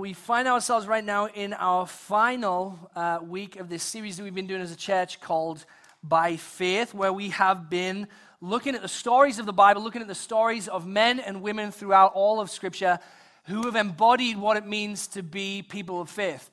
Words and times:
we 0.00 0.14
find 0.14 0.48
ourselves 0.48 0.86
right 0.86 1.04
now 1.04 1.26
in 1.26 1.52
our 1.52 1.86
final 1.86 2.90
uh, 2.96 3.18
week 3.22 3.56
of 3.56 3.68
this 3.68 3.82
series 3.82 4.16
that 4.16 4.22
we've 4.22 4.34
been 4.34 4.46
doing 4.46 4.62
as 4.62 4.72
a 4.72 4.76
church 4.76 5.20
called 5.20 5.66
By 6.02 6.36
Faith, 6.36 6.94
where 6.94 7.12
we 7.12 7.28
have 7.28 7.68
been 7.68 8.08
looking 8.40 8.74
at 8.74 8.80
the 8.80 8.88
stories 8.88 9.38
of 9.38 9.44
the 9.44 9.52
Bible, 9.52 9.82
looking 9.82 10.00
at 10.00 10.08
the 10.08 10.14
stories 10.14 10.68
of 10.68 10.86
men 10.86 11.20
and 11.20 11.42
women 11.42 11.70
throughout 11.70 12.14
all 12.14 12.40
of 12.40 12.48
Scripture 12.48 12.98
who 13.44 13.66
have 13.66 13.76
embodied 13.76 14.38
what 14.38 14.56
it 14.56 14.66
means 14.66 15.06
to 15.08 15.22
be 15.22 15.60
people 15.60 16.00
of 16.00 16.08
faith. 16.08 16.48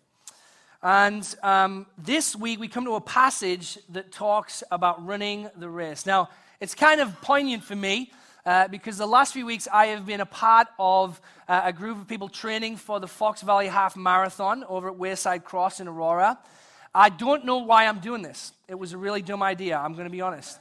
And 0.83 1.25
um, 1.41 1.85
this 1.97 2.35
week 2.35 2.59
we 2.59 2.67
come 2.67 2.83
to 2.83 2.95
a 2.95 3.01
passage 3.01 3.79
that 3.91 4.11
talks 4.11 4.61
about 4.71 5.05
running 5.05 5.49
the 5.55 5.69
race. 5.69 6.05
Now, 6.05 6.27
it's 6.59 6.75
kind 6.75 6.99
of 6.99 7.21
poignant 7.21 7.63
for 7.63 7.77
me 7.77 8.11
uh, 8.47 8.65
because 8.69 8.97
the 8.97 9.05
last 9.05 9.33
few 9.33 9.45
weeks 9.45 9.67
I 9.73 9.87
have 9.87 10.05
been 10.05 10.21
a 10.21 10.25
part 10.25 10.67
of 10.79 11.19
uh, 11.49 11.63
a 11.65 11.73
group 11.73 11.99
of 11.99 12.07
people 12.07 12.29
training 12.29 12.77
for 12.77 12.97
the 12.97 13.07
Fox 13.07 13.41
Valley 13.41 13.67
Half 13.67 13.97
Marathon 13.97 14.63
over 14.69 14.87
at 14.87 14.95
Wayside 14.95 15.43
Cross 15.43 15.81
in 15.81 15.87
Aurora. 15.89 16.39
I 16.95 17.09
don't 17.09 17.43
know 17.43 17.57
why 17.57 17.87
I'm 17.87 17.99
doing 17.99 18.21
this. 18.21 18.53
It 18.69 18.75
was 18.79 18.93
a 18.93 18.97
really 18.97 19.21
dumb 19.21 19.43
idea, 19.43 19.77
I'm 19.77 19.91
going 19.93 20.05
to 20.05 20.09
be 20.09 20.21
honest. 20.21 20.59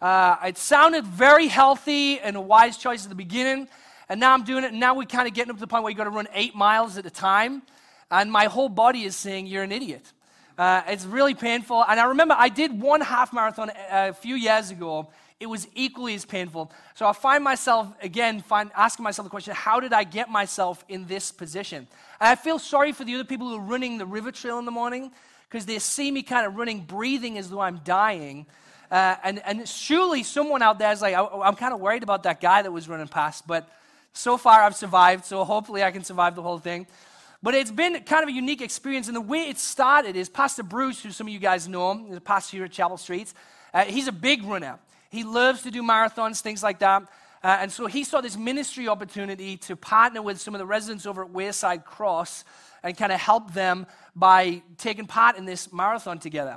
Uh, 0.00 0.36
it 0.46 0.56
sounded 0.56 1.04
very 1.04 1.48
healthy 1.48 2.20
and 2.20 2.36
a 2.36 2.40
wise 2.40 2.76
choice 2.76 3.02
at 3.02 3.08
the 3.08 3.16
beginning, 3.16 3.66
and 4.08 4.20
now 4.20 4.32
I'm 4.32 4.44
doing 4.44 4.62
it, 4.62 4.70
and 4.70 4.78
now 4.78 4.94
we're 4.94 5.04
kind 5.04 5.26
of 5.26 5.34
getting 5.34 5.50
up 5.50 5.56
to 5.56 5.60
the 5.60 5.66
point 5.66 5.82
where 5.82 5.90
you've 5.90 5.98
got 5.98 6.04
to 6.04 6.10
run 6.10 6.28
eight 6.32 6.54
miles 6.54 6.96
at 6.96 7.06
a 7.06 7.10
time, 7.10 7.62
and 8.08 8.30
my 8.30 8.44
whole 8.44 8.68
body 8.68 9.02
is 9.02 9.16
saying, 9.16 9.48
You're 9.48 9.64
an 9.64 9.72
idiot. 9.72 10.12
Uh, 10.56 10.82
it's 10.86 11.04
really 11.04 11.34
painful. 11.34 11.84
And 11.86 11.98
I 11.98 12.04
remember 12.04 12.36
I 12.38 12.50
did 12.50 12.80
one 12.80 13.00
half 13.00 13.32
marathon 13.32 13.72
a 13.90 14.12
few 14.12 14.36
years 14.36 14.70
ago, 14.70 15.08
it 15.38 15.46
was 15.46 15.68
equally 15.74 16.14
as 16.14 16.24
painful. 16.24 16.70
So 16.94 17.06
I 17.06 17.12
find 17.12 17.44
myself, 17.44 17.92
again, 18.00 18.40
find, 18.40 18.70
asking 18.74 19.02
myself 19.02 19.26
the 19.26 19.30
question 19.30 19.54
how 19.54 19.80
did 19.80 19.92
I 19.92 20.04
get 20.04 20.30
myself 20.30 20.84
in 20.88 21.06
this 21.06 21.30
position? 21.30 21.86
And 22.20 22.28
I 22.28 22.34
feel 22.34 22.58
sorry 22.58 22.92
for 22.92 23.04
the 23.04 23.14
other 23.14 23.24
people 23.24 23.48
who 23.48 23.56
are 23.56 23.60
running 23.60 23.98
the 23.98 24.06
river 24.06 24.32
trail 24.32 24.58
in 24.58 24.64
the 24.64 24.70
morning 24.70 25.12
because 25.48 25.66
they 25.66 25.78
see 25.78 26.10
me 26.10 26.22
kind 26.22 26.46
of 26.46 26.56
running, 26.56 26.80
breathing 26.80 27.36
as 27.36 27.50
though 27.50 27.60
I'm 27.60 27.80
dying. 27.84 28.46
Uh, 28.90 29.16
and, 29.22 29.42
and 29.44 29.68
surely 29.68 30.22
someone 30.22 30.62
out 30.62 30.78
there 30.78 30.92
is 30.92 31.02
like, 31.02 31.14
I, 31.14 31.22
I'm 31.24 31.56
kind 31.56 31.74
of 31.74 31.80
worried 31.80 32.02
about 32.02 32.22
that 32.22 32.40
guy 32.40 32.62
that 32.62 32.72
was 32.72 32.88
running 32.88 33.08
past, 33.08 33.46
but 33.46 33.68
so 34.12 34.38
far 34.38 34.62
I've 34.62 34.76
survived, 34.76 35.26
so 35.26 35.44
hopefully 35.44 35.82
I 35.82 35.90
can 35.90 36.02
survive 36.02 36.34
the 36.34 36.42
whole 36.42 36.58
thing. 36.58 36.86
But 37.42 37.54
it's 37.54 37.70
been 37.70 38.00
kind 38.04 38.22
of 38.22 38.30
a 38.30 38.32
unique 38.32 38.62
experience, 38.62 39.08
and 39.08 39.16
the 39.16 39.20
way 39.20 39.50
it 39.50 39.58
started 39.58 40.16
is 40.16 40.28
Pastor 40.30 40.62
Bruce, 40.62 41.02
who 41.02 41.10
some 41.10 41.26
of 41.26 41.32
you 41.32 41.38
guys 41.38 41.68
know 41.68 41.90
him, 41.90 42.10
the 42.10 42.20
pastor 42.20 42.56
here 42.56 42.64
at 42.64 42.72
Chapel 42.72 42.96
Streets, 42.96 43.34
uh, 43.74 43.84
he's 43.84 44.08
a 44.08 44.12
big 44.12 44.42
runner. 44.42 44.78
He 45.10 45.24
loves 45.24 45.62
to 45.62 45.70
do 45.70 45.82
marathons, 45.82 46.40
things 46.40 46.62
like 46.62 46.78
that. 46.80 47.02
Uh, 47.42 47.58
and 47.60 47.70
so 47.70 47.86
he 47.86 48.02
saw 48.02 48.20
this 48.20 48.36
ministry 48.36 48.88
opportunity 48.88 49.56
to 49.56 49.76
partner 49.76 50.22
with 50.22 50.40
some 50.40 50.54
of 50.54 50.58
the 50.58 50.66
residents 50.66 51.06
over 51.06 51.22
at 51.22 51.30
Wayside 51.30 51.84
Cross 51.84 52.44
and 52.82 52.96
kind 52.96 53.12
of 53.12 53.20
help 53.20 53.52
them 53.52 53.86
by 54.14 54.62
taking 54.78 55.06
part 55.06 55.36
in 55.36 55.44
this 55.44 55.72
marathon 55.72 56.18
together. 56.18 56.56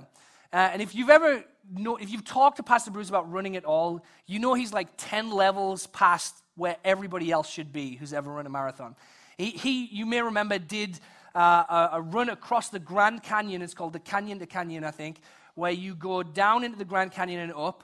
Uh, 0.52 0.70
and 0.74 0.82
if 0.82 0.96
you've 0.96 1.10
ever 1.10 1.44
know, 1.72 1.98
if 1.98 2.10
you've 2.10 2.24
talked 2.24 2.58
to 2.58 2.64
Pastor 2.64 2.92
Bruce 2.92 3.10
about 3.10 3.32
running 3.32 3.56
at 3.56 3.66
all, 3.66 4.04
you 4.26 4.40
know 4.40 4.54
he's 4.54 4.74
like 4.74 4.88
10 4.98 5.32
levels 5.32 5.88
past 5.88 6.36
where 6.56 6.78
everybody 6.84 7.32
else 7.32 7.50
should 7.50 7.72
be 7.72 7.96
who's 7.96 8.14
ever 8.14 8.32
run 8.32 8.46
a 8.46 8.50
marathon. 8.50 8.96
He, 9.38 9.52
he 9.52 9.86
you 9.86 10.06
may 10.06 10.22
remember, 10.22 10.60
did 10.60 11.00
uh, 11.36 11.40
a, 11.40 11.90
a 11.94 12.02
run 12.02 12.30
across 12.30 12.70
the 12.70 12.80
Grand 12.80 13.24
Canyon. 13.24 13.62
It's 13.62 13.74
called 13.74 13.94
the 13.94 14.00
Canyon 14.00 14.40
to 14.40 14.46
Canyon, 14.46 14.84
I 14.84 14.92
think, 14.92 15.22
where 15.56 15.72
you 15.72 15.96
go 15.96 16.24
down 16.24 16.64
into 16.64 16.78
the 16.78 16.86
Grand 16.86 17.12
Canyon 17.12 17.42
and 17.42 17.54
up 17.54 17.84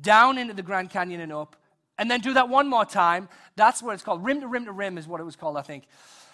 down 0.00 0.38
into 0.38 0.54
the 0.54 0.62
Grand 0.62 0.90
Canyon 0.90 1.20
and 1.20 1.32
up, 1.32 1.56
and 1.98 2.10
then 2.10 2.20
do 2.20 2.34
that 2.34 2.48
one 2.48 2.68
more 2.68 2.84
time. 2.84 3.28
That's 3.56 3.82
what 3.82 3.94
it's 3.94 4.02
called. 4.02 4.24
Rim 4.24 4.40
to 4.40 4.46
rim 4.46 4.64
to 4.66 4.72
rim 4.72 4.98
is 4.98 5.08
what 5.08 5.20
it 5.20 5.24
was 5.24 5.36
called, 5.36 5.56
I 5.56 5.62
think. 5.62 5.84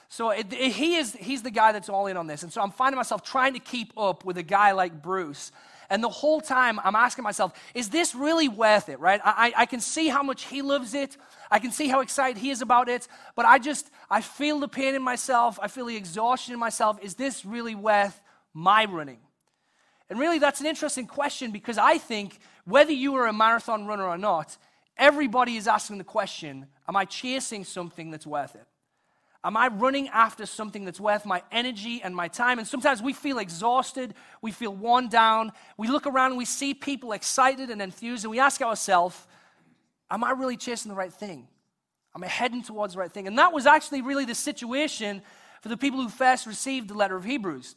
So 0.08 0.30
it, 0.30 0.52
it, 0.52 0.72
he 0.72 0.96
is, 0.96 1.14
he's 1.14 1.42
the 1.42 1.50
guy 1.50 1.72
that's 1.72 1.88
all 1.88 2.06
in 2.06 2.16
on 2.16 2.26
this. 2.26 2.42
And 2.42 2.52
so 2.52 2.60
I'm 2.60 2.70
finding 2.70 2.96
myself 2.96 3.22
trying 3.22 3.54
to 3.54 3.58
keep 3.58 3.92
up 3.96 4.24
with 4.24 4.36
a 4.38 4.42
guy 4.42 4.72
like 4.72 5.02
Bruce. 5.02 5.50
And 5.90 6.02
the 6.02 6.08
whole 6.08 6.40
time 6.40 6.80
I'm 6.84 6.94
asking 6.94 7.24
myself, 7.24 7.52
is 7.74 7.88
this 7.88 8.14
really 8.14 8.48
worth 8.48 8.88
it, 8.88 9.00
right? 9.00 9.20
I, 9.24 9.52
I 9.56 9.66
can 9.66 9.80
see 9.80 10.08
how 10.08 10.22
much 10.22 10.44
he 10.44 10.62
loves 10.62 10.94
it. 10.94 11.16
I 11.50 11.58
can 11.58 11.72
see 11.72 11.88
how 11.88 12.00
excited 12.00 12.40
he 12.40 12.50
is 12.50 12.62
about 12.62 12.88
it. 12.88 13.08
But 13.34 13.46
I 13.46 13.58
just, 13.58 13.90
I 14.10 14.20
feel 14.20 14.60
the 14.60 14.68
pain 14.68 14.94
in 14.94 15.02
myself. 15.02 15.58
I 15.60 15.68
feel 15.68 15.86
the 15.86 15.96
exhaustion 15.96 16.54
in 16.54 16.60
myself. 16.60 16.98
Is 17.02 17.14
this 17.14 17.44
really 17.44 17.74
worth 17.74 18.20
my 18.52 18.84
running? 18.84 19.18
And 20.10 20.18
really, 20.18 20.38
that's 20.38 20.60
an 20.60 20.66
interesting 20.66 21.06
question 21.06 21.50
because 21.50 21.78
I 21.78 21.98
think 21.98 22.38
whether 22.64 22.92
you 22.92 23.14
are 23.16 23.26
a 23.26 23.32
marathon 23.32 23.86
runner 23.86 24.04
or 24.04 24.18
not, 24.18 24.56
everybody 24.96 25.56
is 25.56 25.68
asking 25.68 25.98
the 25.98 26.04
question 26.04 26.66
Am 26.88 26.96
I 26.96 27.04
chasing 27.04 27.64
something 27.64 28.10
that's 28.10 28.26
worth 28.26 28.54
it? 28.54 28.66
Am 29.42 29.58
I 29.58 29.68
running 29.68 30.08
after 30.08 30.46
something 30.46 30.86
that's 30.86 31.00
worth 31.00 31.26
my 31.26 31.42
energy 31.52 32.00
and 32.02 32.16
my 32.16 32.28
time? 32.28 32.58
And 32.58 32.66
sometimes 32.66 33.02
we 33.02 33.12
feel 33.12 33.38
exhausted, 33.38 34.14
we 34.40 34.50
feel 34.52 34.74
worn 34.74 35.08
down. 35.08 35.52
We 35.76 35.88
look 35.88 36.06
around 36.06 36.30
and 36.30 36.38
we 36.38 36.46
see 36.46 36.72
people 36.72 37.12
excited 37.12 37.68
and 37.68 37.82
enthused, 37.82 38.24
and 38.24 38.30
we 38.30 38.40
ask 38.40 38.62
ourselves, 38.62 39.26
Am 40.10 40.22
I 40.22 40.30
really 40.30 40.56
chasing 40.56 40.90
the 40.90 40.96
right 40.96 41.12
thing? 41.12 41.48
Am 42.14 42.22
I 42.22 42.28
heading 42.28 42.62
towards 42.62 42.94
the 42.94 43.00
right 43.00 43.10
thing? 43.10 43.26
And 43.26 43.38
that 43.38 43.52
was 43.52 43.66
actually 43.66 44.02
really 44.02 44.24
the 44.24 44.34
situation 44.34 45.22
for 45.60 45.68
the 45.68 45.76
people 45.76 46.00
who 46.00 46.08
first 46.08 46.46
received 46.46 46.88
the 46.88 46.94
letter 46.94 47.16
of 47.16 47.24
Hebrews. 47.24 47.74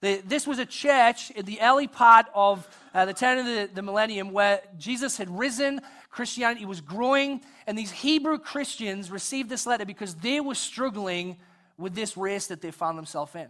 The, 0.00 0.22
this 0.26 0.46
was 0.46 0.58
a 0.58 0.66
church 0.66 1.30
in 1.32 1.44
the 1.44 1.60
early 1.60 1.86
part 1.86 2.26
of 2.34 2.66
uh, 2.94 3.04
the 3.04 3.12
turn 3.12 3.38
of 3.38 3.44
the, 3.44 3.68
the 3.74 3.82
millennium 3.82 4.32
where 4.32 4.62
Jesus 4.78 5.18
had 5.18 5.28
risen, 5.28 5.80
Christianity 6.08 6.64
was 6.64 6.80
growing, 6.80 7.42
and 7.66 7.76
these 7.76 7.90
Hebrew 7.90 8.38
Christians 8.38 9.10
received 9.10 9.50
this 9.50 9.66
letter 9.66 9.84
because 9.84 10.14
they 10.14 10.40
were 10.40 10.54
struggling 10.54 11.36
with 11.76 11.94
this 11.94 12.16
race 12.16 12.46
that 12.46 12.62
they 12.62 12.70
found 12.70 12.96
themselves 12.96 13.34
in. 13.34 13.48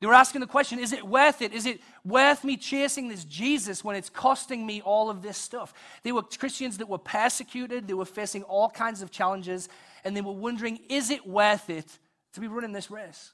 They 0.00 0.08
were 0.08 0.14
asking 0.14 0.40
the 0.40 0.48
question 0.48 0.78
is 0.78 0.92
it 0.92 1.06
worth 1.06 1.40
it? 1.40 1.52
Is 1.52 1.64
it 1.64 1.80
worth 2.04 2.42
me 2.42 2.56
chasing 2.56 3.08
this 3.08 3.24
Jesus 3.24 3.84
when 3.84 3.94
it's 3.94 4.10
costing 4.10 4.66
me 4.66 4.82
all 4.82 5.08
of 5.08 5.22
this 5.22 5.38
stuff? 5.38 5.72
They 6.02 6.12
were 6.12 6.22
Christians 6.22 6.78
that 6.78 6.88
were 6.88 6.98
persecuted, 6.98 7.86
they 7.86 7.94
were 7.94 8.04
facing 8.04 8.42
all 8.42 8.68
kinds 8.68 9.00
of 9.00 9.10
challenges, 9.10 9.68
and 10.04 10.16
they 10.16 10.20
were 10.20 10.32
wondering 10.32 10.80
is 10.88 11.10
it 11.10 11.26
worth 11.26 11.70
it 11.70 11.86
to 12.32 12.40
be 12.40 12.48
running 12.48 12.72
this 12.72 12.90
race? 12.90 13.32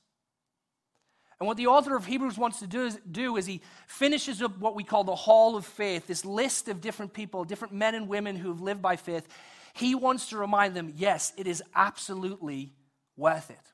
And 1.40 1.46
what 1.46 1.56
the 1.56 1.68
author 1.68 1.96
of 1.96 2.04
Hebrews 2.04 2.36
wants 2.36 2.58
to 2.60 2.66
do 2.66 2.86
is, 2.86 2.98
do 3.10 3.36
is 3.36 3.46
he 3.46 3.62
finishes 3.86 4.42
up 4.42 4.58
what 4.58 4.74
we 4.74 4.82
call 4.82 5.04
the 5.04 5.14
hall 5.14 5.56
of 5.56 5.64
faith, 5.64 6.06
this 6.06 6.24
list 6.24 6.68
of 6.68 6.80
different 6.80 7.12
people, 7.12 7.44
different 7.44 7.74
men 7.74 7.94
and 7.94 8.08
women 8.08 8.34
who 8.34 8.48
have 8.48 8.60
lived 8.60 8.82
by 8.82 8.96
faith. 8.96 9.28
He 9.72 9.94
wants 9.94 10.30
to 10.30 10.38
remind 10.38 10.74
them 10.74 10.92
yes, 10.96 11.32
it 11.36 11.46
is 11.46 11.62
absolutely 11.74 12.72
worth 13.16 13.50
it. 13.50 13.72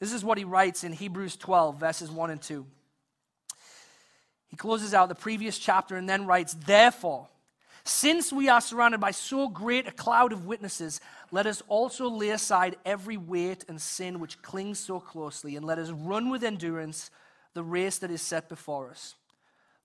This 0.00 0.12
is 0.12 0.24
what 0.24 0.38
he 0.38 0.44
writes 0.44 0.82
in 0.82 0.92
Hebrews 0.92 1.36
12, 1.36 1.78
verses 1.78 2.10
1 2.10 2.30
and 2.30 2.40
2. 2.40 2.66
He 4.48 4.56
closes 4.56 4.94
out 4.94 5.08
the 5.08 5.14
previous 5.14 5.58
chapter 5.58 5.96
and 5.96 6.08
then 6.08 6.26
writes, 6.26 6.54
Therefore, 6.54 7.28
since 7.84 8.32
we 8.32 8.48
are 8.48 8.60
surrounded 8.60 9.00
by 9.00 9.10
so 9.10 9.48
great 9.48 9.88
a 9.88 9.92
cloud 9.92 10.32
of 10.32 10.46
witnesses, 10.46 11.00
let 11.30 11.46
us 11.46 11.62
also 11.68 12.08
lay 12.08 12.30
aside 12.30 12.76
every 12.84 13.16
weight 13.16 13.64
and 13.68 13.80
sin 13.80 14.20
which 14.20 14.40
clings 14.42 14.78
so 14.78 15.00
closely, 15.00 15.56
and 15.56 15.66
let 15.66 15.78
us 15.78 15.90
run 15.90 16.30
with 16.30 16.44
endurance 16.44 17.10
the 17.54 17.62
race 17.64 17.98
that 17.98 18.10
is 18.10 18.22
set 18.22 18.48
before 18.48 18.88
us, 18.88 19.14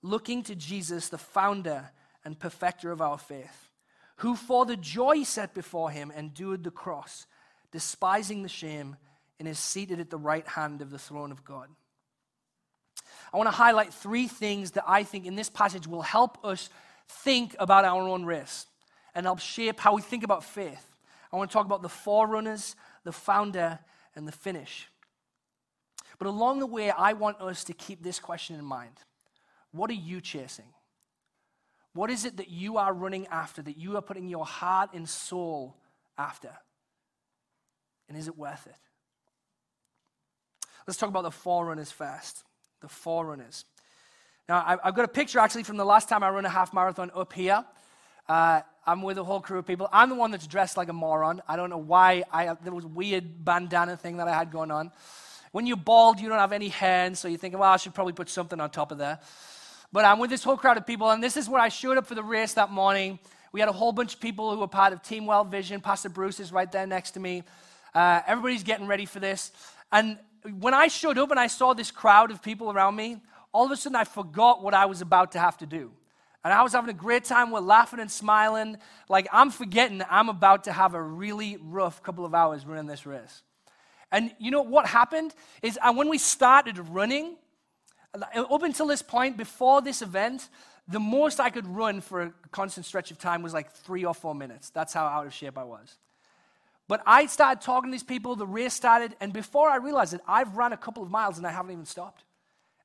looking 0.02 0.44
to 0.44 0.56
Jesus, 0.56 1.10
the 1.10 1.18
founder 1.18 1.90
and 2.24 2.40
perfecter 2.40 2.92
of 2.92 3.02
our 3.02 3.18
faith, 3.18 3.70
who 4.18 4.36
for 4.36 4.66
the 4.66 4.78
joy 4.78 5.24
set 5.24 5.54
before 5.54 5.90
him 5.90 6.12
endured 6.16 6.64
the 6.64 6.72
cross, 6.72 7.26
despising 7.72 8.44
the 8.44 8.50
shame, 8.50 8.96
and 9.40 9.48
is 9.48 9.60
seated 9.60 10.00
at 10.00 10.10
the 10.10 10.18
right 10.18 10.48
hand 10.48 10.82
of 10.82 10.92
the 10.92 11.00
throne 11.00 11.32
of 11.32 11.44
God. 11.44 11.70
I 13.34 13.38
want 13.38 13.48
to 13.48 13.56
highlight 13.56 13.94
three 13.94 14.28
things 14.28 14.72
that 14.72 14.86
I 14.88 15.04
think 15.04 15.26
in 15.26 15.36
this 15.36 15.50
passage 15.50 15.88
will 15.88 16.02
help 16.02 16.44
us 16.46 16.70
think 17.08 17.56
about 17.60 17.86
our 17.86 18.08
own 18.08 18.26
race 18.26 18.66
and 19.16 19.26
help 19.26 19.40
shape 19.40 19.80
how 19.80 19.96
we 19.96 20.02
think 20.02 20.24
about 20.24 20.44
faith. 20.44 20.86
I 21.32 21.36
want 21.38 21.50
to 21.50 21.54
talk 21.54 21.66
about 21.66 21.82
the 21.82 21.90
forerunners, 21.90 22.76
the 23.04 23.12
founder, 23.12 23.80
and 24.16 24.28
the 24.28 24.32
finish. 24.32 24.88
But 26.20 26.28
along 26.28 26.60
the 26.60 26.66
way, 26.66 26.90
I 26.90 27.14
want 27.14 27.42
us 27.42 27.64
to 27.66 27.74
keep 27.74 28.02
this 28.04 28.20
question 28.20 28.56
in 28.56 28.66
mind 28.66 28.94
What 29.72 29.90
are 29.90 29.94
you 29.94 30.22
chasing? 30.22 30.66
What 31.94 32.12
is 32.12 32.26
it 32.26 32.38
that 32.38 32.50
you 32.50 32.78
are 32.78 32.94
running 32.94 33.26
after, 33.28 33.62
that 33.64 33.78
you 33.78 33.98
are 33.98 34.04
putting 34.04 34.28
your 34.28 34.46
heart 34.46 34.92
and 34.94 35.10
soul 35.10 35.76
after? 36.18 36.52
And 38.08 38.18
is 38.18 38.28
it 38.28 38.38
worth 38.38 38.68
it? 38.68 38.76
Let's 40.86 40.98
talk 40.98 41.10
about 41.10 41.24
the 41.24 41.32
forerunners 41.32 41.92
first. 41.92 42.44
The 42.82 42.88
forerunners. 42.88 43.66
Now, 44.50 44.80
I've 44.82 44.96
got 44.96 45.04
a 45.04 45.10
picture 45.10 45.40
actually 45.40 45.64
from 45.64 45.76
the 45.76 45.84
last 45.84 46.08
time 46.08 46.24
I 46.24 46.30
ran 46.30 46.46
a 46.46 46.50
half 46.50 46.74
marathon 46.74 47.12
up 47.14 47.34
here. 47.34 47.66
Uh, 48.30 48.62
I'm 48.86 49.02
with 49.02 49.18
a 49.18 49.24
whole 49.26 49.42
crew 49.42 49.60
of 49.60 49.68
people. 49.68 49.90
I'm 49.92 50.08
the 50.08 50.16
one 50.16 50.32
that's 50.32 50.48
dressed 50.48 50.78
like 50.78 50.88
a 50.88 50.94
moron. 50.94 51.42
I 51.50 51.58
don't 51.58 51.70
know 51.70 51.78
why. 51.78 52.24
I, 52.32 52.56
there 52.64 52.74
was 52.74 52.86
a 52.86 52.88
weird 52.88 53.44
bandana 53.44 53.98
thing 53.98 54.18
that 54.18 54.30
I 54.30 54.34
had 54.34 54.50
going 54.50 54.72
on. 54.72 54.94
When 55.52 55.68
you're 55.68 55.76
bald, 55.76 56.22
you 56.22 56.30
don't 56.30 56.40
have 56.40 56.54
any 56.54 56.70
hands, 56.70 57.20
so 57.20 57.28
you 57.28 57.38
think, 57.38 57.56
well, 57.56 57.64
I 57.64 57.76
should 57.76 57.94
probably 57.94 58.14
put 58.14 58.30
something 58.30 58.58
on 58.62 58.70
top 58.70 58.94
of 58.94 58.98
there. 58.98 59.20
But 59.92 60.06
I'm 60.06 60.18
with 60.18 60.30
this 60.30 60.46
whole 60.46 60.56
crowd 60.56 60.78
of 60.78 60.88
people, 60.88 61.10
and 61.10 61.22
this 61.22 61.36
is 61.36 61.50
where 61.50 61.60
I 61.60 61.68
showed 61.68 61.98
up 61.98 62.08
for 62.08 62.16
the 62.16 62.24
race 62.24 62.54
that 62.54 62.72
morning. 62.72 63.20
We 63.52 63.60
had 63.60 63.68
a 63.68 63.74
whole 63.74 63.92
bunch 63.92 64.14
of 64.14 64.22
people 64.22 64.54
who 64.54 64.60
were 64.62 64.68
part 64.68 64.94
of 64.94 65.02
Team 65.02 65.26
World 65.26 65.52
Vision. 65.52 65.82
Pastor 65.82 66.08
Bruce 66.08 66.40
is 66.40 66.54
right 66.54 66.72
there 66.72 66.88
next 66.88 67.12
to 67.12 67.20
me. 67.20 67.44
Uh, 67.94 68.22
everybody's 68.26 68.64
getting 68.64 68.88
ready 68.88 69.06
for 69.06 69.20
this. 69.20 69.52
And 69.92 70.18
when 70.58 70.74
I 70.74 70.88
showed 70.88 71.18
up 71.18 71.32
and 71.32 71.40
I 71.40 71.48
saw 71.48 71.74
this 71.74 71.92
crowd 71.92 72.32
of 72.32 72.42
people 72.42 72.72
around 72.72 72.96
me, 72.96 73.18
all 73.58 73.66
of 73.66 73.72
a 73.72 73.76
sudden 73.76 73.96
I 73.96 74.04
forgot 74.04 74.62
what 74.62 74.76
I 74.76 74.86
was 74.86 75.02
about 75.02 75.32
to 75.32 75.40
have 75.40 75.58
to 75.58 75.66
do. 75.66 75.92
And 76.44 76.54
I 76.54 76.62
was 76.62 76.74
having 76.74 76.92
a 76.92 76.94
great 76.94 77.24
time. 77.24 77.50
We're 77.50 77.60
laughing 77.60 78.00
and 78.00 78.12
smiling. 78.12 78.78
Like 79.10 79.28
I'm 79.34 79.50
forgetting 79.50 80.04
I'm 80.12 80.30
about 80.30 80.66
to 80.66 80.72
have 80.72 80.94
a 80.94 81.02
really 81.02 81.58
rough 81.60 82.04
couple 82.04 82.24
of 82.24 82.36
hours 82.36 82.68
running 82.68 82.86
this 82.86 83.08
race. 83.08 83.42
And 84.12 84.30
you 84.38 84.52
know 84.52 84.62
what 84.62 84.86
happened 84.86 85.34
is 85.64 85.80
when 85.96 86.08
we 86.08 86.20
started 86.20 86.78
running, 86.90 87.36
up 88.36 88.62
until 88.62 88.86
this 88.86 89.02
point, 89.02 89.38
before 89.38 89.82
this 89.82 90.04
event, 90.04 90.50
the 90.88 91.00
most 91.00 91.40
I 91.40 91.50
could 91.50 91.66
run 91.66 92.00
for 92.00 92.22
a 92.22 92.34
constant 92.52 92.86
stretch 92.86 93.10
of 93.10 93.18
time 93.18 93.42
was 93.42 93.56
like 93.56 93.72
three 93.72 94.06
or 94.06 94.14
four 94.14 94.36
minutes. 94.36 94.70
That's 94.70 94.94
how 94.94 95.08
out 95.08 95.26
of 95.26 95.34
shape 95.34 95.58
I 95.58 95.64
was. 95.64 95.98
But 96.88 97.02
I 97.08 97.26
started 97.26 97.62
talking 97.62 97.90
to 97.90 97.92
these 97.92 98.04
people, 98.04 98.36
the 98.36 98.46
race 98.46 98.76
started, 98.76 99.16
and 99.20 99.34
before 99.34 99.68
I 99.68 99.78
realized 99.78 100.14
it, 100.14 100.22
I've 100.28 100.56
run 100.56 100.74
a 100.74 100.78
couple 100.78 101.02
of 101.02 101.10
miles 101.10 101.40
and 101.40 101.48
I 101.48 101.50
haven't 101.50 101.72
even 101.72 101.86
stopped. 101.86 102.24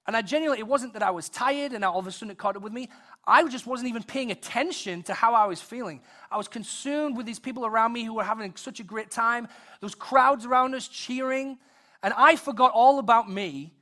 And 0.07 0.17
I 0.17 0.23
genuinely, 0.23 0.59
it 0.59 0.67
wasn't 0.67 0.95
that 0.95 1.03
I 1.03 1.11
was 1.11 1.29
tired 1.29 1.73
and 1.73 1.85
all 1.85 1.99
of 1.99 2.07
a 2.07 2.11
sudden 2.11 2.31
it 2.31 2.39
caught 2.39 2.57
up 2.57 2.63
with 2.63 2.73
me. 2.73 2.89
I 3.25 3.47
just 3.49 3.67
wasn't 3.67 3.89
even 3.89 4.03
paying 4.03 4.33
attention 4.33 5.05
to 5.05 5.15
how 5.15 5.35
I 5.35 5.47
was 5.47 5.61
feeling. 5.61 6.01
I 6.31 6.37
was 6.37 6.49
consumed 6.49 7.17
with 7.17 7.25
these 7.25 7.39
people 7.39 7.65
around 7.65 7.93
me 7.93 8.03
who 8.03 8.15
were 8.15 8.25
having 8.25 8.55
such 8.57 8.81
a 8.81 8.83
great 8.83 9.13
time, 9.13 9.47
those 9.81 9.95
crowds 9.95 10.45
around 10.45 10.75
us 10.75 10.89
cheering. 10.89 11.59
And 12.03 12.13
I 12.17 12.35
forgot 12.35 12.73
all 12.75 12.99
about 12.99 13.31
me. 13.31 13.73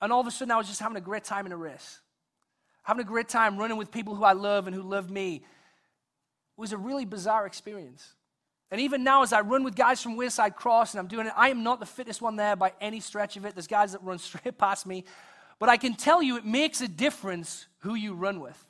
And 0.00 0.12
all 0.12 0.20
of 0.20 0.26
a 0.26 0.30
sudden, 0.30 0.52
I 0.52 0.56
was 0.56 0.68
just 0.68 0.80
having 0.80 0.96
a 0.96 1.02
great 1.02 1.24
time 1.24 1.44
in 1.44 1.52
a 1.52 1.56
race. 1.56 2.00
Having 2.84 3.02
a 3.02 3.08
great 3.08 3.28
time 3.28 3.58
running 3.58 3.76
with 3.76 3.90
people 3.90 4.14
who 4.14 4.24
I 4.24 4.32
love 4.32 4.68
and 4.68 4.74
who 4.74 4.82
love 4.82 5.10
me. 5.10 5.36
It 5.36 5.42
was 6.60 6.72
a 6.72 6.78
really 6.78 7.04
bizarre 7.04 7.46
experience. 7.46 8.14
And 8.70 8.80
even 8.80 9.02
now, 9.04 9.22
as 9.22 9.32
I 9.32 9.40
run 9.40 9.64
with 9.64 9.74
guys 9.74 10.02
from 10.02 10.16
Wayside 10.16 10.56
Cross 10.56 10.94
and 10.94 11.00
I'm 11.00 11.08
doing 11.08 11.26
it, 11.26 11.32
I 11.36 11.50
am 11.50 11.62
not 11.62 11.80
the 11.80 11.86
fittest 11.86 12.22
one 12.22 12.36
there 12.36 12.56
by 12.56 12.72
any 12.80 13.00
stretch 13.00 13.36
of 13.36 13.44
it. 13.44 13.54
There's 13.54 13.66
guys 13.66 13.92
that 13.92 14.02
run 14.02 14.18
straight 14.18 14.56
past 14.56 14.86
me. 14.86 15.04
But 15.58 15.68
I 15.68 15.76
can 15.76 15.94
tell 15.94 16.22
you 16.22 16.36
it 16.36 16.44
makes 16.44 16.80
a 16.80 16.88
difference 16.88 17.66
who 17.78 17.94
you 17.94 18.14
run 18.14 18.40
with. 18.40 18.64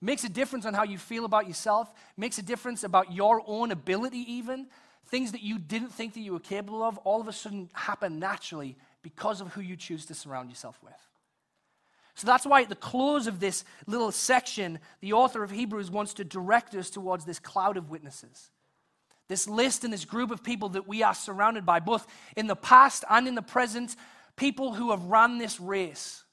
It 0.00 0.04
makes 0.04 0.24
a 0.24 0.28
difference 0.28 0.66
on 0.66 0.74
how 0.74 0.82
you 0.82 0.98
feel 0.98 1.24
about 1.24 1.46
yourself, 1.46 1.88
it 1.90 2.20
makes 2.20 2.38
a 2.38 2.42
difference 2.42 2.84
about 2.84 3.12
your 3.12 3.42
own 3.46 3.70
ability, 3.70 4.32
even. 4.34 4.66
Things 5.06 5.32
that 5.32 5.42
you 5.42 5.58
didn't 5.58 5.92
think 5.92 6.14
that 6.14 6.20
you 6.20 6.32
were 6.32 6.40
capable 6.40 6.82
of 6.82 6.96
all 6.98 7.20
of 7.20 7.28
a 7.28 7.32
sudden 7.32 7.68
happen 7.74 8.18
naturally 8.18 8.76
because 9.02 9.40
of 9.40 9.52
who 9.52 9.60
you 9.60 9.76
choose 9.76 10.06
to 10.06 10.14
surround 10.14 10.48
yourself 10.48 10.78
with. 10.82 10.94
So 12.14 12.26
that's 12.26 12.46
why 12.46 12.62
at 12.62 12.68
the 12.68 12.76
close 12.76 13.26
of 13.26 13.40
this 13.40 13.64
little 13.86 14.12
section, 14.12 14.78
the 15.00 15.12
author 15.14 15.42
of 15.42 15.50
Hebrews 15.50 15.90
wants 15.90 16.14
to 16.14 16.24
direct 16.24 16.74
us 16.74 16.90
towards 16.90 17.24
this 17.24 17.38
cloud 17.38 17.76
of 17.76 17.90
witnesses. 17.90 18.50
This 19.28 19.48
list 19.48 19.84
and 19.84 19.92
this 19.92 20.04
group 20.04 20.30
of 20.30 20.42
people 20.42 20.70
that 20.70 20.86
we 20.86 21.02
are 21.02 21.14
surrounded 21.14 21.64
by, 21.64 21.80
both 21.80 22.06
in 22.36 22.46
the 22.46 22.56
past 22.56 23.04
and 23.08 23.26
in 23.26 23.34
the 23.34 23.42
present, 23.42 23.96
people 24.36 24.74
who 24.74 24.90
have 24.90 25.04
run 25.04 25.38
this 25.38 25.60
race. 25.60 26.24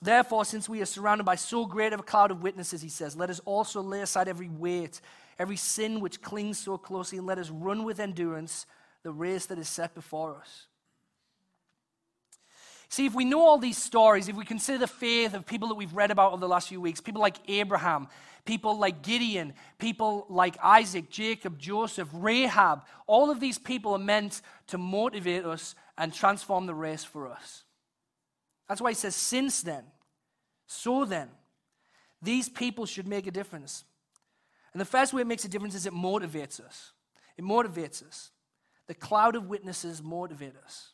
Therefore, 0.00 0.44
since 0.44 0.68
we 0.68 0.82
are 0.82 0.86
surrounded 0.86 1.24
by 1.24 1.36
so 1.36 1.64
great 1.64 1.92
of 1.92 2.00
a 2.00 2.02
cloud 2.02 2.30
of 2.30 2.42
witnesses, 2.42 2.82
he 2.82 2.88
says, 2.88 3.16
let 3.16 3.30
us 3.30 3.40
also 3.44 3.80
lay 3.80 4.00
aside 4.00 4.26
every 4.26 4.48
weight, 4.48 5.00
every 5.38 5.56
sin 5.56 6.00
which 6.00 6.20
clings 6.20 6.58
so 6.58 6.76
closely, 6.76 7.18
and 7.18 7.26
let 7.26 7.38
us 7.38 7.50
run 7.50 7.84
with 7.84 8.00
endurance 8.00 8.66
the 9.04 9.12
race 9.12 9.46
that 9.46 9.58
is 9.58 9.68
set 9.68 9.94
before 9.94 10.36
us. 10.36 10.66
See, 12.88 13.06
if 13.06 13.14
we 13.14 13.24
know 13.24 13.40
all 13.40 13.58
these 13.58 13.78
stories, 13.78 14.28
if 14.28 14.36
we 14.36 14.44
consider 14.44 14.76
the 14.78 14.86
faith 14.86 15.32
of 15.34 15.46
people 15.46 15.68
that 15.68 15.76
we've 15.76 15.94
read 15.94 16.10
about 16.10 16.32
over 16.32 16.40
the 16.40 16.48
last 16.48 16.68
few 16.68 16.80
weeks, 16.80 17.00
people 17.00 17.22
like 17.22 17.36
Abraham, 17.48 18.06
people 18.44 18.76
like 18.76 19.02
Gideon, 19.02 19.54
people 19.78 20.26
like 20.28 20.56
Isaac, 20.62 21.08
Jacob, 21.08 21.58
Joseph, 21.58 22.08
Rahab, 22.12 22.82
all 23.06 23.30
of 23.30 23.40
these 23.40 23.56
people 23.56 23.94
are 23.94 23.98
meant 23.98 24.42
to 24.66 24.78
motivate 24.78 25.46
us 25.46 25.74
and 25.98 26.12
transform 26.12 26.66
the 26.66 26.74
race 26.74 27.04
for 27.04 27.28
us. 27.28 27.64
That's 28.68 28.80
why 28.80 28.90
he 28.90 28.94
says, 28.94 29.14
Since 29.14 29.62
then, 29.62 29.84
so 30.66 31.04
then, 31.04 31.28
these 32.22 32.48
people 32.48 32.86
should 32.86 33.06
make 33.06 33.26
a 33.26 33.30
difference. 33.30 33.84
And 34.72 34.80
the 34.80 34.86
first 34.86 35.12
way 35.12 35.22
it 35.22 35.26
makes 35.26 35.44
a 35.44 35.48
difference 35.48 35.74
is 35.74 35.86
it 35.86 35.92
motivates 35.92 36.60
us. 36.60 36.92
It 37.36 37.44
motivates 37.44 38.06
us. 38.06 38.30
The 38.86 38.94
cloud 38.94 39.36
of 39.36 39.48
witnesses 39.48 40.02
motivate 40.02 40.54
us. 40.64 40.88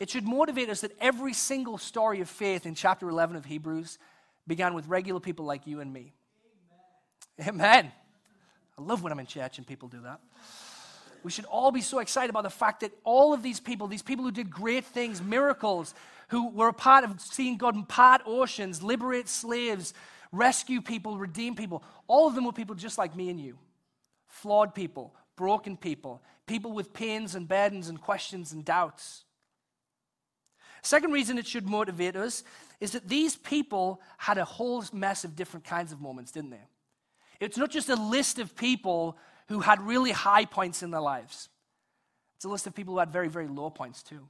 It 0.00 0.10
should 0.10 0.26
motivate 0.26 0.68
us 0.68 0.80
that 0.80 0.92
every 1.00 1.32
single 1.32 1.78
story 1.78 2.20
of 2.20 2.28
faith 2.28 2.66
in 2.66 2.74
chapter 2.74 3.08
11 3.08 3.36
of 3.36 3.44
Hebrews 3.44 3.98
began 4.46 4.74
with 4.74 4.88
regular 4.88 5.20
people 5.20 5.44
like 5.44 5.66
you 5.66 5.80
and 5.80 5.92
me. 5.92 6.12
Amen. 7.40 7.54
Amen. 7.54 7.92
I 8.78 8.82
love 8.82 9.02
when 9.02 9.12
I'm 9.12 9.20
in 9.20 9.26
church 9.26 9.58
and 9.58 9.66
people 9.66 9.88
do 9.88 10.00
that. 10.02 10.20
We 11.22 11.30
should 11.30 11.44
all 11.44 11.70
be 11.70 11.80
so 11.80 11.98
excited 11.98 12.30
about 12.30 12.42
the 12.42 12.50
fact 12.50 12.80
that 12.80 12.92
all 13.04 13.32
of 13.32 13.42
these 13.42 13.60
people, 13.60 13.86
these 13.86 14.02
people 14.02 14.24
who 14.24 14.32
did 14.32 14.50
great 14.50 14.84
things, 14.84 15.22
miracles, 15.22 15.94
who 16.28 16.48
were 16.50 16.68
a 16.68 16.72
part 16.72 17.04
of 17.04 17.20
seeing 17.20 17.56
God 17.56 17.88
part 17.88 18.22
oceans, 18.26 18.82
liberate 18.82 19.28
slaves, 19.28 19.94
rescue 20.32 20.80
people, 20.80 21.18
redeem 21.18 21.54
people, 21.54 21.84
all 22.08 22.26
of 22.26 22.34
them 22.34 22.44
were 22.44 22.52
people 22.52 22.74
just 22.74 22.98
like 22.98 23.14
me 23.14 23.30
and 23.30 23.40
you. 23.40 23.58
Flawed 24.26 24.74
people, 24.74 25.14
broken 25.36 25.76
people, 25.76 26.22
people 26.46 26.72
with 26.72 26.92
pains 26.92 27.34
and 27.34 27.46
burdens 27.46 27.88
and 27.88 28.00
questions 28.00 28.52
and 28.52 28.64
doubts. 28.64 29.24
Second 30.82 31.12
reason 31.12 31.38
it 31.38 31.46
should 31.46 31.68
motivate 31.68 32.16
us 32.16 32.42
is 32.80 32.90
that 32.92 33.08
these 33.08 33.36
people 33.36 34.00
had 34.18 34.38
a 34.38 34.44
whole 34.44 34.84
mess 34.92 35.22
of 35.24 35.36
different 35.36 35.64
kinds 35.64 35.92
of 35.92 36.00
moments, 36.00 36.32
didn't 36.32 36.50
they? 36.50 36.66
It's 37.38 37.56
not 37.56 37.70
just 37.70 37.88
a 37.88 37.96
list 37.96 38.38
of 38.38 38.56
people 38.56 39.16
who 39.52 39.60
had 39.60 39.82
really 39.82 40.12
high 40.12 40.46
points 40.46 40.82
in 40.82 40.90
their 40.90 41.00
lives. 41.00 41.50
It's 42.36 42.46
a 42.46 42.48
list 42.48 42.66
of 42.66 42.74
people 42.74 42.94
who 42.94 43.00
had 43.00 43.10
very, 43.10 43.28
very 43.28 43.48
low 43.48 43.68
points 43.68 44.02
too. 44.02 44.26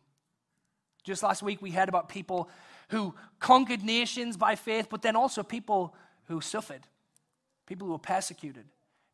Just 1.05 1.23
last 1.23 1.45
week, 1.45 1.63
we 1.63 1.71
heard 1.71 1.89
about 1.89 2.09
people 2.09 2.51
who 2.89 3.15
conquered 3.39 3.85
nations 3.85 4.37
by 4.37 4.57
faith, 4.57 4.89
but 4.91 5.03
then 5.03 5.15
also 5.15 5.45
people 5.45 5.95
who 6.25 6.41
suffered, 6.41 6.83
people 7.67 7.87
who 7.87 7.93
were 7.93 7.99
persecuted, 7.99 8.65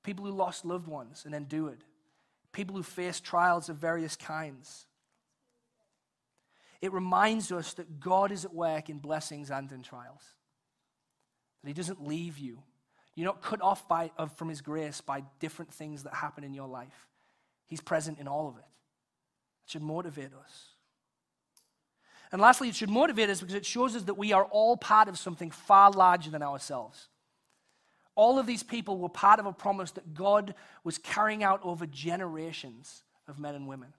people 0.02 0.24
who 0.24 0.30
lost 0.30 0.64
loved 0.64 0.88
ones 0.88 1.24
and 1.26 1.34
endured, 1.34 1.84
people 2.52 2.74
who 2.74 2.82
faced 2.82 3.22
trials 3.22 3.68
of 3.68 3.76
various 3.76 4.16
kinds. 4.16 4.86
It 6.80 6.90
reminds 6.92 7.52
us 7.52 7.74
that 7.74 8.00
God 8.00 8.32
is 8.32 8.46
at 8.46 8.54
work 8.54 8.88
in 8.88 8.96
blessings 8.96 9.50
and 9.50 9.70
in 9.70 9.82
trials, 9.82 10.22
that 11.62 11.68
He 11.68 11.74
doesn't 11.74 12.06
leave 12.06 12.38
you 12.38 12.62
you're 13.18 13.26
not 13.26 13.42
cut 13.42 13.60
off 13.60 13.88
by, 13.88 14.12
of, 14.16 14.32
from 14.36 14.48
His 14.48 14.60
grace 14.60 15.00
by 15.00 15.24
different 15.40 15.72
things 15.72 16.04
that 16.04 16.14
happen 16.14 16.44
in 16.44 16.54
your 16.54 16.68
life. 16.68 17.08
He's 17.66 17.80
present 17.80 18.18
in 18.20 18.28
all 18.28 18.48
of 18.48 18.56
it. 18.56 18.64
It 19.64 19.72
should 19.72 19.82
motivate 19.82 20.30
us. 20.34 20.68
And 22.30 22.40
lastly, 22.40 22.68
it 22.68 22.76
should 22.76 22.90
motivate 22.90 23.28
us 23.28 23.40
because 23.40 23.54
it 23.54 23.66
shows 23.66 23.96
us 23.96 24.02
that 24.04 24.14
we 24.14 24.32
are 24.32 24.44
all 24.44 24.76
part 24.76 25.08
of 25.08 25.18
something 25.18 25.50
far 25.50 25.90
larger 25.90 26.30
than 26.30 26.42
ourselves. 26.42 27.08
All 28.14 28.38
of 28.38 28.46
these 28.46 28.62
people 28.62 28.98
were 28.98 29.08
part 29.08 29.40
of 29.40 29.46
a 29.46 29.52
promise 29.52 29.90
that 29.92 30.14
God 30.14 30.54
was 30.84 30.98
carrying 30.98 31.42
out 31.42 31.60
over 31.64 31.86
generations 31.86 33.02
of 33.26 33.38
men 33.38 33.54
and 33.54 33.66
women. 33.66 33.94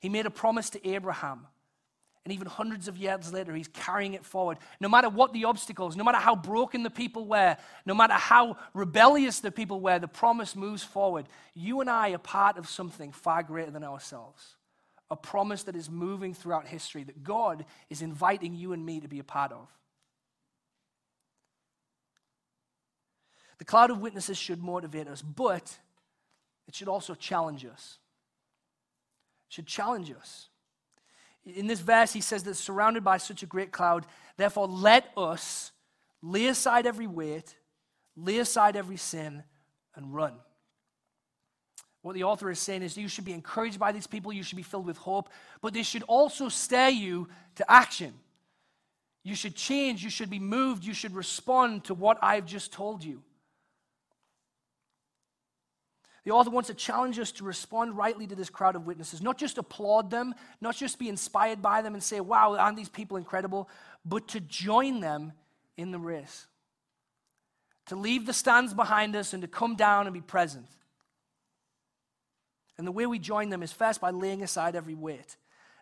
He 0.00 0.08
made 0.08 0.26
a 0.26 0.30
promise 0.30 0.70
to 0.70 0.88
Abraham 0.88 1.46
and 2.24 2.32
even 2.32 2.46
hundreds 2.46 2.88
of 2.88 2.96
years 2.96 3.32
later, 3.32 3.54
he's 3.54 3.68
carrying 3.68 4.14
it 4.14 4.24
forward. 4.24 4.56
No 4.80 4.88
matter 4.88 5.10
what 5.10 5.34
the 5.34 5.44
obstacles, 5.44 5.94
no 5.94 6.04
matter 6.04 6.18
how 6.18 6.34
broken 6.34 6.82
the 6.82 6.90
people 6.90 7.26
were, 7.26 7.56
no 7.84 7.94
matter 7.94 8.14
how 8.14 8.56
rebellious 8.72 9.40
the 9.40 9.50
people 9.50 9.80
were, 9.80 9.98
the 9.98 10.08
promise 10.08 10.56
moves 10.56 10.82
forward. 10.82 11.26
You 11.54 11.82
and 11.82 11.90
I 11.90 12.12
are 12.12 12.18
part 12.18 12.56
of 12.56 12.66
something 12.66 13.12
far 13.12 13.42
greater 13.42 13.70
than 13.70 13.84
ourselves. 13.84 14.56
A 15.10 15.16
promise 15.16 15.64
that 15.64 15.76
is 15.76 15.90
moving 15.90 16.32
throughout 16.32 16.66
history, 16.66 17.04
that 17.04 17.22
God 17.22 17.66
is 17.90 18.00
inviting 18.00 18.54
you 18.54 18.72
and 18.72 18.84
me 18.84 19.00
to 19.00 19.08
be 19.08 19.18
a 19.18 19.24
part 19.24 19.52
of. 19.52 19.68
The 23.58 23.66
cloud 23.66 23.90
of 23.90 24.00
witnesses 24.00 24.38
should 24.38 24.62
motivate 24.62 25.08
us, 25.08 25.20
but 25.20 25.76
it 26.66 26.74
should 26.74 26.88
also 26.88 27.14
challenge 27.14 27.66
us. 27.66 27.98
It 29.48 29.52
should 29.52 29.66
challenge 29.66 30.10
us. 30.10 30.48
In 31.46 31.66
this 31.66 31.80
verse, 31.80 32.12
he 32.12 32.20
says 32.20 32.42
that 32.44 32.54
surrounded 32.54 33.04
by 33.04 33.18
such 33.18 33.42
a 33.42 33.46
great 33.46 33.70
cloud, 33.70 34.06
therefore 34.36 34.66
let 34.66 35.10
us 35.16 35.72
lay 36.22 36.46
aside 36.46 36.86
every 36.86 37.06
weight, 37.06 37.54
lay 38.16 38.38
aside 38.38 38.76
every 38.76 38.96
sin, 38.96 39.42
and 39.94 40.14
run. 40.14 40.34
What 42.02 42.14
the 42.14 42.24
author 42.24 42.50
is 42.50 42.58
saying 42.58 42.82
is 42.82 42.96
you 42.96 43.08
should 43.08 43.24
be 43.24 43.32
encouraged 43.32 43.78
by 43.78 43.92
these 43.92 44.06
people, 44.06 44.32
you 44.32 44.42
should 44.42 44.56
be 44.56 44.62
filled 44.62 44.86
with 44.86 44.98
hope, 44.98 45.30
but 45.60 45.72
they 45.72 45.82
should 45.82 46.02
also 46.04 46.48
stir 46.48 46.88
you 46.88 47.28
to 47.56 47.70
action. 47.70 48.12
You 49.22 49.34
should 49.34 49.54
change, 49.54 50.04
you 50.04 50.10
should 50.10 50.28
be 50.28 50.38
moved, 50.38 50.84
you 50.84 50.92
should 50.92 51.14
respond 51.14 51.84
to 51.84 51.94
what 51.94 52.18
I've 52.20 52.44
just 52.44 52.72
told 52.72 53.02
you. 53.02 53.22
The 56.24 56.30
author 56.30 56.50
wants 56.50 56.68
to 56.68 56.74
challenge 56.74 57.18
us 57.18 57.32
to 57.32 57.44
respond 57.44 57.96
rightly 57.96 58.26
to 58.26 58.34
this 58.34 58.48
crowd 58.48 58.76
of 58.76 58.86
witnesses, 58.86 59.20
not 59.20 59.36
just 59.36 59.58
applaud 59.58 60.10
them, 60.10 60.34
not 60.60 60.74
just 60.74 60.98
be 60.98 61.10
inspired 61.10 61.60
by 61.60 61.82
them 61.82 61.92
and 61.92 62.02
say, 62.02 62.20
wow, 62.20 62.56
aren't 62.56 62.78
these 62.78 62.88
people 62.88 63.18
incredible, 63.18 63.68
but 64.04 64.28
to 64.28 64.40
join 64.40 65.00
them 65.00 65.32
in 65.76 65.90
the 65.90 65.98
race. 65.98 66.46
To 67.86 67.96
leave 67.96 68.24
the 68.24 68.32
stands 68.32 68.72
behind 68.72 69.14
us 69.14 69.34
and 69.34 69.42
to 69.42 69.48
come 69.48 69.76
down 69.76 70.06
and 70.06 70.14
be 70.14 70.22
present. 70.22 70.66
And 72.78 72.86
the 72.86 72.92
way 72.92 73.04
we 73.04 73.18
join 73.18 73.50
them 73.50 73.62
is 73.62 73.72
first 73.72 74.00
by 74.00 74.10
laying 74.10 74.42
aside 74.42 74.74
every 74.74 74.94
weight. 74.94 75.36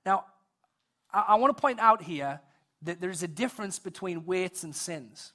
Now, 0.04 0.24
I, 1.12 1.24
I 1.28 1.34
want 1.36 1.56
to 1.56 1.60
point 1.60 1.78
out 1.78 2.02
here 2.02 2.40
that 2.82 3.00
there's 3.00 3.22
a 3.22 3.28
difference 3.28 3.78
between 3.78 4.26
weights 4.26 4.64
and 4.64 4.74
sins. 4.74 5.32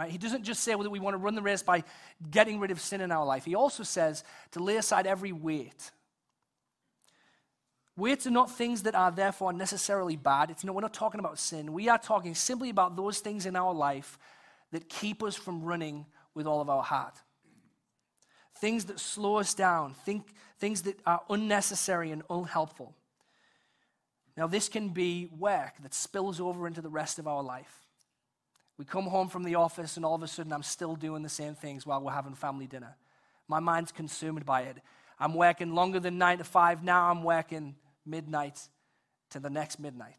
Right? 0.00 0.10
He 0.10 0.16
doesn't 0.16 0.44
just 0.44 0.62
say 0.62 0.72
that 0.72 0.88
we 0.88 0.98
want 0.98 1.12
to 1.12 1.18
run 1.18 1.34
the 1.34 1.42
race 1.42 1.62
by 1.62 1.84
getting 2.30 2.58
rid 2.58 2.70
of 2.70 2.80
sin 2.80 3.02
in 3.02 3.12
our 3.12 3.26
life. 3.26 3.44
He 3.44 3.54
also 3.54 3.82
says 3.82 4.24
to 4.52 4.58
lay 4.58 4.78
aside 4.78 5.06
every 5.06 5.30
weight. 5.30 5.90
Weights 7.98 8.26
are 8.26 8.30
not 8.30 8.50
things 8.50 8.84
that 8.84 8.94
are 8.94 9.10
therefore 9.10 9.52
necessarily 9.52 10.16
bad. 10.16 10.48
It's 10.50 10.64
no, 10.64 10.72
we're 10.72 10.80
not 10.80 10.94
talking 10.94 11.20
about 11.20 11.38
sin. 11.38 11.74
We 11.74 11.90
are 11.90 11.98
talking 11.98 12.34
simply 12.34 12.70
about 12.70 12.96
those 12.96 13.18
things 13.18 13.44
in 13.44 13.56
our 13.56 13.74
life 13.74 14.18
that 14.72 14.88
keep 14.88 15.22
us 15.22 15.36
from 15.36 15.62
running 15.64 16.06
with 16.32 16.46
all 16.46 16.62
of 16.62 16.70
our 16.70 16.82
heart. 16.82 17.18
Things 18.56 18.86
that 18.86 19.00
slow 19.00 19.36
us 19.36 19.52
down, 19.52 19.92
think, 20.06 20.32
things 20.58 20.80
that 20.82 20.98
are 21.04 21.20
unnecessary 21.28 22.10
and 22.10 22.22
unhelpful. 22.30 22.94
Now, 24.34 24.46
this 24.46 24.70
can 24.70 24.88
be 24.88 25.28
work 25.38 25.74
that 25.82 25.92
spills 25.92 26.40
over 26.40 26.66
into 26.66 26.80
the 26.80 26.88
rest 26.88 27.18
of 27.18 27.28
our 27.28 27.42
life. 27.42 27.89
We 28.80 28.86
come 28.86 29.08
home 29.08 29.28
from 29.28 29.42
the 29.42 29.56
office, 29.56 29.98
and 29.98 30.06
all 30.06 30.14
of 30.14 30.22
a 30.22 30.26
sudden, 30.26 30.54
I'm 30.54 30.62
still 30.62 30.96
doing 30.96 31.22
the 31.22 31.28
same 31.28 31.54
things 31.54 31.84
while 31.84 32.00
we're 32.00 32.12
having 32.12 32.34
family 32.34 32.66
dinner. 32.66 32.96
My 33.46 33.60
mind's 33.60 33.92
consumed 33.92 34.46
by 34.46 34.62
it. 34.62 34.78
I'm 35.18 35.34
working 35.34 35.74
longer 35.74 36.00
than 36.00 36.16
nine 36.16 36.38
to 36.38 36.44
five. 36.44 36.82
Now 36.82 37.10
I'm 37.10 37.22
working 37.22 37.74
midnight 38.06 38.58
to 39.32 39.38
the 39.38 39.50
next 39.50 39.80
midnight. 39.80 40.16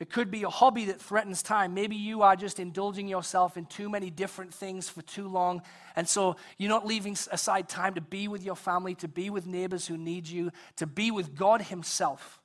It 0.00 0.10
could 0.10 0.28
be 0.28 0.42
a 0.42 0.48
hobby 0.48 0.86
that 0.86 1.00
threatens 1.00 1.40
time. 1.40 1.72
Maybe 1.72 1.94
you 1.94 2.22
are 2.22 2.34
just 2.34 2.58
indulging 2.58 3.06
yourself 3.06 3.56
in 3.56 3.66
too 3.66 3.88
many 3.88 4.10
different 4.10 4.52
things 4.52 4.88
for 4.88 5.02
too 5.02 5.28
long. 5.28 5.62
And 5.94 6.08
so 6.08 6.34
you're 6.56 6.68
not 6.68 6.84
leaving 6.84 7.16
aside 7.30 7.68
time 7.68 7.94
to 7.94 8.00
be 8.00 8.26
with 8.26 8.42
your 8.42 8.56
family, 8.56 8.96
to 8.96 9.06
be 9.06 9.30
with 9.30 9.46
neighbors 9.46 9.86
who 9.86 9.96
need 9.96 10.26
you, 10.26 10.50
to 10.78 10.86
be 10.88 11.12
with 11.12 11.36
God 11.36 11.62
Himself. 11.62 12.40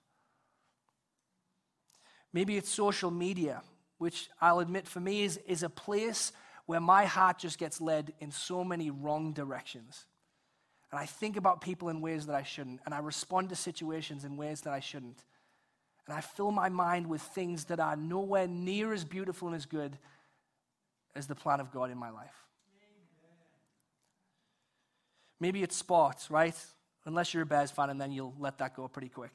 Maybe 2.33 2.57
it's 2.57 2.69
social 2.69 3.11
media, 3.11 3.61
which 3.99 4.29
I'll 4.41 4.59
admit 4.59 4.87
for 4.87 4.99
me 4.99 5.23
is, 5.23 5.37
is 5.47 5.63
a 5.63 5.69
place 5.69 6.31
where 6.65 6.79
my 6.79 7.05
heart 7.05 7.37
just 7.37 7.59
gets 7.59 7.79
led 7.79 8.13
in 8.19 8.31
so 8.31 8.63
many 8.63 8.89
wrong 8.89 9.33
directions. 9.33 10.05
And 10.91 10.99
I 10.99 11.05
think 11.05 11.37
about 11.37 11.61
people 11.61 11.89
in 11.89 12.01
ways 12.01 12.25
that 12.25 12.35
I 12.35 12.43
shouldn't, 12.43 12.81
and 12.85 12.93
I 12.93 12.99
respond 12.99 13.49
to 13.49 13.55
situations 13.55 14.25
in 14.25 14.37
ways 14.37 14.61
that 14.61 14.73
I 14.73 14.79
shouldn't. 14.79 15.23
And 16.07 16.15
I 16.15 16.21
fill 16.21 16.51
my 16.51 16.69
mind 16.69 17.07
with 17.07 17.21
things 17.21 17.65
that 17.65 17.79
are 17.79 17.95
nowhere 17.95 18.47
near 18.47 18.93
as 18.93 19.03
beautiful 19.03 19.47
and 19.47 19.55
as 19.55 19.65
good 19.65 19.97
as 21.15 21.27
the 21.27 21.35
plan 21.35 21.59
of 21.59 21.71
God 21.71 21.91
in 21.91 21.97
my 21.97 22.09
life. 22.09 22.35
Maybe 25.39 25.63
it's 25.63 25.75
sports, 25.75 26.31
right? 26.31 26.55
Unless 27.05 27.33
you're 27.33 27.43
a 27.43 27.45
Bears 27.45 27.71
fan, 27.71 27.89
and 27.89 27.99
then 27.99 28.11
you'll 28.11 28.33
let 28.39 28.57
that 28.59 28.75
go 28.75 28.87
pretty 28.87 29.09
quick. 29.09 29.31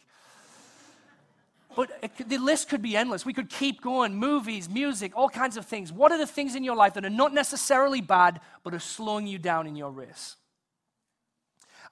But 1.78 1.92
it, 2.02 2.28
the 2.28 2.38
list 2.38 2.68
could 2.68 2.82
be 2.82 2.96
endless. 2.96 3.24
We 3.24 3.32
could 3.32 3.48
keep 3.48 3.80
going 3.80 4.16
movies, 4.16 4.68
music, 4.68 5.12
all 5.14 5.28
kinds 5.28 5.56
of 5.56 5.64
things. 5.64 5.92
What 5.92 6.10
are 6.10 6.18
the 6.18 6.26
things 6.26 6.56
in 6.56 6.64
your 6.64 6.74
life 6.74 6.94
that 6.94 7.04
are 7.04 7.08
not 7.08 7.32
necessarily 7.32 8.00
bad, 8.00 8.40
but 8.64 8.74
are 8.74 8.80
slowing 8.80 9.28
you 9.28 9.38
down 9.38 9.68
in 9.68 9.76
your 9.76 9.92
race? 9.92 10.34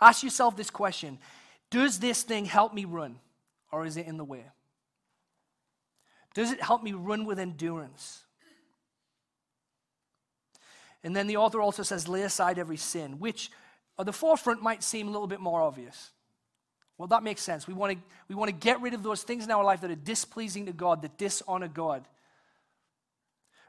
Ask 0.01 0.25
yourself 0.25 0.57
this 0.57 0.71
question 0.71 1.21
Does 1.71 2.01
this 2.01 2.25
thing 2.25 2.47
help 2.47 2.75
me 2.75 2.85
run, 2.85 3.21
or 3.71 3.87
is 3.87 3.97
it 3.97 4.07
in 4.07 4.17
the 4.17 4.25
way? 4.25 4.47
Does 6.35 6.51
it 6.51 6.61
help 6.61 6.83
me 6.83 6.93
run 6.93 7.25
with 7.25 7.39
endurance? 7.39 8.25
And 11.05 11.15
then 11.15 11.29
the 11.29 11.37
author 11.37 11.61
also 11.61 11.85
says, 11.85 12.09
lay 12.09 12.23
aside 12.23 12.59
every 12.59 12.77
sin, 12.77 13.21
which 13.21 13.53
at 14.01 14.07
the 14.07 14.13
forefront 14.13 14.65
might 14.65 14.83
seem 14.83 15.07
a 15.07 15.13
little 15.13 15.29
bit 15.29 15.39
more 15.39 15.63
obvious. 15.63 16.11
Well, 16.99 17.09
that 17.09 17.23
makes 17.23 17.43
sense. 17.43 17.67
We 17.67 17.75
want 17.75 17.93
to, 17.93 17.99
we 18.29 18.35
want 18.35 18.49
to 18.49 18.57
get 18.57 18.81
rid 18.81 18.95
of 18.95 19.03
those 19.03 19.23
things 19.23 19.45
in 19.45 19.51
our 19.51 19.65
life 19.65 19.83
that 19.83 19.91
are 19.91 19.95
displeasing 19.95 20.67
to 20.67 20.73
God, 20.73 21.03
that 21.03 21.19
dishonor 21.19 21.69
God. 21.69 22.05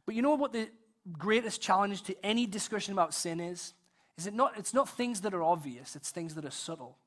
But 0.05 0.15
you 0.15 0.21
know 0.21 0.35
what 0.35 0.53
the 0.53 0.69
greatest 1.11 1.61
challenge 1.61 2.03
to 2.03 2.15
any 2.25 2.45
discussion 2.45 2.93
about 2.93 3.13
sin 3.13 3.39
is? 3.39 3.73
Is 4.17 4.27
it 4.27 4.33
not, 4.33 4.57
it's 4.57 4.73
not 4.73 4.89
things 4.89 5.21
that 5.21 5.33
are 5.33 5.43
obvious, 5.43 5.95
it's 5.95 6.09
things 6.09 6.35
that 6.35 6.45
are 6.45 6.51
subtle. 6.51 6.97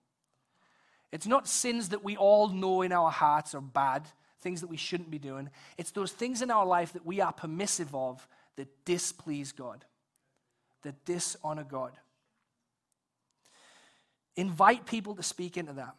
It's 1.10 1.26
not 1.26 1.48
sins 1.48 1.88
that 1.88 2.04
we 2.04 2.16
all 2.16 2.48
know 2.48 2.82
in 2.82 2.92
our 2.92 3.10
hearts 3.10 3.54
are 3.54 3.60
bad 3.60 4.06
things 4.40 4.60
that 4.60 4.68
we 4.68 4.76
shouldn't 4.76 5.10
be 5.10 5.18
doing. 5.18 5.50
It's 5.76 5.90
those 5.90 6.12
things 6.12 6.42
in 6.42 6.50
our 6.50 6.64
life 6.64 6.92
that 6.94 7.04
we 7.04 7.20
are 7.20 7.32
permissive 7.32 7.94
of 7.94 8.26
that 8.56 8.68
displease 8.84 9.52
God, 9.52 9.84
that 10.82 11.04
dishonor 11.04 11.64
God. 11.64 11.92
Invite 14.36 14.86
people 14.86 15.14
to 15.16 15.22
speak 15.22 15.56
into 15.56 15.74
that. 15.74 15.94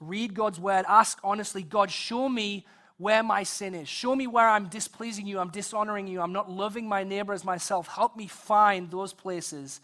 Read 0.00 0.34
God's 0.34 0.60
word. 0.60 0.84
Ask 0.88 1.18
honestly, 1.24 1.62
God, 1.62 1.90
show 1.90 2.28
me 2.28 2.66
where 2.98 3.22
my 3.22 3.44
sin 3.44 3.74
is. 3.74 3.88
Show 3.88 4.14
me 4.14 4.26
where 4.26 4.48
I'm 4.48 4.68
displeasing 4.68 5.26
you, 5.26 5.38
I'm 5.38 5.50
dishonoring 5.50 6.08
you, 6.08 6.20
I'm 6.20 6.32
not 6.32 6.50
loving 6.50 6.88
my 6.88 7.04
neighbor 7.04 7.32
as 7.32 7.44
myself. 7.44 7.86
Help 7.88 8.16
me 8.16 8.26
find 8.26 8.90
those 8.90 9.12
places 9.12 9.80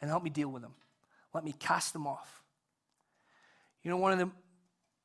and 0.00 0.08
help 0.08 0.22
me 0.22 0.30
deal 0.30 0.48
with 0.48 0.62
them. 0.62 0.74
Let 1.34 1.44
me 1.44 1.54
cast 1.58 1.92
them 1.92 2.06
off. 2.06 2.42
You 3.82 3.90
know, 3.90 3.96
one 3.96 4.12
of 4.12 4.18
the 4.18 4.30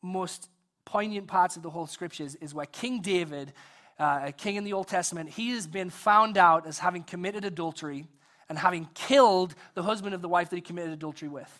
most 0.01 0.49
poignant 0.85 1.27
parts 1.27 1.57
of 1.57 1.63
the 1.63 1.69
whole 1.69 1.87
scriptures 1.87 2.35
is 2.35 2.53
where 2.53 2.67
King 2.67 3.01
David, 3.01 3.53
uh, 3.99 4.21
a 4.25 4.31
king 4.31 4.55
in 4.55 4.63
the 4.63 4.73
Old 4.73 4.87
Testament, 4.87 5.29
he 5.29 5.49
has 5.51 5.65
been 5.65 5.89
found 5.89 6.37
out 6.37 6.67
as 6.67 6.79
having 6.79 7.03
committed 7.03 7.43
adultery 7.43 8.07
and 8.49 8.57
having 8.57 8.87
killed 8.93 9.55
the 9.73 9.83
husband 9.83 10.13
of 10.13 10.21
the 10.21 10.29
wife 10.29 10.49
that 10.49 10.55
he 10.55 10.61
committed 10.61 10.91
adultery 10.91 11.27
with. 11.27 11.51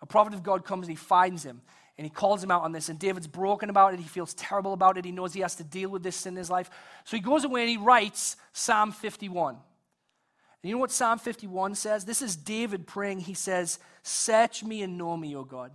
A 0.00 0.06
prophet 0.06 0.34
of 0.34 0.42
God 0.42 0.64
comes 0.64 0.86
and 0.86 0.90
he 0.90 0.96
finds 0.96 1.42
him 1.42 1.62
and 1.98 2.04
he 2.04 2.10
calls 2.10 2.42
him 2.42 2.50
out 2.50 2.62
on 2.62 2.72
this. 2.72 2.88
And 2.88 2.98
David's 2.98 3.26
broken 3.26 3.70
about 3.70 3.94
it. 3.94 4.00
He 4.00 4.08
feels 4.08 4.34
terrible 4.34 4.72
about 4.72 4.98
it. 4.98 5.04
He 5.04 5.12
knows 5.12 5.32
he 5.32 5.40
has 5.40 5.56
to 5.56 5.64
deal 5.64 5.88
with 5.88 6.02
this 6.02 6.26
in 6.26 6.36
his 6.36 6.50
life. 6.50 6.70
So 7.04 7.16
he 7.16 7.22
goes 7.22 7.44
away 7.44 7.62
and 7.62 7.70
he 7.70 7.76
writes 7.78 8.36
Psalm 8.52 8.92
51. 8.92 9.54
And 9.54 10.68
you 10.68 10.74
know 10.74 10.80
what 10.80 10.90
Psalm 10.90 11.18
51 11.18 11.74
says? 11.74 12.04
This 12.04 12.20
is 12.20 12.36
David 12.36 12.86
praying. 12.86 13.20
He 13.20 13.34
says, 13.34 13.78
Search 14.02 14.62
me 14.62 14.82
and 14.82 14.98
know 14.98 15.16
me, 15.16 15.34
O 15.36 15.44
God. 15.44 15.70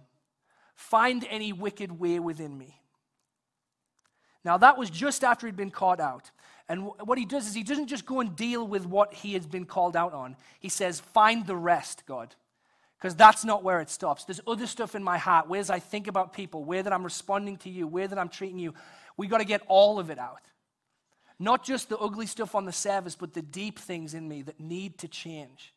Find 0.75 1.25
any 1.29 1.53
wicked 1.53 1.99
way 1.99 2.19
within 2.19 2.57
me. 2.57 2.79
Now, 4.43 4.57
that 4.57 4.77
was 4.77 4.89
just 4.89 5.23
after 5.23 5.45
he'd 5.45 5.55
been 5.55 5.71
caught 5.71 5.99
out. 5.99 6.31
And 6.67 6.85
what 7.03 7.17
he 7.17 7.25
does 7.25 7.47
is 7.47 7.53
he 7.53 7.63
doesn't 7.63 7.87
just 7.87 8.05
go 8.05 8.19
and 8.19 8.35
deal 8.35 8.65
with 8.65 8.85
what 8.85 9.13
he 9.13 9.33
has 9.33 9.45
been 9.45 9.65
called 9.65 9.95
out 9.95 10.13
on. 10.13 10.35
He 10.59 10.69
says, 10.69 10.99
Find 10.99 11.45
the 11.45 11.55
rest, 11.55 12.03
God. 12.05 12.35
Because 13.01 13.15
that's 13.15 13.43
not 13.43 13.63
where 13.63 13.81
it 13.81 13.89
stops. 13.89 14.25
There's 14.25 14.41
other 14.45 14.67
stuff 14.67 14.93
in 14.93 15.03
my 15.03 15.17
heart, 15.17 15.49
ways 15.49 15.71
I 15.71 15.79
think 15.79 16.07
about 16.07 16.33
people, 16.33 16.63
where 16.63 16.83
that 16.83 16.93
I'm 16.93 17.03
responding 17.03 17.57
to 17.57 17.69
you, 17.69 17.87
where 17.87 18.07
that 18.07 18.19
I'm 18.19 18.29
treating 18.29 18.59
you. 18.59 18.75
We 19.17 19.25
got 19.25 19.39
to 19.39 19.45
get 19.45 19.63
all 19.67 19.97
of 19.97 20.11
it 20.11 20.19
out. 20.19 20.41
Not 21.39 21.63
just 21.63 21.89
the 21.89 21.97
ugly 21.97 22.27
stuff 22.27 22.53
on 22.53 22.65
the 22.65 22.71
surface, 22.71 23.15
but 23.15 23.33
the 23.33 23.41
deep 23.41 23.79
things 23.79 24.13
in 24.13 24.27
me 24.27 24.43
that 24.43 24.59
need 24.59 24.99
to 24.99 25.07
change. 25.07 25.73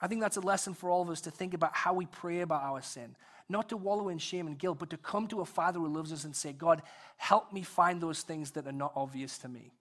I 0.00 0.06
think 0.06 0.22
that's 0.22 0.38
a 0.38 0.40
lesson 0.40 0.72
for 0.72 0.88
all 0.88 1.02
of 1.02 1.10
us 1.10 1.20
to 1.22 1.30
think 1.30 1.52
about 1.52 1.74
how 1.74 1.92
we 1.92 2.06
pray 2.06 2.40
about 2.40 2.62
our 2.62 2.80
sin, 2.80 3.14
not 3.50 3.68
to 3.68 3.76
wallow 3.76 4.08
in 4.08 4.16
shame 4.16 4.46
and 4.46 4.58
guilt, 4.58 4.78
but 4.78 4.88
to 4.90 4.96
come 4.96 5.26
to 5.26 5.42
a 5.42 5.44
Father 5.44 5.78
who 5.78 5.88
loves 5.88 6.10
us 6.10 6.24
and 6.24 6.34
say, 6.34 6.54
God, 6.54 6.80
help 7.18 7.52
me 7.52 7.62
find 7.62 8.00
those 8.00 8.22
things 8.22 8.52
that 8.52 8.66
are 8.66 8.72
not 8.72 8.92
obvious 8.96 9.36
to 9.38 9.48
me 9.48 9.72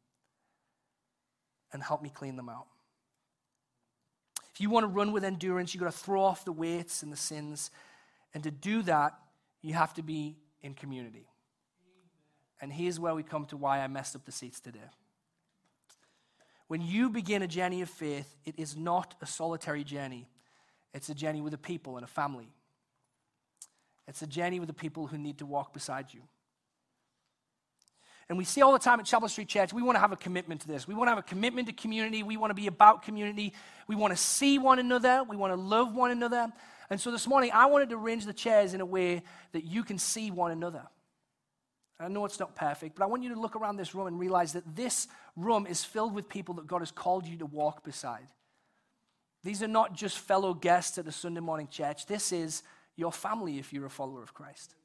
and 1.72 1.82
help 1.82 2.02
me 2.02 2.10
clean 2.14 2.36
them 2.36 2.50
out. 2.50 2.68
If 4.58 4.62
you 4.62 4.72
want 4.72 4.86
to 4.86 4.88
run 4.88 5.12
with 5.12 5.24
endurance, 5.24 5.76
you've 5.76 5.84
got 5.84 5.92
to 5.92 5.98
throw 6.00 6.24
off 6.24 6.44
the 6.44 6.52
weights 6.52 7.04
and 7.04 7.12
the 7.12 7.16
sins. 7.16 7.70
And 8.34 8.42
to 8.42 8.50
do 8.50 8.82
that, 8.82 9.14
you 9.62 9.76
have 9.76 9.94
to 9.94 10.02
be 10.02 10.36
in 10.64 10.74
community. 10.74 11.28
And 12.60 12.74
here's 12.74 13.00
where 13.00 13.14
we 13.14 13.22
come 13.22 13.46
to 13.46 13.56
why 13.56 13.82
I 13.82 13.88
messed 13.88 14.16
up 14.16 14.26
the 14.26 14.32
seats 14.32 14.60
today. 14.60 14.90
When 16.70 16.82
you 16.82 17.12
begin 17.12 17.44
a 17.44 17.48
journey 17.48 17.84
of 17.84 17.90
faith, 17.92 18.36
it 18.46 18.56
is 18.58 18.76
not 18.76 19.14
a 19.22 19.28
solitary 19.28 19.84
journey, 19.84 20.28
it's 20.92 21.10
a 21.10 21.14
journey 21.14 21.40
with 21.40 21.54
a 21.54 21.60
people 21.60 21.98
and 21.98 22.04
a 22.04 22.08
family. 22.08 22.50
It's 24.08 24.24
a 24.24 24.28
journey 24.28 24.60
with 24.60 24.70
the 24.70 24.74
people 24.74 25.06
who 25.06 25.20
need 25.20 25.38
to 25.38 25.46
walk 25.46 25.72
beside 25.72 26.16
you. 26.16 26.22
And 28.30 28.38
we 28.38 28.44
see 28.44 28.62
all 28.62 28.74
the 28.74 28.80
time 28.80 29.00
at 29.00 29.06
Chapel 29.06 29.30
Street 29.30 29.48
Church, 29.48 29.72
we 29.72 29.82
want 29.82 29.96
to 29.96 30.02
have 30.02 30.12
a 30.12 30.18
commitment 30.18 30.62
to 30.62 30.68
this. 30.68 30.88
We 30.88 30.94
want 30.94 31.08
to 31.08 31.12
have 31.12 31.18
a 31.18 31.24
commitment 31.24 31.68
to 31.68 31.74
community. 31.74 32.24
We 32.24 32.36
want 32.36 32.52
to 32.52 32.56
be 32.56 32.68
about 32.68 33.04
community. 33.04 33.54
We 33.88 33.96
want 33.96 34.12
to 34.12 34.18
see 34.18 34.58
one 34.58 34.80
another. 34.80 35.24
We 35.24 35.38
want 35.38 35.54
to 35.54 35.60
love 35.60 35.96
one 35.96 36.12
another. 36.12 36.52
And 36.90 37.00
so 37.00 37.10
this 37.10 37.26
morning, 37.26 37.52
I 37.54 37.68
wanted 37.68 37.90
to 37.90 37.96
arrange 37.96 38.26
the 38.26 38.34
chairs 38.34 38.74
in 38.74 38.82
a 38.82 38.86
way 38.86 39.24
that 39.54 39.64
you 39.64 39.84
can 39.84 39.98
see 39.98 40.30
one 40.30 40.52
another. 40.52 40.84
I 42.00 42.10
know 42.10 42.26
it's 42.26 42.40
not 42.40 42.56
perfect, 42.56 42.96
but 42.96 43.04
I 43.04 43.08
want 43.08 43.24
you 43.24 43.34
to 43.34 43.40
look 43.40 43.56
around 43.56 43.78
this 43.78 43.96
room 43.96 44.08
and 44.08 44.20
realize 44.20 44.54
that 44.54 44.76
this 44.76 45.08
room 45.36 45.66
is 45.66 45.84
filled 45.84 46.14
with 46.14 46.30
people 46.30 46.56
that 46.56 46.68
God 46.68 46.80
has 46.80 46.92
called 46.92 47.26
you 47.26 47.38
to 47.38 47.46
walk 47.46 47.84
beside. 47.84 48.28
These 49.44 49.64
are 49.64 49.68
not 49.68 49.94
just 49.94 50.20
fellow 50.20 50.54
guests 50.54 50.98
at 50.98 51.08
a 51.08 51.12
Sunday 51.12 51.40
morning 51.40 51.70
church. 51.72 52.06
This 52.06 52.32
is 52.32 52.62
your 52.96 53.12
family 53.12 53.58
if 53.58 53.74
you're 53.74 53.86
a 53.86 53.90
follower 53.90 54.22
of 54.22 54.34
Christ. 54.34 54.76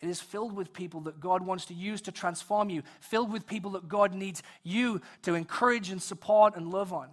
It 0.00 0.08
is 0.08 0.20
filled 0.20 0.52
with 0.52 0.72
people 0.72 1.00
that 1.02 1.20
God 1.20 1.42
wants 1.42 1.66
to 1.66 1.74
use 1.74 2.00
to 2.02 2.12
transform 2.12 2.68
you, 2.70 2.82
filled 3.00 3.32
with 3.32 3.46
people 3.46 3.72
that 3.72 3.88
God 3.88 4.14
needs 4.14 4.42
you 4.62 5.00
to 5.22 5.34
encourage 5.34 5.90
and 5.90 6.02
support 6.02 6.56
and 6.56 6.70
love 6.70 6.92
on. 6.92 7.08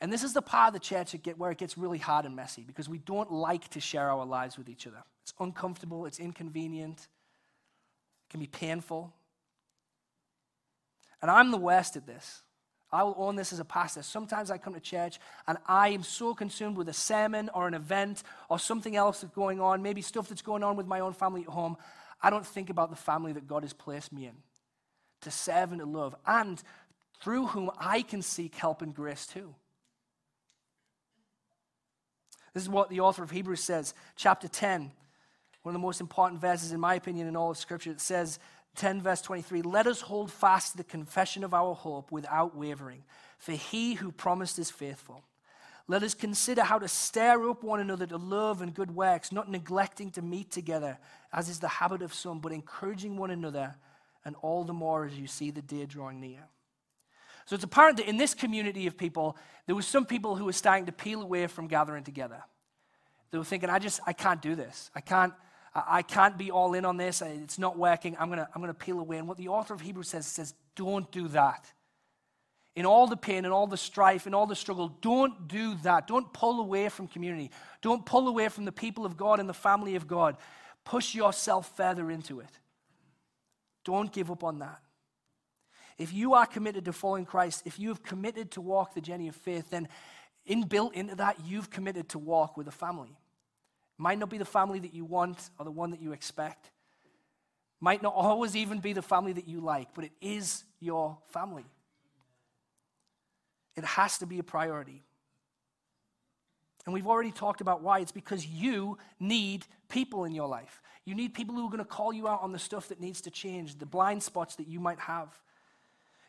And 0.00 0.12
this 0.12 0.22
is 0.22 0.34
the 0.34 0.42
part 0.42 0.68
of 0.68 0.74
the 0.74 0.80
church 0.80 1.14
get, 1.22 1.38
where 1.38 1.50
it 1.50 1.58
gets 1.58 1.78
really 1.78 1.98
hard 1.98 2.26
and 2.26 2.36
messy 2.36 2.62
because 2.62 2.88
we 2.88 2.98
don't 2.98 3.32
like 3.32 3.68
to 3.70 3.80
share 3.80 4.10
our 4.10 4.26
lives 4.26 4.58
with 4.58 4.68
each 4.68 4.86
other. 4.86 5.02
It's 5.22 5.32
uncomfortable, 5.40 6.04
it's 6.04 6.18
inconvenient, 6.18 7.00
it 7.00 8.30
can 8.30 8.40
be 8.40 8.46
painful. 8.46 9.14
And 11.22 11.30
I'm 11.30 11.50
the 11.50 11.56
worst 11.56 11.96
at 11.96 12.06
this. 12.06 12.43
I 12.94 13.02
will 13.02 13.16
own 13.18 13.34
this 13.34 13.52
as 13.52 13.58
a 13.58 13.64
pastor. 13.64 14.02
Sometimes 14.02 14.50
I 14.50 14.58
come 14.58 14.74
to 14.74 14.80
church 14.80 15.18
and 15.48 15.58
I 15.66 15.88
am 15.88 16.02
so 16.02 16.32
consumed 16.34 16.76
with 16.76 16.88
a 16.88 16.92
sermon 16.92 17.50
or 17.52 17.66
an 17.66 17.74
event 17.74 18.22
or 18.48 18.58
something 18.58 18.94
else 18.94 19.20
that's 19.20 19.34
going 19.34 19.60
on, 19.60 19.82
maybe 19.82 20.00
stuff 20.00 20.28
that's 20.28 20.42
going 20.42 20.62
on 20.62 20.76
with 20.76 20.86
my 20.86 21.00
own 21.00 21.12
family 21.12 21.42
at 21.42 21.48
home. 21.48 21.76
I 22.22 22.30
don't 22.30 22.46
think 22.46 22.70
about 22.70 22.90
the 22.90 22.96
family 22.96 23.32
that 23.32 23.48
God 23.48 23.64
has 23.64 23.72
placed 23.72 24.12
me 24.12 24.26
in 24.26 24.34
to 25.22 25.30
serve 25.30 25.72
and 25.72 25.80
to 25.80 25.86
love, 25.86 26.14
and 26.26 26.62
through 27.20 27.46
whom 27.46 27.70
I 27.78 28.02
can 28.02 28.20
seek 28.20 28.54
help 28.54 28.82
and 28.82 28.94
grace 28.94 29.26
too. 29.26 29.54
This 32.52 32.62
is 32.62 32.68
what 32.68 32.90
the 32.90 33.00
author 33.00 33.22
of 33.22 33.30
Hebrews 33.30 33.60
says, 33.60 33.94
chapter 34.16 34.46
10, 34.46 34.92
one 35.62 35.74
of 35.74 35.80
the 35.80 35.84
most 35.84 36.00
important 36.00 36.40
verses, 36.40 36.72
in 36.72 36.78
my 36.80 36.94
opinion, 36.94 37.26
in 37.26 37.36
all 37.36 37.50
of 37.50 37.56
Scripture. 37.56 37.90
It 37.90 38.00
says, 38.00 38.38
10, 38.74 39.02
verse 39.02 39.20
23 39.22 39.62
Let 39.62 39.86
us 39.86 40.00
hold 40.00 40.30
fast 40.30 40.76
the 40.76 40.84
confession 40.84 41.44
of 41.44 41.54
our 41.54 41.74
hope 41.74 42.10
without 42.12 42.56
wavering, 42.56 43.04
for 43.38 43.52
he 43.52 43.94
who 43.94 44.12
promised 44.12 44.58
is 44.58 44.70
faithful. 44.70 45.24
Let 45.86 46.02
us 46.02 46.14
consider 46.14 46.62
how 46.62 46.78
to 46.78 46.88
stir 46.88 47.50
up 47.50 47.62
one 47.62 47.80
another 47.80 48.06
to 48.06 48.16
love 48.16 48.62
and 48.62 48.72
good 48.72 48.94
works, 48.94 49.32
not 49.32 49.50
neglecting 49.50 50.10
to 50.12 50.22
meet 50.22 50.50
together, 50.50 50.98
as 51.32 51.50
is 51.50 51.60
the 51.60 51.68
habit 51.68 52.00
of 52.00 52.14
some, 52.14 52.38
but 52.38 52.52
encouraging 52.52 53.18
one 53.18 53.30
another, 53.30 53.74
and 54.24 54.34
all 54.40 54.64
the 54.64 54.72
more 54.72 55.04
as 55.04 55.18
you 55.18 55.26
see 55.26 55.50
the 55.50 55.60
day 55.60 55.84
drawing 55.84 56.20
near. 56.20 56.48
So 57.44 57.54
it's 57.54 57.64
apparent 57.64 57.98
that 57.98 58.08
in 58.08 58.16
this 58.16 58.32
community 58.32 58.86
of 58.86 58.96
people, 58.96 59.36
there 59.66 59.74
were 59.74 59.82
some 59.82 60.06
people 60.06 60.36
who 60.36 60.46
were 60.46 60.52
starting 60.52 60.86
to 60.86 60.92
peel 60.92 61.20
away 61.20 61.46
from 61.46 61.66
gathering 61.66 62.02
together. 62.02 62.42
They 63.30 63.38
were 63.38 63.44
thinking, 63.44 63.68
I 63.68 63.78
just, 63.78 64.00
I 64.06 64.14
can't 64.14 64.40
do 64.40 64.54
this. 64.54 64.90
I 64.94 65.00
can't, 65.00 65.34
I 65.74 66.02
can't 66.02 66.38
be 66.38 66.50
all 66.50 66.74
in 66.74 66.84
on 66.84 66.96
this. 66.96 67.20
It's 67.20 67.58
not 67.58 67.76
working. 67.76 68.16
I'm 68.18 68.28
going 68.28 68.38
to 68.38 68.48
I'm 68.54 68.60
going 68.60 68.72
to 68.72 68.78
peel 68.78 69.00
away. 69.00 69.18
And 69.18 69.26
what 69.26 69.38
the 69.38 69.48
author 69.48 69.74
of 69.74 69.80
Hebrews 69.80 70.08
says, 70.08 70.26
says, 70.26 70.54
don't 70.76 71.10
do 71.10 71.28
that. 71.28 71.70
In 72.76 72.86
all 72.86 73.06
the 73.06 73.16
pain 73.16 73.44
and 73.44 73.54
all 73.54 73.66
the 73.66 73.76
strife 73.76 74.26
and 74.26 74.34
all 74.34 74.46
the 74.46 74.56
struggle, 74.56 74.88
don't 75.00 75.46
do 75.46 75.74
that. 75.82 76.06
Don't 76.06 76.32
pull 76.32 76.60
away 76.60 76.88
from 76.88 77.06
community. 77.06 77.50
Don't 77.82 78.04
pull 78.04 78.28
away 78.28 78.48
from 78.48 78.64
the 78.64 78.72
people 78.72 79.06
of 79.06 79.16
God 79.16 79.38
and 79.40 79.48
the 79.48 79.54
family 79.54 79.94
of 79.94 80.06
God. 80.08 80.36
Push 80.84 81.14
yourself 81.14 81.76
further 81.76 82.10
into 82.10 82.40
it. 82.40 82.50
Don't 83.84 84.12
give 84.12 84.30
up 84.30 84.42
on 84.42 84.58
that. 84.60 84.80
If 85.98 86.12
you 86.12 86.34
are 86.34 86.46
committed 86.46 86.84
to 86.86 86.92
following 86.92 87.24
Christ, 87.24 87.62
if 87.64 87.78
you 87.78 87.88
have 87.88 88.02
committed 88.02 88.50
to 88.52 88.60
walk 88.60 88.94
the 88.94 89.00
journey 89.00 89.28
of 89.28 89.36
faith, 89.36 89.70
then 89.70 89.88
inbuilt 90.48 90.94
into 90.94 91.14
that, 91.16 91.38
you've 91.44 91.70
committed 91.70 92.08
to 92.10 92.18
walk 92.18 92.56
with 92.56 92.66
a 92.66 92.72
family. 92.72 93.16
Might 93.96 94.18
not 94.18 94.30
be 94.30 94.38
the 94.38 94.44
family 94.44 94.80
that 94.80 94.94
you 94.94 95.04
want 95.04 95.50
or 95.58 95.64
the 95.64 95.70
one 95.70 95.90
that 95.90 96.00
you 96.00 96.12
expect. 96.12 96.70
Might 97.80 98.02
not 98.02 98.14
always 98.14 98.56
even 98.56 98.78
be 98.80 98.92
the 98.92 99.02
family 99.02 99.32
that 99.34 99.46
you 99.46 99.60
like, 99.60 99.88
but 99.94 100.04
it 100.04 100.12
is 100.20 100.64
your 100.80 101.18
family. 101.28 101.66
It 103.76 103.84
has 103.84 104.18
to 104.18 104.26
be 104.26 104.38
a 104.38 104.42
priority. 104.42 105.02
And 106.84 106.94
we've 106.94 107.06
already 107.06 107.32
talked 107.32 107.60
about 107.60 107.82
why. 107.82 108.00
It's 108.00 108.12
because 108.12 108.46
you 108.46 108.98
need 109.18 109.66
people 109.88 110.24
in 110.24 110.32
your 110.32 110.48
life. 110.48 110.82
You 111.04 111.14
need 111.14 111.34
people 111.34 111.54
who 111.54 111.66
are 111.66 111.70
going 111.70 111.78
to 111.78 111.84
call 111.84 112.12
you 112.12 112.28
out 112.28 112.42
on 112.42 112.52
the 112.52 112.58
stuff 112.58 112.88
that 112.88 113.00
needs 113.00 113.20
to 113.22 113.30
change, 113.30 113.78
the 113.78 113.86
blind 113.86 114.22
spots 114.22 114.56
that 114.56 114.66
you 114.66 114.80
might 114.80 115.00
have. 115.00 115.28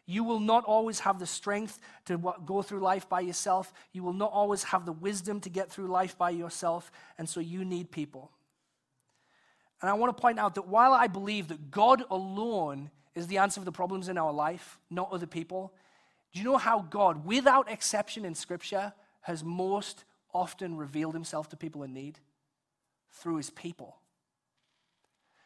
You 0.05 0.23
will 0.23 0.39
not 0.39 0.63
always 0.65 0.99
have 0.99 1.17
the 1.19 1.25
strength 1.25 1.79
to 2.05 2.17
go 2.45 2.61
through 2.61 2.79
life 2.79 3.09
by 3.09 3.21
yourself. 3.21 3.73
You 3.91 4.03
will 4.03 4.13
not 4.13 4.31
always 4.31 4.63
have 4.63 4.85
the 4.85 4.91
wisdom 4.91 5.39
to 5.41 5.49
get 5.49 5.71
through 5.71 5.87
life 5.87 6.17
by 6.17 6.29
yourself. 6.29 6.91
And 7.17 7.27
so 7.27 7.39
you 7.39 7.65
need 7.65 7.91
people. 7.91 8.31
And 9.81 9.89
I 9.89 9.93
want 9.93 10.15
to 10.15 10.21
point 10.21 10.39
out 10.39 10.55
that 10.55 10.67
while 10.67 10.93
I 10.93 11.07
believe 11.07 11.47
that 11.47 11.71
God 11.71 12.03
alone 12.09 12.91
is 13.15 13.27
the 13.27 13.39
answer 13.39 13.61
to 13.61 13.65
the 13.65 13.71
problems 13.71 14.07
in 14.07 14.17
our 14.17 14.31
life, 14.31 14.79
not 14.89 15.11
other 15.11 15.27
people, 15.27 15.73
do 16.33 16.39
you 16.39 16.45
know 16.45 16.57
how 16.57 16.81
God, 16.81 17.25
without 17.25 17.71
exception 17.71 18.25
in 18.25 18.35
Scripture, 18.35 18.93
has 19.21 19.43
most 19.43 20.03
often 20.33 20.77
revealed 20.77 21.13
himself 21.13 21.49
to 21.49 21.57
people 21.57 21.81
in 21.83 21.93
need? 21.93 22.19
Through 23.11 23.37
his 23.37 23.49
people. 23.49 23.97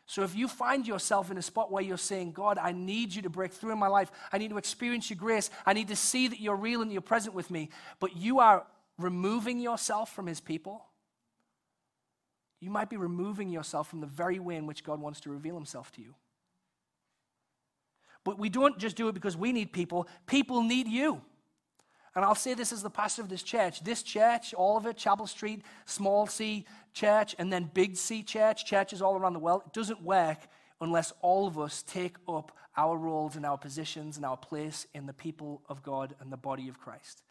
So 0.09 0.23
if 0.23 0.35
you 0.35 0.47
find 0.47 0.87
yourself 0.87 1.29
in 1.29 1.37
a 1.37 1.41
spot 1.43 1.71
where 1.71 1.83
you're 1.83 1.95
saying, 1.95 2.31
God, 2.31 2.57
I 2.57 2.71
need 2.71 3.13
you 3.13 3.21
to 3.21 3.29
break 3.29 3.53
through 3.53 3.73
in 3.73 3.77
my 3.77 3.89
life, 3.89 4.11
I 4.33 4.39
need 4.39 4.49
to 4.49 4.57
experience 4.57 5.07
your 5.07 5.17
grace, 5.17 5.51
I 5.67 5.73
need 5.73 5.89
to 5.89 5.95
see 5.95 6.27
that 6.27 6.39
you're 6.39 6.55
real 6.55 6.81
and 6.81 6.91
you're 6.91 6.99
present 6.99 7.35
with 7.35 7.51
me, 7.51 7.69
but 7.99 8.17
you 8.17 8.39
are 8.39 8.65
removing 8.97 9.59
yourself 9.59 10.11
from 10.11 10.25
his 10.25 10.39
people, 10.39 10.83
you 12.59 12.71
might 12.71 12.89
be 12.89 12.97
removing 12.97 13.49
yourself 13.49 13.87
from 13.87 14.01
the 14.01 14.07
very 14.07 14.39
way 14.39 14.55
in 14.55 14.65
which 14.65 14.83
God 14.83 14.99
wants 14.99 15.19
to 15.21 15.29
reveal 15.29 15.53
himself 15.53 15.91
to 15.91 16.01
you. 16.01 16.15
But 18.23 18.39
we 18.39 18.49
don't 18.49 18.79
just 18.79 18.95
do 18.95 19.09
it 19.09 19.13
because 19.13 19.37
we 19.37 19.51
need 19.51 19.71
people, 19.71 20.07
people 20.25 20.63
need 20.63 20.87
you. 20.87 21.21
And 22.15 22.25
I'll 22.25 22.35
say 22.35 22.53
this 22.53 22.71
as 22.71 22.81
the 22.81 22.89
pastor 22.89 23.21
of 23.21 23.29
this 23.29 23.43
church. 23.43 23.83
This 23.83 24.03
church, 24.03 24.53
all 24.53 24.77
of 24.77 24.85
it, 24.85 24.97
Chapel 24.97 25.27
Street, 25.27 25.61
small 25.85 26.27
c 26.27 26.65
church, 26.93 27.35
and 27.37 27.51
then 27.53 27.69
big 27.73 27.95
C 27.95 28.23
church, 28.23 28.65
churches 28.65 29.01
all 29.01 29.15
around 29.15 29.33
the 29.33 29.39
world, 29.39 29.63
it 29.67 29.73
doesn't 29.73 30.01
work 30.01 30.39
unless 30.81 31.13
all 31.21 31.47
of 31.47 31.59
us 31.59 31.83
take 31.83 32.15
up 32.27 32.51
our 32.77 32.97
roles 32.97 33.35
and 33.35 33.45
our 33.45 33.57
positions 33.57 34.17
and 34.17 34.25
our 34.25 34.37
place 34.37 34.87
in 34.93 35.05
the 35.05 35.13
people 35.13 35.61
of 35.67 35.83
God 35.83 36.15
and 36.19 36.31
the 36.31 36.37
body 36.37 36.69
of 36.69 36.79
Christ. 36.79 37.21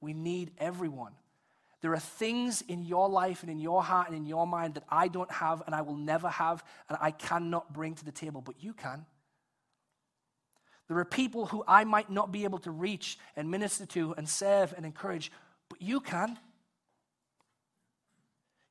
We 0.00 0.12
need 0.12 0.52
everyone. 0.58 1.12
There 1.80 1.92
are 1.92 1.98
things 1.98 2.62
in 2.62 2.82
your 2.82 3.08
life 3.08 3.42
and 3.42 3.50
in 3.50 3.58
your 3.58 3.82
heart 3.82 4.08
and 4.08 4.16
in 4.16 4.26
your 4.26 4.46
mind 4.46 4.74
that 4.74 4.84
I 4.88 5.08
don't 5.08 5.30
have 5.30 5.62
and 5.66 5.74
I 5.74 5.82
will 5.82 5.96
never 5.96 6.28
have 6.28 6.64
and 6.88 6.98
I 7.00 7.12
cannot 7.12 7.72
bring 7.72 7.94
to 7.94 8.04
the 8.04 8.12
table, 8.12 8.40
but 8.40 8.62
you 8.62 8.72
can. 8.72 9.06
There 10.88 10.98
are 10.98 11.04
people 11.04 11.46
who 11.46 11.62
I 11.68 11.84
might 11.84 12.10
not 12.10 12.32
be 12.32 12.44
able 12.44 12.58
to 12.60 12.70
reach 12.70 13.18
and 13.36 13.50
minister 13.50 13.86
to 13.86 14.14
and 14.16 14.28
serve 14.28 14.72
and 14.76 14.86
encourage, 14.86 15.30
but 15.68 15.82
you 15.82 16.00
can. 16.00 16.38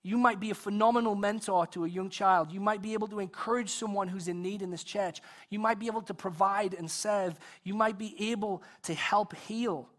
You 0.04 0.18
might 0.18 0.40
be 0.40 0.50
a 0.50 0.56
phenomenal 0.56 1.16
mentor 1.16 1.68
to 1.68 1.86
a 1.86 1.90
young 1.90 2.10
child. 2.10 2.52
You 2.52 2.60
might 2.60 2.82
be 2.82 2.94
able 2.94 3.08
to 3.10 3.20
encourage 3.20 3.70
someone 3.70 4.08
who's 4.08 4.28
in 4.28 4.42
need 4.42 4.62
in 4.62 4.72
this 4.72 4.84
church. 4.84 5.22
You 5.50 5.60
might 5.60 5.80
be 5.80 5.88
able 5.88 6.02
to 6.04 6.14
provide 6.14 6.74
and 6.74 6.90
serve. 6.90 7.38
You 7.64 7.76
might 7.76 7.98
be 7.98 8.32
able 8.32 8.64
to 8.84 8.94
help 8.94 9.36
heal. 9.36 9.90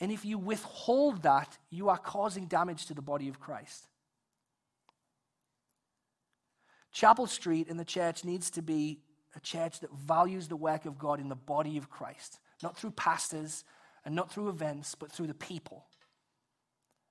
And 0.00 0.10
if 0.10 0.24
you 0.24 0.38
withhold 0.38 1.22
that, 1.22 1.58
you 1.70 1.90
are 1.90 1.98
causing 1.98 2.46
damage 2.46 2.86
to 2.86 2.94
the 2.94 3.02
body 3.02 3.28
of 3.28 3.38
Christ. 3.38 3.86
Chapel 6.90 7.26
Street 7.26 7.68
in 7.68 7.76
the 7.76 7.84
church 7.84 8.24
needs 8.24 8.48
to 8.50 8.62
be 8.62 9.00
a 9.36 9.40
church 9.40 9.80
that 9.80 9.92
values 9.92 10.48
the 10.48 10.56
work 10.56 10.86
of 10.86 10.98
God 10.98 11.20
in 11.20 11.28
the 11.28 11.34
body 11.34 11.76
of 11.76 11.90
Christ, 11.90 12.40
not 12.62 12.76
through 12.76 12.92
pastors 12.92 13.64
and 14.04 14.14
not 14.14 14.32
through 14.32 14.48
events, 14.48 14.94
but 14.94 15.12
through 15.12 15.26
the 15.26 15.34
people. 15.34 15.84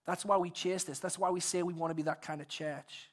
That's 0.05 0.25
why 0.25 0.37
we 0.37 0.49
chase 0.49 0.83
this. 0.83 0.99
That's 0.99 1.19
why 1.19 1.29
we 1.29 1.39
say 1.39 1.63
we 1.63 1.73
want 1.73 1.91
to 1.91 1.95
be 1.95 2.03
that 2.03 2.21
kind 2.21 2.41
of 2.41 2.47
church. 2.47 3.09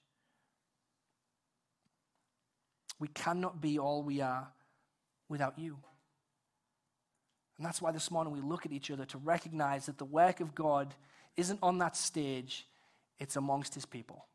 We 2.98 3.08
cannot 3.08 3.60
be 3.60 3.78
all 3.78 4.02
we 4.02 4.20
are 4.20 4.48
without 5.28 5.58
you. 5.58 5.78
And 7.58 7.66
that's 7.66 7.82
why 7.82 7.92
this 7.92 8.10
morning 8.10 8.32
we 8.32 8.40
look 8.40 8.66
at 8.66 8.72
each 8.72 8.90
other 8.90 9.04
to 9.06 9.18
recognize 9.18 9.86
that 9.86 9.98
the 9.98 10.04
work 10.04 10.40
of 10.40 10.54
God 10.54 10.94
isn't 11.36 11.58
on 11.62 11.78
that 11.78 11.96
stage, 11.96 12.66
it's 13.18 13.36
amongst 13.36 13.74
his 13.74 13.86
people. 13.86 14.26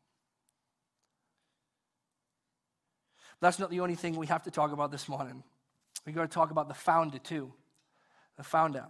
That's 3.40 3.58
not 3.58 3.70
the 3.70 3.80
only 3.80 3.94
thing 3.94 4.16
we 4.16 4.26
have 4.26 4.42
to 4.44 4.50
talk 4.50 4.72
about 4.72 4.90
this 4.90 5.08
morning. 5.08 5.42
We've 6.04 6.14
got 6.14 6.22
to 6.22 6.28
talk 6.34 6.50
about 6.50 6.68
the 6.68 6.74
founder, 6.74 7.18
too. 7.18 7.52
The 8.36 8.42
founder. 8.42 8.86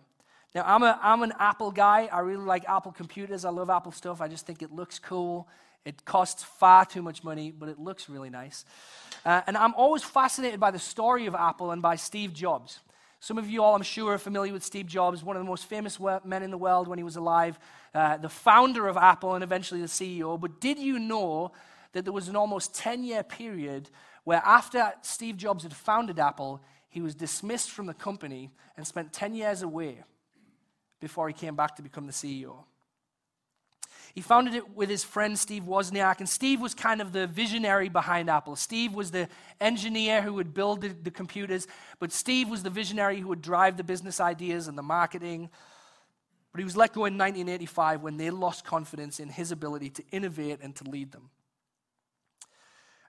Now, 0.55 0.63
I'm, 0.67 0.83
a, 0.83 0.99
I'm 1.03 1.23
an 1.23 1.33
Apple 1.39 1.71
guy. 1.71 2.09
I 2.11 2.21
really 2.21 2.45
like 2.45 2.69
Apple 2.69 2.93
computers. 2.93 3.45
I 3.45 3.51
love 3.51 3.69
Apple 3.69 3.93
stuff. 3.93 4.21
I 4.21 4.29
just 4.29 4.47
think 4.47 4.63
it 4.63 4.73
looks 4.73 4.99
cool. 4.99 5.49
It 5.85 6.05
costs 6.05 6.43
far 6.43 6.85
too 6.85 7.03
much 7.03 7.23
money, 7.23 7.51
but 7.51 7.69
it 7.69 7.79
looks 7.79 8.09
really 8.09 8.31
nice. 8.31 8.65
Uh, 9.25 9.43
and 9.47 9.57
I'm 9.57 9.75
always 9.75 10.03
fascinated 10.03 10.61
by 10.61 10.71
the 10.71 10.79
story 10.79 11.27
of 11.27 11.35
Apple 11.35 11.71
and 11.71 11.83
by 11.83 11.97
Steve 11.97 12.33
Jobs. 12.33 12.81
Some 13.21 13.37
of 13.37 13.51
you 13.51 13.63
all, 13.63 13.75
I'm 13.75 13.83
sure, 13.83 14.15
are 14.15 14.19
familiar 14.19 14.53
with 14.53 14.63
Steve 14.63 14.87
Jobs, 14.87 15.25
one 15.25 15.37
of 15.37 15.43
the 15.43 15.49
most 15.49 15.67
famous 15.67 15.99
men 16.25 16.43
in 16.43 16.51
the 16.51 16.59
world 16.59 16.89
when 16.89 16.99
he 16.99 17.05
was 17.05 17.17
alive, 17.17 17.59
uh, 17.95 18.17
the 18.17 18.29
founder 18.29 18.87
of 18.87 18.97
Apple 18.97 19.35
and 19.35 19.43
eventually 19.43 19.81
the 19.81 19.89
CEO. 19.89 20.41
But 20.41 20.61
did 20.61 20.79
you 20.79 20.99
know 20.99 21.53
that 21.93 22.05
there 22.05 22.13
was 22.13 22.29
an 22.29 22.37
almost 22.37 22.75
10 22.75 23.03
year 23.03 23.23
period 23.23 23.91
where 24.29 24.43
after 24.45 24.93
Steve 25.01 25.39
Jobs 25.39 25.63
had 25.63 25.73
founded 25.73 26.19
Apple, 26.19 26.61
he 26.91 27.01
was 27.01 27.15
dismissed 27.15 27.71
from 27.71 27.87
the 27.87 27.95
company 27.95 28.51
and 28.77 28.87
spent 28.87 29.11
10 29.11 29.33
years 29.33 29.63
away 29.63 30.05
before 31.01 31.29
he 31.29 31.33
came 31.33 31.57
back 31.57 31.77
to 31.77 31.83
become 31.83 32.07
the 32.07 32.13
CEO. 32.13 32.65
He 34.15 34.21
founded 34.21 34.53
it 34.53 34.77
with 34.77 34.91
his 34.91 35.03
friend 35.03 35.39
Steve 35.39 35.63
Wozniak, 35.63 36.19
and 36.19 36.29
Steve 36.29 36.61
was 36.61 36.75
kind 36.75 37.01
of 37.01 37.15
the 37.15 37.27
visionary 37.27 37.89
behind 37.89 38.29
Apple. 38.29 38.55
Steve 38.55 38.93
was 38.93 39.13
the 39.13 39.31
engineer 39.63 40.21
who 40.21 40.35
would 40.35 40.53
build 40.53 40.83
the, 40.83 40.89
the, 40.89 41.11
computers, 41.11 41.67
but 41.99 42.13
Steve 42.13 42.51
was 42.51 42.63
the 42.63 42.69
visionary 42.69 43.21
who 43.21 43.29
would 43.29 43.41
drive 43.41 43.79
the 43.79 43.83
business 43.83 44.21
ideas 44.21 44.69
and 44.69 44.77
the 44.77 44.83
marketing. 44.83 45.49
But 46.53 46.59
he 46.59 46.67
was 46.67 46.77
let 46.77 46.93
go 46.93 47.07
in 47.07 47.17
1985 47.17 48.03
when 48.03 48.19
they 48.19 48.29
lost 48.29 48.67
confidence 48.67 49.21
in 49.21 49.31
his 49.31 49.53
ability 49.53 49.89
to 49.89 50.05
innovate 50.13 50.59
and 50.61 50.77
to 50.77 50.85
lead 50.85 51.13
them. 51.13 51.31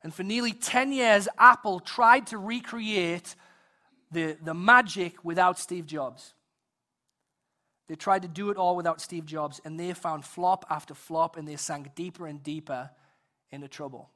And 0.04 0.14
for 0.14 0.24
nearly 0.24 0.54
10 0.54 0.92
years, 0.92 1.28
Apple 1.38 1.80
tried 1.80 2.28
to 2.28 2.38
recreate 2.38 3.36
the, 4.12 4.38
the 4.42 4.54
magic 4.54 5.24
without 5.24 5.60
Steve 5.60 5.86
Jobs. 5.86 6.34
They 7.88 7.96
tried 7.96 8.22
to 8.22 8.28
do 8.28 8.50
it 8.50 8.58
all 8.58 8.76
without 8.76 9.02
Steve 9.02 9.26
Jobs, 9.26 9.60
and 9.66 9.80
they 9.80 9.94
found 9.94 10.24
flop 10.24 10.66
after 10.70 10.94
flop, 10.94 11.38
and 11.38 11.48
they 11.48 11.56
sank 11.56 11.96
deeper 11.96 12.28
and 12.28 12.42
deeper 12.42 12.92
into 13.52 13.68
trouble. 13.68 14.10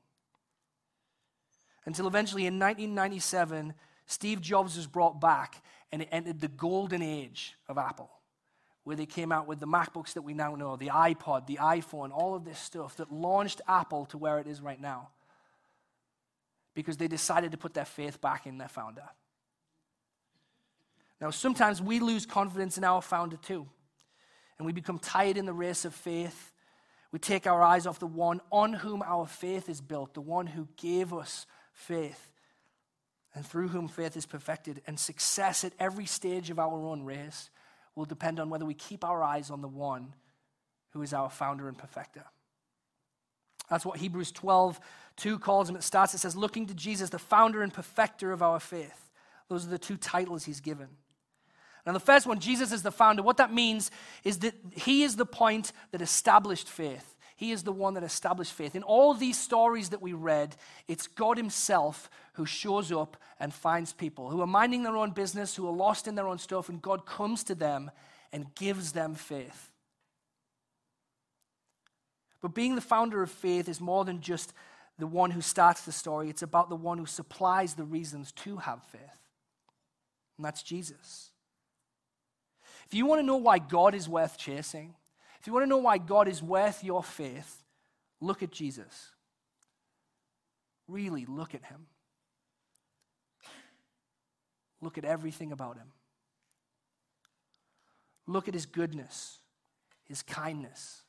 Until 1.86 2.08
eventually 2.08 2.46
in 2.46 2.60
1997, 2.60 3.74
Steve 4.06 4.42
Jobs 4.42 4.78
was 4.78 4.88
brought 4.88 5.20
back, 5.20 5.62
and 5.92 6.02
it 6.02 6.08
entered 6.12 6.40
the 6.40 6.48
golden 6.48 7.02
age 7.02 7.56
of 7.68 7.78
Apple, 7.78 8.10
where 8.84 8.96
they 8.96 9.06
came 9.06 9.32
out 9.32 9.48
with 9.48 9.60
the 9.60 9.68
MacBooks 9.68 10.14
that 10.14 10.22
we 10.22 10.34
now 10.34 10.56
know, 10.56 10.78
the 10.78 10.88
iPod, 10.88 11.48
the 11.48 11.58
iPhone, 11.58 12.12
all 12.12 12.36
of 12.36 12.46
this 12.46 12.60
stuff 12.60 12.96
that 12.98 13.12
launched 13.12 13.60
Apple 13.68 14.06
to 14.06 14.18
where 14.18 14.40
it 14.40 14.48
is 14.48 14.62
right 14.62 14.80
now 14.80 15.10
because 16.74 16.98
they 16.98 17.08
decided 17.08 17.52
to 17.52 17.58
put 17.58 17.74
their 17.74 17.86
faith 17.86 18.20
back 18.22 18.46
in 18.48 18.58
their 18.58 18.68
founder. 18.68 19.04
Now, 21.22 21.30
sometimes 21.30 21.82
we 21.82 22.00
lose 22.00 22.26
confidence 22.26 22.78
in 22.78 22.84
our 22.84 23.02
founder 23.02 23.38
too, 23.38 23.68
and 24.58 24.66
we 24.66 24.74
become 24.74 25.00
tired 25.00 25.38
in 25.38 25.46
the 25.46 25.54
race 25.54 25.86
of 25.86 25.94
faith. 25.94 26.52
We 27.12 27.20
take 27.20 27.48
our 27.48 27.62
eyes 27.62 27.86
off 27.86 28.00
the 28.00 28.08
one 28.08 28.42
on 28.52 28.74
whom 28.74 29.02
our 29.04 29.26
faith 29.26 29.70
is 29.70 29.80
built, 29.80 30.14
the 30.16 30.22
one 30.22 30.48
who 30.48 30.68
gave 30.76 31.14
us 31.14 31.46
faith, 31.72 32.32
and 33.34 33.46
through 33.46 33.70
whom 33.70 33.88
faith 33.88 34.18
is 34.18 34.26
perfected. 34.26 34.82
And 34.86 35.00
success 35.00 35.64
at 35.64 35.74
every 35.80 36.06
stage 36.06 36.50
of 36.50 36.60
our 36.60 36.86
own 36.86 37.04
race 37.04 37.50
will 37.96 38.06
depend 38.06 38.40
on 38.40 38.50
whether 38.50 38.66
we 38.66 38.74
keep 38.74 39.04
our 39.04 39.24
eyes 39.24 39.50
on 39.50 39.62
the 39.62 39.68
one 39.68 40.16
who 40.92 41.02
is 41.02 41.14
our 41.14 41.30
founder 41.30 41.68
and 41.68 41.78
perfecter. 41.78 42.26
That's 43.70 43.86
what 43.86 43.98
Hebrews 43.98 44.32
12, 44.32 44.80
2 45.18 45.40
calls 45.40 45.70
him. 45.70 45.76
It 45.76 45.84
starts, 45.84 46.14
it 46.14 46.20
says, 46.20 46.36
looking 46.36 46.68
to 46.68 46.74
Jesus, 46.74 47.10
the 47.10 47.20
founder 47.20 47.62
and 47.62 47.74
perfecter 47.74 48.32
of 48.32 48.42
our 48.42 48.60
faith. 48.60 49.10
Those 49.50 49.66
are 49.66 49.70
the 49.70 49.78
two 49.78 49.98
titles 49.98 50.46
he's 50.46 50.60
given. 50.60 50.88
Now, 51.86 51.92
the 51.94 52.00
first 52.00 52.26
one, 52.26 52.40
Jesus 52.40 52.72
is 52.72 52.82
the 52.82 52.92
founder. 52.92 53.24
What 53.24 53.38
that 53.38 53.54
means 53.54 53.92
is 54.24 54.40
that 54.40 54.54
he 54.74 55.04
is 55.04 55.16
the 55.16 55.26
point 55.26 55.74
that 55.92 56.02
established 56.02 56.70
faith. 56.70 57.14
He 57.36 57.52
is 57.52 57.64
the 57.64 57.74
one 57.74 57.96
that 57.96 58.04
established 58.04 58.54
faith. 58.54 58.74
In 58.74 58.84
all 58.84 59.14
these 59.14 59.38
stories 59.38 59.90
that 59.90 60.02
we 60.02 60.14
read, 60.14 60.56
it's 60.88 61.08
God 61.08 61.36
Himself 61.36 62.10
who 62.34 62.46
shows 62.46 62.90
up 62.92 63.18
and 63.38 63.54
finds 63.54 63.92
people 63.92 64.30
who 64.30 64.42
are 64.42 64.48
minding 64.48 64.84
their 64.84 64.96
own 64.96 65.12
business, 65.12 65.56
who 65.56 65.68
are 65.68 65.76
lost 65.76 66.08
in 66.08 66.16
their 66.16 66.28
own 66.28 66.38
stuff, 66.38 66.70
and 66.70 66.82
God 66.82 67.06
comes 67.06 67.44
to 67.46 67.56
them 67.56 67.92
and 68.32 68.54
gives 68.56 68.94
them 68.94 69.14
faith. 69.14 69.73
But 72.44 72.54
being 72.54 72.76
the 72.76 72.82
founder 72.82 73.24
of 73.24 73.32
faith 73.32 73.70
is 73.70 73.80
more 73.80 74.04
than 74.04 74.20
just 74.20 74.54
the 75.00 75.08
one 75.08 75.32
who 75.32 75.40
starts 75.40 75.86
the 75.86 75.94
story, 75.94 76.30
it's 76.30 76.42
about 76.42 76.70
the 76.70 76.76
one 76.76 76.98
who 76.98 77.06
supplies 77.06 77.74
the 77.74 77.86
reasons 77.86 78.34
to 78.34 78.58
have 78.58 78.84
faith. 78.84 79.00
And 80.38 80.46
that's 80.46 80.62
Jesus. 80.62 81.32
If 82.86 82.94
you 82.94 83.06
want 83.06 83.20
to 83.20 83.26
know 83.26 83.38
why 83.38 83.60
God 83.60 83.96
is 83.96 84.10
worth 84.10 84.38
chasing, 84.38 84.94
if 85.40 85.48
you 85.48 85.54
want 85.54 85.64
to 85.64 85.70
know 85.70 85.78
why 85.78 85.98
God 85.98 86.28
is 86.28 86.44
worth 86.44 86.84
your 86.84 87.02
faith, 87.02 87.64
look 88.20 88.44
at 88.44 88.52
Jesus. 88.52 89.12
Really 90.90 91.26
look 91.26 91.56
at 91.56 91.64
him. 91.64 91.88
Look 94.82 94.98
at 94.98 95.06
everything 95.06 95.54
about 95.54 95.78
him. 95.78 95.94
Look 98.28 98.50
at 98.50 98.54
his 98.54 98.66
goodness, 98.66 99.40
his 100.04 100.22
kindness, 100.22 101.03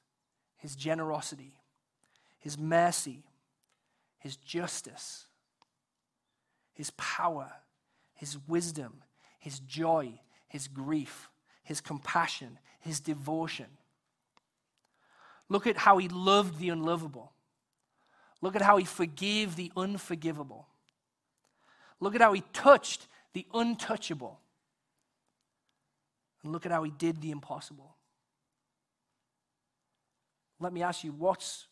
his 0.64 0.76
generosity, 0.76 1.52
his 2.38 2.56
mercy, 2.56 3.22
his 4.18 4.36
justice, 4.36 5.26
his 6.72 6.90
power, 6.92 7.52
his 8.14 8.38
wisdom, 8.48 9.02
his 9.38 9.58
joy, 9.58 10.18
his 10.48 10.66
grief, 10.66 11.28
his 11.64 11.82
compassion, 11.82 12.58
his 12.80 12.98
devotion. 12.98 13.66
Look 15.50 15.66
at 15.66 15.76
how 15.76 15.98
he 15.98 16.08
loved 16.08 16.58
the 16.58 16.70
unlovable. 16.70 17.32
Look 18.40 18.56
at 18.56 18.62
how 18.62 18.78
he 18.78 18.86
forgave 18.86 19.56
the 19.56 19.70
unforgivable. 19.76 20.66
Look 22.00 22.14
at 22.14 22.22
how 22.22 22.32
he 22.32 22.42
touched 22.54 23.06
the 23.34 23.46
untouchable. 23.52 24.40
And 26.42 26.52
look 26.54 26.64
at 26.64 26.72
how 26.72 26.84
he 26.84 26.90
did 26.90 27.20
the 27.20 27.32
impossible. 27.32 27.96
Let 30.60 30.72
me 30.72 30.82
ask 30.82 31.04
you, 31.04 31.12
what's 31.12 31.66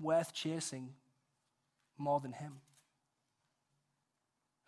worth 0.00 0.32
chasing 0.32 0.90
more 1.96 2.20
than 2.20 2.32
him? 2.32 2.60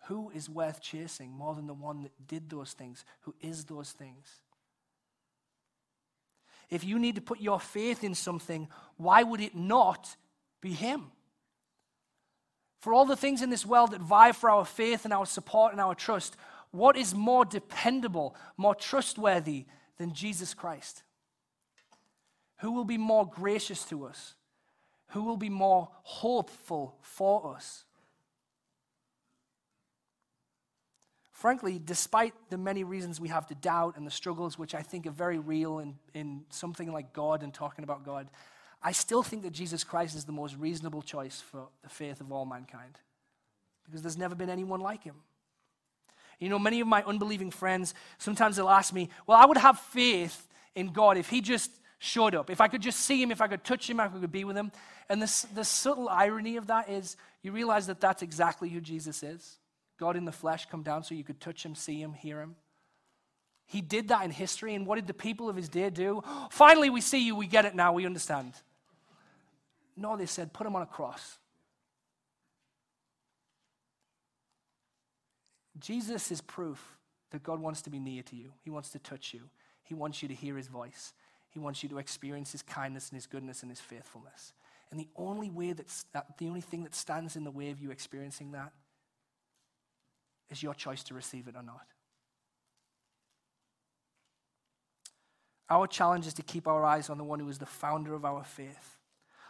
Who 0.05 0.31
is 0.31 0.49
worth 0.49 0.81
chasing 0.81 1.31
more 1.31 1.55
than 1.55 1.67
the 1.67 1.73
one 1.73 2.03
that 2.03 2.27
did 2.27 2.49
those 2.49 2.73
things, 2.73 3.05
who 3.21 3.35
is 3.41 3.65
those 3.65 3.91
things? 3.91 4.27
If 6.69 6.83
you 6.83 6.99
need 6.99 7.15
to 7.15 7.21
put 7.21 7.41
your 7.41 7.59
faith 7.59 8.03
in 8.03 8.15
something, 8.15 8.67
why 8.97 9.23
would 9.23 9.41
it 9.41 9.55
not 9.55 10.15
be 10.61 10.71
him? 10.71 11.11
For 12.79 12.93
all 12.93 13.05
the 13.05 13.15
things 13.15 13.41
in 13.41 13.49
this 13.49 13.65
world 13.65 13.91
that 13.91 14.01
vie 14.01 14.31
for 14.31 14.49
our 14.49 14.65
faith 14.65 15.05
and 15.05 15.13
our 15.13 15.25
support 15.25 15.71
and 15.71 15.81
our 15.81 15.93
trust, 15.93 16.35
what 16.71 16.95
is 16.95 17.13
more 17.13 17.45
dependable, 17.45 18.35
more 18.57 18.73
trustworthy 18.73 19.65
than 19.97 20.13
Jesus 20.13 20.53
Christ? 20.53 21.03
Who 22.61 22.71
will 22.71 22.85
be 22.85 22.97
more 22.97 23.27
gracious 23.27 23.83
to 23.85 24.05
us? 24.05 24.35
Who 25.09 25.23
will 25.23 25.37
be 25.37 25.49
more 25.49 25.89
hopeful 26.03 26.95
for 27.01 27.55
us? 27.55 27.83
Frankly, 31.31 31.81
despite 31.83 32.35
the 32.51 32.59
many 32.59 32.83
reasons 32.83 33.19
we 33.19 33.29
have 33.29 33.47
to 33.47 33.55
doubt 33.55 33.97
and 33.97 34.05
the 34.05 34.11
struggles, 34.11 34.59
which 34.59 34.75
I 34.75 34.83
think 34.83 35.07
are 35.07 35.11
very 35.11 35.39
real 35.39 35.79
in, 35.79 35.95
in 36.13 36.43
something 36.51 36.93
like 36.93 37.13
God 37.13 37.41
and 37.41 37.51
talking 37.51 37.83
about 37.83 38.05
God, 38.05 38.29
I 38.83 38.91
still 38.91 39.23
think 39.23 39.41
that 39.41 39.53
Jesus 39.53 39.83
Christ 39.83 40.15
is 40.15 40.25
the 40.25 40.31
most 40.31 40.55
reasonable 40.55 41.01
choice 41.01 41.41
for 41.41 41.67
the 41.81 41.89
faith 41.89 42.21
of 42.21 42.31
all 42.31 42.45
mankind 42.45 42.99
because 43.85 44.03
there's 44.03 44.17
never 44.17 44.35
been 44.35 44.51
anyone 44.51 44.81
like 44.81 45.03
him. 45.03 45.15
You 46.39 46.49
know, 46.49 46.59
many 46.59 46.79
of 46.79 46.87
my 46.87 47.01
unbelieving 47.03 47.49
friends, 47.49 47.95
sometimes 48.19 48.55
they'll 48.55 48.69
ask 48.69 48.93
me, 48.93 49.09
Well, 49.25 49.37
I 49.37 49.45
would 49.45 49.57
have 49.57 49.79
faith 49.79 50.47
in 50.75 50.91
God 50.91 51.17
if 51.17 51.29
He 51.29 51.41
just 51.41 51.71
showed 52.03 52.33
up. 52.33 52.49
If 52.49 52.61
I 52.61 52.67
could 52.67 52.81
just 52.81 53.01
see 53.01 53.21
him, 53.21 53.29
if 53.29 53.41
I 53.41 53.47
could 53.47 53.63
touch 53.63 53.87
him, 53.87 53.99
if 53.99 54.11
I 54.11 54.19
could 54.19 54.31
be 54.31 54.43
with 54.43 54.57
him. 54.57 54.71
And 55.07 55.21
this, 55.21 55.43
the 55.43 55.63
subtle 55.63 56.09
irony 56.09 56.57
of 56.57 56.65
that 56.67 56.89
is 56.89 57.15
you 57.43 57.51
realize 57.51 57.85
that 57.87 58.01
that's 58.01 58.23
exactly 58.23 58.69
who 58.69 58.81
Jesus 58.81 59.21
is. 59.21 59.59
God 59.99 60.17
in 60.17 60.25
the 60.25 60.31
flesh 60.31 60.67
come 60.67 60.81
down 60.81 61.03
so 61.03 61.13
you 61.13 61.23
could 61.23 61.39
touch 61.39 61.63
him, 61.63 61.75
see 61.75 62.01
him, 62.01 62.13
hear 62.13 62.41
him. 62.41 62.55
He 63.67 63.81
did 63.81 64.07
that 64.07 64.25
in 64.25 64.31
history, 64.31 64.73
and 64.73 64.87
what 64.87 64.95
did 64.95 65.05
the 65.05 65.13
people 65.13 65.47
of 65.47 65.55
his 65.55 65.69
day 65.69 65.91
do? 65.91 66.23
Finally, 66.49 66.89
we 66.89 67.01
see 67.01 67.23
you, 67.23 67.35
we 67.35 67.45
get 67.45 67.65
it 67.65 67.75
now, 67.75 67.93
we 67.93 68.07
understand. 68.07 68.53
No, 69.95 70.17
they 70.17 70.25
said, 70.25 70.53
put 70.53 70.65
him 70.65 70.75
on 70.75 70.81
a 70.81 70.87
cross. 70.87 71.37
Jesus 75.79 76.31
is 76.31 76.41
proof 76.41 76.97
that 77.29 77.43
God 77.43 77.59
wants 77.59 77.83
to 77.83 77.91
be 77.91 77.99
near 77.99 78.23
to 78.23 78.35
you. 78.35 78.53
He 78.63 78.71
wants 78.71 78.89
to 78.89 78.99
touch 78.99 79.35
you. 79.35 79.41
He 79.83 79.93
wants 79.93 80.23
you 80.23 80.27
to 80.29 80.33
hear 80.33 80.57
his 80.57 80.67
voice. 80.67 81.13
He 81.51 81.59
wants 81.59 81.83
you 81.83 81.89
to 81.89 81.97
experience 81.97 82.51
his 82.51 82.61
kindness 82.61 83.09
and 83.09 83.17
his 83.17 83.27
goodness 83.27 83.61
and 83.61 83.69
his 83.69 83.79
faithfulness. 83.79 84.53
And 84.89 84.99
the 84.99 85.07
only 85.15 85.49
way 85.49 85.73
that's 85.73 86.05
that, 86.13 86.37
the 86.37 86.47
only 86.47 86.61
thing 86.61 86.83
that 86.83 86.95
stands 86.95 87.35
in 87.35 87.43
the 87.43 87.51
way 87.51 87.69
of 87.71 87.79
you 87.79 87.91
experiencing 87.91 88.51
that 88.53 88.71
is 90.49 90.63
your 90.63 90.73
choice 90.73 91.03
to 91.03 91.13
receive 91.13 91.47
it 91.47 91.55
or 91.55 91.63
not. 91.63 91.87
Our 95.69 95.87
challenge 95.87 96.27
is 96.27 96.33
to 96.33 96.41
keep 96.41 96.67
our 96.67 96.83
eyes 96.83 97.09
on 97.09 97.17
the 97.17 97.23
one 97.23 97.39
who 97.39 97.47
is 97.47 97.57
the 97.57 97.65
founder 97.65 98.13
of 98.13 98.25
our 98.25 98.43
faith. 98.43 98.97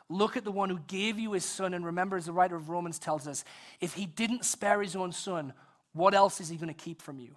Look 0.08 0.38
at 0.38 0.44
the 0.44 0.52
one 0.52 0.70
who 0.70 0.80
gave 0.88 1.18
you 1.18 1.32
his 1.32 1.46
son, 1.46 1.74
and 1.74 1.86
remember, 1.86 2.18
as 2.18 2.26
the 2.26 2.34
writer 2.34 2.56
of 2.56 2.70
Romans 2.70 3.00
tells 3.00 3.28
us, 3.28 3.44
if 3.80 3.94
he 3.94 4.06
didn't 4.06 4.46
spare 4.46 4.82
his 4.82 4.96
own 4.96 5.12
son, 5.14 5.54
what 5.94 6.14
else 6.14 6.40
is 6.40 6.50
he 6.50 6.58
going 6.58 6.68
to 6.68 6.74
keep 6.74 7.02
from 7.02 7.18
you? 7.18 7.36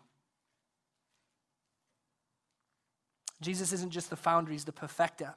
Jesus 3.44 3.72
isn't 3.72 3.90
just 3.90 4.10
the 4.10 4.16
founder, 4.16 4.50
he's 4.50 4.64
the 4.64 4.72
perfecter. 4.72 5.34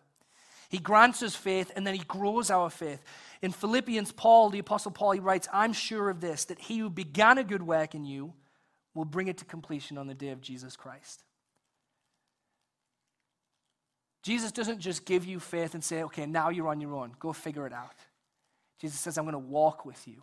He 0.69 0.79
grants 0.79 1.23
us 1.23 1.35
faith 1.35 1.71
and 1.75 1.87
then 1.87 1.93
he 1.93 2.01
grows 2.01 2.49
our 2.49 2.69
faith. 2.69 3.01
In 3.41 3.51
Philippians, 3.51 4.11
Paul, 4.11 4.49
the 4.49 4.59
Apostle 4.59 4.91
Paul, 4.91 5.11
he 5.11 5.19
writes, 5.19 5.47
I'm 5.53 5.73
sure 5.73 6.09
of 6.09 6.19
this, 6.19 6.45
that 6.45 6.59
he 6.59 6.79
who 6.79 6.89
began 6.89 7.37
a 7.37 7.43
good 7.43 7.63
work 7.63 7.95
in 7.95 8.05
you 8.05 8.33
will 8.93 9.05
bring 9.05 9.27
it 9.27 9.37
to 9.37 9.45
completion 9.45 9.97
on 9.97 10.07
the 10.07 10.13
day 10.13 10.29
of 10.29 10.41
Jesus 10.41 10.75
Christ. 10.75 11.23
Jesus 14.23 14.51
doesn't 14.51 14.79
just 14.79 15.05
give 15.05 15.23
you 15.23 15.39
faith 15.39 15.73
and 15.73 15.83
say, 15.83 16.03
okay, 16.03 16.25
now 16.25 16.49
you're 16.49 16.67
on 16.67 16.81
your 16.81 16.95
own. 16.95 17.13
Go 17.17 17.31
figure 17.31 17.65
it 17.65 17.71
out. 17.71 17.95
Jesus 18.79 18.99
says, 18.99 19.17
I'm 19.17 19.23
going 19.23 19.33
to 19.33 19.39
walk 19.39 19.85
with 19.85 20.05
you 20.05 20.21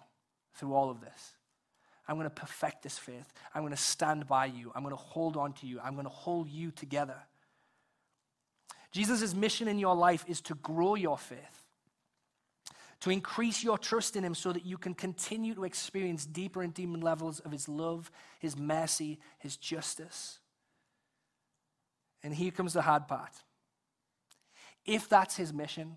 through 0.56 0.74
all 0.74 0.90
of 0.90 1.00
this. 1.00 1.32
I'm 2.06 2.16
going 2.16 2.26
to 2.26 2.34
perfect 2.34 2.82
this 2.82 2.98
faith. 2.98 3.32
I'm 3.54 3.62
going 3.62 3.72
to 3.72 3.78
stand 3.78 4.28
by 4.28 4.46
you. 4.46 4.72
I'm 4.74 4.82
going 4.82 4.94
to 4.94 5.02
hold 5.02 5.38
on 5.38 5.54
to 5.54 5.66
you. 5.66 5.80
I'm 5.82 5.94
going 5.94 6.04
to 6.04 6.10
hold 6.10 6.50
you 6.50 6.70
together 6.70 7.16
Jesus' 8.94 9.34
mission 9.34 9.66
in 9.66 9.80
your 9.80 9.96
life 9.96 10.24
is 10.28 10.40
to 10.42 10.54
grow 10.54 10.94
your 10.94 11.18
faith, 11.18 11.64
to 13.00 13.10
increase 13.10 13.64
your 13.64 13.76
trust 13.76 14.14
in 14.14 14.22
Him 14.24 14.36
so 14.36 14.52
that 14.52 14.64
you 14.64 14.78
can 14.78 14.94
continue 14.94 15.52
to 15.56 15.64
experience 15.64 16.24
deeper 16.24 16.62
and 16.62 16.72
deeper 16.72 16.98
levels 16.98 17.40
of 17.40 17.50
His 17.50 17.68
love, 17.68 18.12
His 18.38 18.56
mercy, 18.56 19.18
His 19.40 19.56
justice. 19.56 20.38
And 22.22 22.32
here 22.32 22.52
comes 22.52 22.74
the 22.74 22.82
hard 22.82 23.08
part. 23.08 23.32
If 24.86 25.08
that's 25.08 25.36
His 25.36 25.52
mission, 25.52 25.96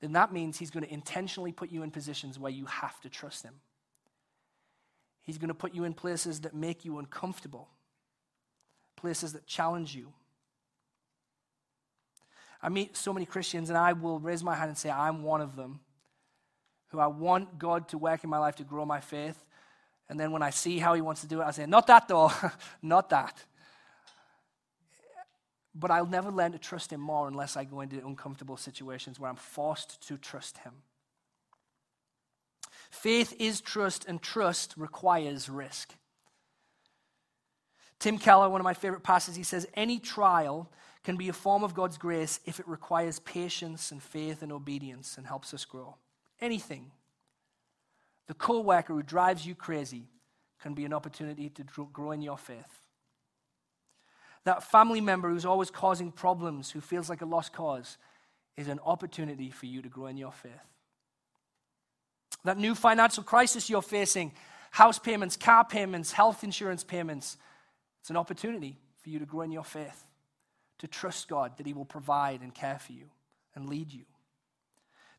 then 0.00 0.12
that 0.12 0.32
means 0.32 0.58
He's 0.58 0.70
going 0.70 0.86
to 0.86 0.92
intentionally 0.92 1.52
put 1.52 1.70
you 1.70 1.82
in 1.82 1.90
positions 1.90 2.38
where 2.38 2.50
you 2.50 2.64
have 2.64 2.98
to 3.02 3.10
trust 3.10 3.42
Him. 3.42 3.56
He's 5.20 5.36
going 5.36 5.48
to 5.48 5.54
put 5.54 5.74
you 5.74 5.84
in 5.84 5.92
places 5.92 6.40
that 6.40 6.54
make 6.54 6.86
you 6.86 6.98
uncomfortable, 6.98 7.68
places 8.96 9.34
that 9.34 9.46
challenge 9.46 9.94
you. 9.94 10.14
I 12.60 12.68
meet 12.68 12.96
so 12.96 13.12
many 13.12 13.24
Christians, 13.24 13.68
and 13.68 13.78
I 13.78 13.92
will 13.92 14.18
raise 14.18 14.42
my 14.42 14.54
hand 14.54 14.68
and 14.68 14.78
say, 14.78 14.90
I'm 14.90 15.22
one 15.22 15.40
of 15.40 15.54
them 15.54 15.80
who 16.88 16.98
I 16.98 17.06
want 17.06 17.58
God 17.58 17.88
to 17.88 17.98
work 17.98 18.24
in 18.24 18.30
my 18.30 18.38
life 18.38 18.56
to 18.56 18.64
grow 18.64 18.84
my 18.84 19.00
faith. 19.00 19.44
And 20.08 20.18
then 20.18 20.32
when 20.32 20.42
I 20.42 20.50
see 20.50 20.78
how 20.78 20.94
He 20.94 21.00
wants 21.00 21.20
to 21.20 21.26
do 21.26 21.40
it, 21.40 21.44
I 21.44 21.50
say, 21.50 21.66
Not 21.66 21.86
that 21.86 22.08
though, 22.08 22.32
not 22.82 23.10
that. 23.10 23.44
But 25.74 25.90
I'll 25.90 26.06
never 26.06 26.30
learn 26.30 26.52
to 26.52 26.58
trust 26.58 26.92
Him 26.92 27.00
more 27.00 27.28
unless 27.28 27.56
I 27.56 27.64
go 27.64 27.82
into 27.82 28.04
uncomfortable 28.04 28.56
situations 28.56 29.20
where 29.20 29.30
I'm 29.30 29.36
forced 29.36 30.06
to 30.08 30.16
trust 30.16 30.58
Him. 30.58 30.72
Faith 32.90 33.34
is 33.38 33.60
trust, 33.60 34.06
and 34.08 34.20
trust 34.20 34.74
requires 34.76 35.48
risk. 35.48 35.94
Tim 37.98 38.18
Keller, 38.18 38.48
one 38.48 38.60
of 38.60 38.64
my 38.64 38.74
favorite 38.74 39.02
pastors, 39.02 39.36
he 39.36 39.42
says, 39.42 39.66
Any 39.74 39.98
trial 39.98 40.70
can 41.08 41.16
be 41.16 41.30
a 41.30 41.32
form 41.32 41.64
of 41.64 41.72
God's 41.72 41.96
grace 41.96 42.38
if 42.44 42.60
it 42.60 42.68
requires 42.68 43.18
patience 43.20 43.92
and 43.92 44.02
faith 44.02 44.42
and 44.42 44.52
obedience 44.52 45.16
and 45.16 45.26
helps 45.26 45.54
us 45.54 45.64
grow. 45.64 45.96
Anything. 46.38 46.90
The 48.26 48.34
co 48.34 48.60
worker 48.60 48.92
who 48.92 49.02
drives 49.02 49.46
you 49.46 49.54
crazy 49.54 50.10
can 50.60 50.74
be 50.74 50.84
an 50.84 50.92
opportunity 50.92 51.48
to 51.48 51.64
grow 51.94 52.10
in 52.10 52.20
your 52.20 52.36
faith. 52.36 52.82
That 54.44 54.62
family 54.62 55.00
member 55.00 55.30
who's 55.30 55.46
always 55.46 55.70
causing 55.70 56.12
problems, 56.12 56.72
who 56.72 56.82
feels 56.82 57.08
like 57.08 57.22
a 57.22 57.24
lost 57.24 57.54
cause, 57.54 57.96
is 58.58 58.68
an 58.68 58.78
opportunity 58.84 59.48
for 59.48 59.64
you 59.64 59.80
to 59.80 59.88
grow 59.88 60.08
in 60.08 60.18
your 60.18 60.32
faith. 60.32 60.52
That 62.44 62.58
new 62.58 62.74
financial 62.74 63.22
crisis 63.22 63.70
you're 63.70 63.80
facing, 63.80 64.32
house 64.72 64.98
payments, 64.98 65.38
car 65.38 65.64
payments, 65.64 66.12
health 66.12 66.44
insurance 66.44 66.84
payments, 66.84 67.38
it's 67.98 68.10
an 68.10 68.18
opportunity 68.18 68.76
for 69.00 69.08
you 69.08 69.18
to 69.18 69.24
grow 69.24 69.40
in 69.40 69.50
your 69.50 69.64
faith, 69.64 70.04
to 70.78 70.86
trust 70.86 71.28
God 71.28 71.56
that 71.56 71.66
He 71.66 71.72
will 71.72 71.84
provide 71.84 72.40
and 72.40 72.54
care 72.54 72.78
for 72.78 72.92
you 72.92 73.10
and 73.54 73.68
lead 73.68 73.92
you. 73.92 74.04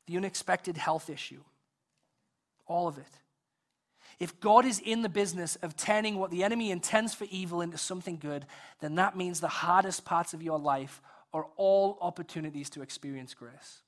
The 0.07 0.17
unexpected 0.17 0.77
health 0.77 1.09
issue, 1.09 1.41
all 2.65 2.87
of 2.87 2.97
it. 2.97 3.19
If 4.19 4.39
God 4.39 4.65
is 4.65 4.79
in 4.79 5.01
the 5.01 5.09
business 5.09 5.55
of 5.57 5.77
turning 5.77 6.17
what 6.17 6.31
the 6.31 6.43
enemy 6.43 6.71
intends 6.71 7.13
for 7.13 7.25
evil 7.29 7.61
into 7.61 7.77
something 7.77 8.17
good, 8.17 8.45
then 8.81 8.95
that 8.95 9.15
means 9.15 9.39
the 9.39 9.47
hardest 9.47 10.03
parts 10.03 10.33
of 10.33 10.43
your 10.43 10.59
life 10.59 11.01
are 11.33 11.47
all 11.55 11.97
opportunities 12.01 12.69
to 12.71 12.81
experience 12.81 13.33
grace. 13.33 13.79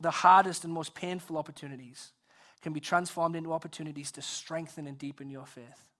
The 0.00 0.10
hardest 0.10 0.64
and 0.64 0.72
most 0.72 0.94
painful 0.94 1.38
opportunities 1.38 2.12
can 2.60 2.72
be 2.72 2.80
transformed 2.80 3.36
into 3.36 3.52
opportunities 3.52 4.10
to 4.12 4.22
strengthen 4.22 4.86
and 4.86 4.98
deepen 4.98 5.30
your 5.30 5.46
faith. 5.46 5.93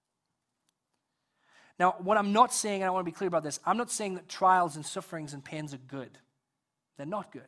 Now, 1.79 1.97
what 1.99 2.17
I'm 2.17 2.33
not 2.33 2.53
saying, 2.53 2.83
and 2.83 2.89
I 2.89 2.91
want 2.91 3.05
to 3.05 3.11
be 3.11 3.17
clear 3.17 3.29
about 3.29 3.43
this, 3.43 3.59
I'm 3.67 3.77
not 3.77 3.91
saying 3.91 4.15
that 4.15 4.29
trials 4.29 4.77
and 4.77 4.87
sufferings 4.87 5.35
and 5.35 5.45
pains 5.45 5.75
are 5.75 5.79
good. 5.79 6.19
They're 6.97 7.07
not 7.07 7.33
good. 7.33 7.43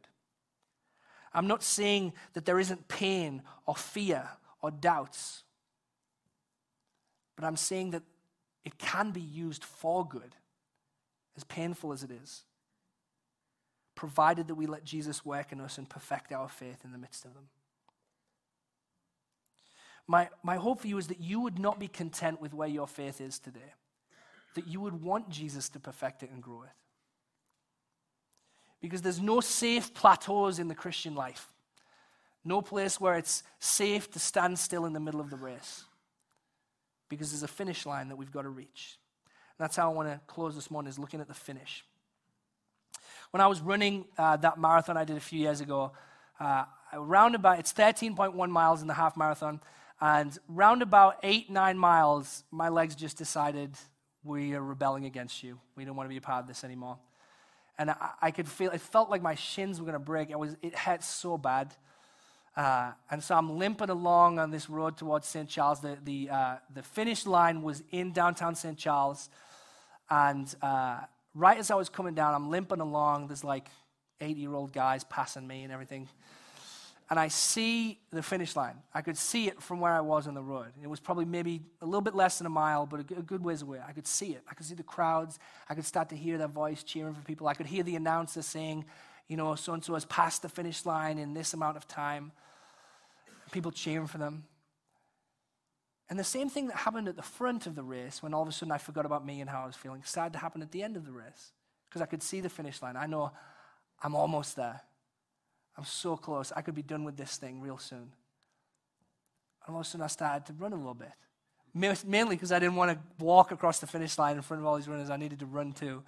I'm 1.32 1.46
not 1.46 1.62
saying 1.62 2.12
that 2.32 2.44
there 2.44 2.58
isn't 2.58 2.88
pain 2.88 3.42
or 3.66 3.76
fear 3.76 4.28
or 4.62 4.70
doubts. 4.70 5.44
But 7.36 7.44
I'm 7.44 7.56
saying 7.56 7.90
that 7.90 8.02
it 8.64 8.78
can 8.78 9.12
be 9.12 9.20
used 9.20 9.62
for 9.62 10.06
good, 10.06 10.34
as 11.36 11.44
painful 11.44 11.92
as 11.92 12.02
it 12.02 12.10
is, 12.10 12.44
provided 13.94 14.48
that 14.48 14.54
we 14.54 14.66
let 14.66 14.84
Jesus 14.84 15.24
work 15.24 15.52
in 15.52 15.60
us 15.60 15.78
and 15.78 15.88
perfect 15.88 16.32
our 16.32 16.48
faith 16.48 16.84
in 16.84 16.92
the 16.92 16.98
midst 16.98 17.24
of 17.24 17.34
them. 17.34 17.48
My, 20.08 20.30
my 20.42 20.56
hope 20.56 20.80
for 20.80 20.86
you 20.86 20.98
is 20.98 21.08
that 21.08 21.20
you 21.20 21.40
would 21.40 21.58
not 21.58 21.78
be 21.78 21.88
content 21.88 22.40
with 22.40 22.54
where 22.54 22.68
your 22.68 22.86
faith 22.86 23.20
is 23.20 23.38
today, 23.38 23.74
that 24.56 24.66
you 24.66 24.80
would 24.80 25.00
want 25.00 25.30
Jesus 25.30 25.68
to 25.70 25.80
perfect 25.80 26.22
it 26.22 26.30
and 26.30 26.42
grow 26.42 26.62
it. 26.62 26.70
Because 28.80 29.00
there's 29.00 29.20
no 29.20 29.40
safe 29.40 29.94
plateaus 29.94 30.58
in 30.58 30.68
the 30.68 30.74
Christian 30.74 31.14
life. 31.14 31.48
No 32.44 32.60
place 32.60 33.00
where 33.00 33.16
it's 33.16 33.42
safe 33.58 34.10
to 34.12 34.18
stand 34.18 34.58
still 34.58 34.84
in 34.84 34.92
the 34.92 35.00
middle 35.00 35.20
of 35.20 35.30
the 35.30 35.36
race. 35.36 35.84
Because 37.08 37.30
there's 37.30 37.42
a 37.42 37.48
finish 37.48 37.86
line 37.86 38.08
that 38.08 38.16
we've 38.16 38.32
got 38.32 38.42
to 38.42 38.48
reach. 38.48 38.98
And 39.58 39.64
that's 39.64 39.76
how 39.76 39.90
I 39.90 39.94
want 39.94 40.08
to 40.08 40.20
close 40.26 40.54
this 40.54 40.70
morning, 40.70 40.88
is 40.88 40.98
looking 40.98 41.20
at 41.20 41.28
the 41.28 41.34
finish. 41.34 41.84
When 43.30 43.40
I 43.40 43.46
was 43.46 43.60
running 43.60 44.04
uh, 44.18 44.36
that 44.36 44.58
marathon 44.58 44.96
I 44.96 45.04
did 45.04 45.16
a 45.16 45.20
few 45.20 45.40
years 45.40 45.60
ago, 45.60 45.92
uh, 46.38 46.64
around 46.92 47.34
about, 47.34 47.58
it's 47.58 47.72
13.1 47.72 48.48
miles 48.50 48.82
in 48.82 48.88
the 48.88 48.94
half 48.94 49.16
marathon, 49.16 49.60
and 50.00 50.38
round 50.48 50.82
about 50.82 51.16
eight, 51.22 51.50
nine 51.50 51.78
miles, 51.78 52.44
my 52.50 52.68
legs 52.68 52.94
just 52.94 53.16
decided, 53.16 53.70
we 54.26 54.54
are 54.54 54.62
rebelling 54.62 55.04
against 55.04 55.42
you. 55.42 55.58
We 55.76 55.84
don't 55.84 55.96
want 55.96 56.06
to 56.06 56.10
be 56.10 56.16
a 56.16 56.20
part 56.20 56.42
of 56.42 56.48
this 56.48 56.64
anymore. 56.64 56.98
And 57.78 57.90
I, 57.90 58.10
I 58.22 58.30
could 58.30 58.48
feel, 58.48 58.70
it 58.70 58.80
felt 58.80 59.10
like 59.10 59.22
my 59.22 59.34
shins 59.34 59.80
were 59.80 59.84
going 59.84 59.94
to 59.94 60.04
break. 60.04 60.30
It, 60.30 60.38
was, 60.38 60.56
it 60.62 60.74
hurt 60.74 61.02
so 61.02 61.38
bad. 61.38 61.74
Uh, 62.56 62.92
and 63.10 63.22
so 63.22 63.36
I'm 63.36 63.58
limping 63.58 63.90
along 63.90 64.38
on 64.38 64.50
this 64.50 64.70
road 64.70 64.96
towards 64.96 65.28
St. 65.28 65.48
Charles. 65.48 65.80
The, 65.80 65.98
the, 66.02 66.30
uh, 66.30 66.56
the 66.74 66.82
finish 66.82 67.26
line 67.26 67.62
was 67.62 67.82
in 67.90 68.12
downtown 68.12 68.54
St. 68.54 68.78
Charles. 68.78 69.28
And 70.08 70.52
uh, 70.62 71.00
right 71.34 71.58
as 71.58 71.70
I 71.70 71.74
was 71.74 71.88
coming 71.88 72.14
down, 72.14 72.34
I'm 72.34 72.50
limping 72.50 72.80
along. 72.80 73.28
There's 73.28 73.44
like 73.44 73.68
80 74.20 74.40
year 74.40 74.54
old 74.54 74.72
guys 74.72 75.04
passing 75.04 75.46
me 75.46 75.64
and 75.64 75.72
everything. 75.72 76.08
And 77.08 77.20
I 77.20 77.28
see 77.28 78.00
the 78.10 78.22
finish 78.22 78.56
line. 78.56 78.74
I 78.92 79.00
could 79.00 79.16
see 79.16 79.46
it 79.46 79.62
from 79.62 79.78
where 79.78 79.92
I 79.92 80.00
was 80.00 80.26
on 80.26 80.34
the 80.34 80.42
road. 80.42 80.72
It 80.82 80.88
was 80.88 80.98
probably 80.98 81.24
maybe 81.24 81.62
a 81.80 81.84
little 81.84 82.00
bit 82.00 82.16
less 82.16 82.38
than 82.38 82.46
a 82.46 82.50
mile, 82.50 82.84
but 82.84 83.00
a 83.00 83.04
good 83.04 83.44
ways 83.44 83.62
away. 83.62 83.80
I 83.86 83.92
could 83.92 84.08
see 84.08 84.32
it. 84.32 84.42
I 84.50 84.54
could 84.54 84.66
see 84.66 84.74
the 84.74 84.82
crowds. 84.82 85.38
I 85.68 85.74
could 85.74 85.84
start 85.84 86.08
to 86.08 86.16
hear 86.16 86.36
their 86.36 86.48
voice 86.48 86.82
cheering 86.82 87.14
for 87.14 87.22
people. 87.22 87.46
I 87.46 87.54
could 87.54 87.66
hear 87.66 87.84
the 87.84 87.94
announcer 87.94 88.42
saying, 88.42 88.86
you 89.28 89.36
know, 89.36 89.54
so 89.54 89.72
and 89.72 89.84
so 89.84 89.94
has 89.94 90.04
passed 90.04 90.42
the 90.42 90.48
finish 90.48 90.84
line 90.84 91.18
in 91.18 91.32
this 91.32 91.54
amount 91.54 91.76
of 91.76 91.86
time 91.86 92.32
people 93.50 93.70
cheering 93.70 94.06
for 94.06 94.18
them. 94.18 94.44
And 96.08 96.18
the 96.18 96.24
same 96.24 96.48
thing 96.48 96.68
that 96.68 96.76
happened 96.76 97.08
at 97.08 97.16
the 97.16 97.22
front 97.22 97.66
of 97.66 97.74
the 97.74 97.82
race 97.82 98.22
when 98.22 98.32
all 98.32 98.42
of 98.42 98.48
a 98.48 98.52
sudden 98.52 98.72
I 98.72 98.78
forgot 98.78 99.06
about 99.06 99.26
me 99.26 99.40
and 99.40 99.50
how 99.50 99.62
I 99.62 99.66
was 99.66 99.74
feeling 99.74 100.02
started 100.04 100.32
to 100.34 100.38
happen 100.38 100.62
at 100.62 100.70
the 100.70 100.82
end 100.82 100.96
of 100.96 101.04
the 101.04 101.12
race 101.12 101.52
because 101.88 102.00
I 102.00 102.06
could 102.06 102.22
see 102.22 102.40
the 102.40 102.48
finish 102.48 102.80
line. 102.80 102.96
I 102.96 103.06
know 103.06 103.32
I'm 104.02 104.14
almost 104.14 104.56
there. 104.56 104.82
I'm 105.76 105.84
so 105.84 106.16
close. 106.16 106.52
I 106.54 106.62
could 106.62 106.74
be 106.74 106.82
done 106.82 107.04
with 107.04 107.16
this 107.16 107.36
thing 107.36 107.60
real 107.60 107.78
soon. 107.78 108.12
And 109.66 109.74
all 109.74 109.80
of 109.80 109.86
a 109.86 109.88
sudden 109.88 110.04
I 110.04 110.08
started 110.08 110.46
to 110.46 110.52
run 110.54 110.72
a 110.72 110.76
little 110.76 110.94
bit. 110.94 111.12
Mainly 111.74 112.36
because 112.36 112.52
I 112.52 112.58
didn't 112.58 112.76
want 112.76 112.92
to 112.92 113.24
walk 113.24 113.52
across 113.52 113.80
the 113.80 113.86
finish 113.86 114.16
line 114.16 114.36
in 114.36 114.42
front 114.42 114.62
of 114.62 114.66
all 114.66 114.76
these 114.76 114.88
runners. 114.88 115.10
I 115.10 115.16
needed 115.16 115.40
to 115.40 115.46
run 115.46 115.72
too. 115.72 116.02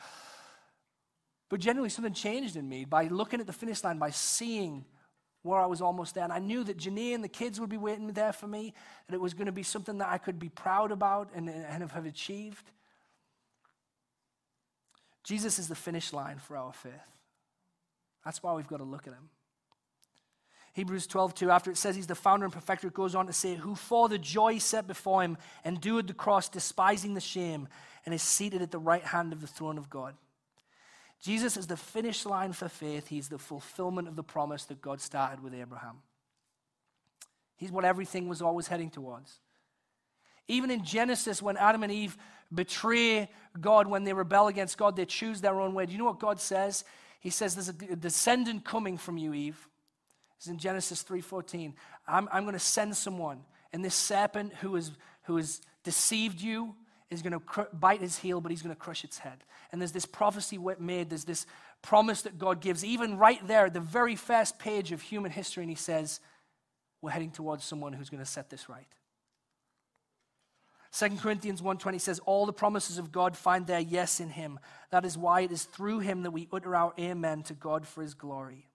But 1.51 1.61
generally, 1.61 1.89
something 1.89 2.15
changed 2.15 2.57
in 2.57 2.69
me 2.69 2.85
by 2.85 3.05
looking 3.09 3.41
at 3.41 3.47
the 3.47 3.53
finish 3.53 3.83
line, 3.85 3.99
by 3.99 4.11
seeing 4.11 4.85
where 5.43 5.61
I 5.61 5.67
was 5.67 5.81
almost 5.81 6.15
there. 6.15 6.25
And 6.25 6.33
I 6.33 6.39
knew 6.39 6.65
that 6.65 6.79
Janae 6.79 7.15
and 7.15 7.25
the 7.25 7.29
kids 7.29 7.61
would 7.61 7.71
be 7.71 7.77
waiting 7.77 8.13
there 8.13 8.33
for 8.33 8.47
me, 8.47 8.75
and 9.07 9.15
it 9.15 9.21
was 9.21 9.35
going 9.35 9.47
to 9.47 9.53
be 9.53 9.63
something 9.63 9.99
that 9.99 10.09
I 10.09 10.19
could 10.19 10.39
be 10.39 10.49
proud 10.49 10.91
about 10.91 11.31
and, 11.35 11.49
and 11.49 11.91
have 11.91 12.07
achieved. 12.07 12.71
Jesus 15.25 15.59
is 15.59 15.69
the 15.69 15.75
finish 15.75 16.13
line 16.13 16.39
for 16.39 16.57
our 16.57 16.73
faith. 16.73 16.93
That's 18.25 18.43
why 18.43 18.55
we've 18.55 18.67
got 18.67 18.79
to 18.79 18.85
look 18.85 19.07
at 19.07 19.13
him. 19.13 19.31
Hebrews 20.79 21.09
12, 21.09 21.35
2, 21.35 21.51
after 21.51 21.73
it 21.73 21.77
says 21.77 21.97
he's 21.97 22.07
the 22.07 22.15
founder 22.15 22.45
and 22.45 22.53
perfecter, 22.53 22.87
it 22.87 22.95
goes 22.95 23.17
on 23.17 23.27
to 23.27 23.33
say, 23.33 23.57
Who 23.57 23.75
for 23.75 24.09
the 24.09 24.17
joy 24.17 24.59
set 24.59 24.87
before 24.87 25.23
him 25.23 25.37
endured 25.65 26.07
the 26.07 26.15
cross, 26.15 26.49
despising 26.49 27.15
the 27.15 27.21
shame, 27.21 27.67
and 28.07 28.15
is 28.15 28.23
seated 28.23 28.63
at 28.63 28.71
the 28.71 28.79
right 28.79 29.03
hand 29.03 29.33
of 29.33 29.41
the 29.41 29.49
throne 29.49 29.77
of 29.77 29.91
God. 29.91 30.15
Jesus 31.21 31.57
is 31.57 31.67
the 31.67 31.77
finish 31.77 32.25
line 32.25 32.53
for 32.53 32.69
faith. 32.69 33.09
He's 33.09 33.29
the 33.29 33.41
fulfillment 33.41 34.07
of 34.07 34.15
the 34.15 34.23
promise 34.23 34.67
that 34.67 34.81
God 34.81 35.01
started 35.01 35.43
with 35.43 35.53
Abraham. 35.53 35.97
He's 37.57 37.73
what 37.73 37.85
everything 37.85 38.29
was 38.29 38.41
always 38.41 38.69
heading 38.69 38.91
towards. 38.91 39.41
Even 40.47 40.71
in 40.71 40.85
Genesis, 40.85 41.43
when 41.43 41.57
Adam 41.57 41.83
and 41.83 41.91
Eve 41.91 42.17
betray 42.55 43.29
God, 43.61 43.89
when 43.89 44.05
they 44.05 44.13
rebel 44.13 44.47
against 44.47 44.79
God, 44.79 44.95
they 44.95 45.07
choose 45.07 45.41
their 45.41 45.61
own 45.61 45.75
way. 45.75 45.87
Do 45.87 45.93
you 45.93 45.99
know 45.99 46.05
what 46.05 46.21
God 46.21 46.41
says? 46.41 46.85
He 47.19 47.31
says, 47.31 47.57
There's 47.57 47.69
a 47.69 47.97
descendant 47.97 48.65
coming 48.65 48.97
from 48.97 49.19
you, 49.19 49.35
Eve. 49.35 49.69
It's 50.39 50.47
in 50.47 50.59
Genesis 50.59 51.03
3:14. 51.03 51.75
I'm, 52.07 52.29
I'm 52.33 52.45
going 52.45 52.55
to 52.55 52.59
send 52.59 52.97
someone, 52.97 53.41
and 53.73 53.85
this 53.85 53.95
serpent 53.95 54.55
who, 54.55 54.77
is, 54.77 54.93
who 55.25 55.37
has 55.37 55.61
deceived 55.85 56.41
you 56.41 56.75
is 57.11 57.23
going 57.23 57.33
to 57.33 57.41
cr- 57.41 57.63
bite 57.73 58.01
his 58.01 58.19
heel, 58.19 58.41
but 58.41 58.51
he's 58.51 58.63
going 58.63 58.75
to 58.75 58.81
crush 58.81 59.03
its 59.03 59.19
head. 59.19 59.43
And 59.73 59.81
there's 59.81 59.93
this 59.93 60.07
prophecy 60.07 60.59
made, 60.79 61.11
there's 61.11 61.25
this 61.25 61.47
promise 61.83 62.23
that 62.23 62.39
God 62.39 62.61
gives, 62.61 62.85
even 62.85 63.19
right 63.19 63.45
there 63.47 63.67
at 63.67 63.75
the 63.75 63.81
very 63.81 64.15
first 64.15 64.59
page 64.59 64.93
of 64.93 65.03
human 65.03 65.33
history, 65.33 65.63
and 65.63 65.71
he 65.71 65.77
says, 65.77 66.21
We're 67.03 67.11
heading 67.11 67.31
towards 67.31 67.65
someone 67.65 67.93
who's 67.93 68.11
going 68.11 68.23
to 68.23 68.31
set 68.31 68.51
this 68.51 68.69
right. 68.69 68.87
2 70.93 71.17
Corinthians 71.17 71.61
1:20 71.61 72.01
says 72.01 72.19
all 72.21 72.47
the 72.47 72.53
promises 72.53 72.97
of 72.97 73.13
God 73.13 73.37
find 73.37 73.67
their 73.67 73.81
yes 73.81 74.21
in 74.21 74.31
him. 74.31 74.59
That 74.91 75.05
is 75.05 75.19
why 75.19 75.43
it 75.43 75.53
is 75.53 75.65
through 75.65 76.01
him 76.01 76.23
that 76.23 76.31
we 76.31 76.49
utter 76.53 76.75
our 76.75 76.95
amen 76.99 77.43
to 77.45 77.55
God 77.55 77.87
for 77.87 78.03
his 78.03 78.15
glory. 78.15 78.68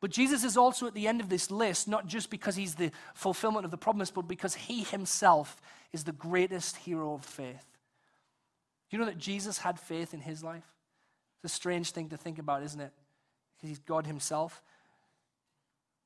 But 0.00 0.10
Jesus 0.10 0.44
is 0.44 0.56
also 0.56 0.86
at 0.86 0.94
the 0.94 1.06
end 1.06 1.20
of 1.20 1.28
this 1.28 1.50
list, 1.50 1.86
not 1.86 2.06
just 2.06 2.30
because 2.30 2.56
he's 2.56 2.74
the 2.74 2.90
fulfillment 3.14 3.66
of 3.66 3.70
the 3.70 3.76
promise, 3.76 4.10
but 4.10 4.26
because 4.26 4.54
he 4.54 4.82
himself 4.82 5.60
is 5.92 6.04
the 6.04 6.12
greatest 6.12 6.76
hero 6.76 7.14
of 7.14 7.24
faith. 7.24 7.66
You 8.90 8.98
know 8.98 9.04
that 9.04 9.18
Jesus 9.18 9.58
had 9.58 9.78
faith 9.78 10.14
in 10.14 10.20
his 10.20 10.42
life? 10.42 10.64
It's 11.36 11.52
a 11.52 11.54
strange 11.54 11.92
thing 11.92 12.08
to 12.08 12.16
think 12.16 12.38
about, 12.38 12.62
isn't 12.62 12.80
it? 12.80 12.92
Because 13.56 13.68
he's 13.68 13.78
God 13.78 14.06
himself. 14.06 14.62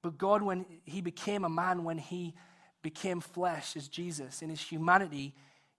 But 0.03 0.19
God, 0.19 0.43
when 0.43 0.67
he 0.85 1.01
became 1.01 1.45
a 1.45 1.49
man, 1.49 1.85
when 1.85 1.99
he 1.99 2.35
became 2.83 3.21
flesh 3.21 3.77
as 3.77 3.89
Jesus, 3.89 4.43
in 4.43 4.51
his 4.51 4.61
humanity, 4.61 5.35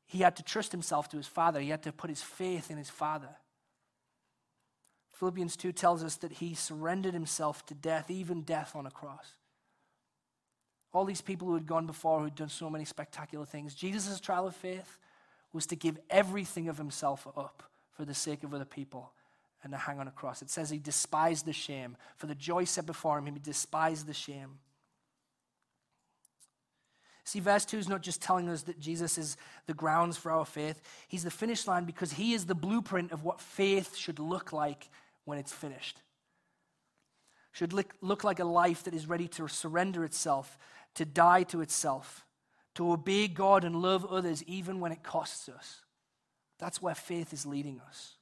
he 0.07 0.19
had 0.19 0.35
to 0.37 0.43
trust 0.43 0.71
himself 0.71 1.09
to 1.09 1.17
his 1.17 1.27
Father. 1.27 1.59
He 1.59 1.69
had 1.69 1.83
to 1.83 1.91
put 1.91 2.09
his 2.09 2.21
faith 2.21 2.71
in 2.71 2.77
his 2.77 2.89
Father. 2.89 3.29
Philippians 5.15 5.55
2 5.55 5.71
tells 5.71 6.03
us 6.03 6.17
that 6.17 6.33
he 6.33 6.53
surrendered 6.53 7.13
himself 7.13 7.65
to 7.67 7.73
death, 7.73 8.11
even 8.11 8.41
death 8.41 8.75
on 8.75 8.85
a 8.85 8.91
cross. 8.91 9.31
All 10.93 11.05
these 11.05 11.21
people 11.21 11.47
who 11.47 11.53
had 11.53 11.65
gone 11.65 11.87
before, 11.87 12.19
who 12.19 12.25
had 12.25 12.35
done 12.35 12.49
so 12.49 12.69
many 12.69 12.83
spectacular 12.83 13.45
things, 13.45 13.75
Jesus' 13.75 14.19
trial 14.19 14.45
of 14.45 14.55
faith 14.55 14.97
was 15.53 15.65
to 15.67 15.75
give 15.75 15.97
everything 16.09 16.67
of 16.67 16.77
himself 16.77 17.27
up 17.37 17.63
for 17.91 18.03
the 18.03 18.13
sake 18.13 18.43
of 18.43 18.53
other 18.53 18.65
people 18.65 19.13
and 19.63 19.71
to 19.71 19.77
hang 19.77 19.99
on 19.99 20.07
a 20.07 20.11
cross. 20.11 20.41
It 20.41 20.49
says 20.49 20.69
he 20.69 20.79
despised 20.79 21.45
the 21.45 21.53
shame. 21.53 21.95
For 22.17 22.27
the 22.27 22.35
joy 22.35 22.65
set 22.65 22.85
before 22.85 23.17
him, 23.17 23.25
he 23.25 23.39
despised 23.39 24.07
the 24.07 24.13
shame. 24.13 24.59
See, 27.23 27.39
verse 27.39 27.65
2 27.65 27.77
is 27.77 27.89
not 27.89 28.03
just 28.03 28.21
telling 28.21 28.49
us 28.49 28.63
that 28.63 28.79
Jesus 28.79 29.17
is 29.17 29.37
the 29.65 29.73
grounds 29.73 30.17
for 30.17 30.31
our 30.31 30.45
faith, 30.45 30.81
he's 31.07 31.23
the 31.23 31.31
finish 31.31 31.67
line 31.67 31.85
because 31.85 32.11
he 32.11 32.33
is 32.33 32.45
the 32.45 32.53
blueprint 32.53 33.11
of 33.11 33.23
what 33.23 33.41
faith 33.41 33.95
should 33.95 34.19
look 34.19 34.53
like 34.53 34.89
when 35.25 35.37
it's 35.37 35.51
finished. 35.53 35.99
Should 37.51 37.73
look, 37.73 38.23
like 38.23 38.39
a 38.39 38.45
life 38.45 38.83
that 38.83 38.93
is 38.93 39.07
ready 39.07 39.27
to 39.29 39.47
surrender 39.47 40.03
itself, 40.03 40.57
to 40.95 41.05
die 41.05 41.43
to 41.43 41.61
itself, 41.61 42.25
to 42.75 42.91
obey 42.91 43.27
God 43.27 43.63
and 43.63 43.81
love 43.81 44.05
others 44.05 44.43
even 44.43 44.79
when 44.79 44.91
it 44.91 45.03
costs 45.03 45.47
us. 45.49 45.81
That's 46.59 46.81
where 46.81 46.95
faith 46.95 47.33
is 47.33 47.45
leading 47.45 47.81
us. 47.87 48.15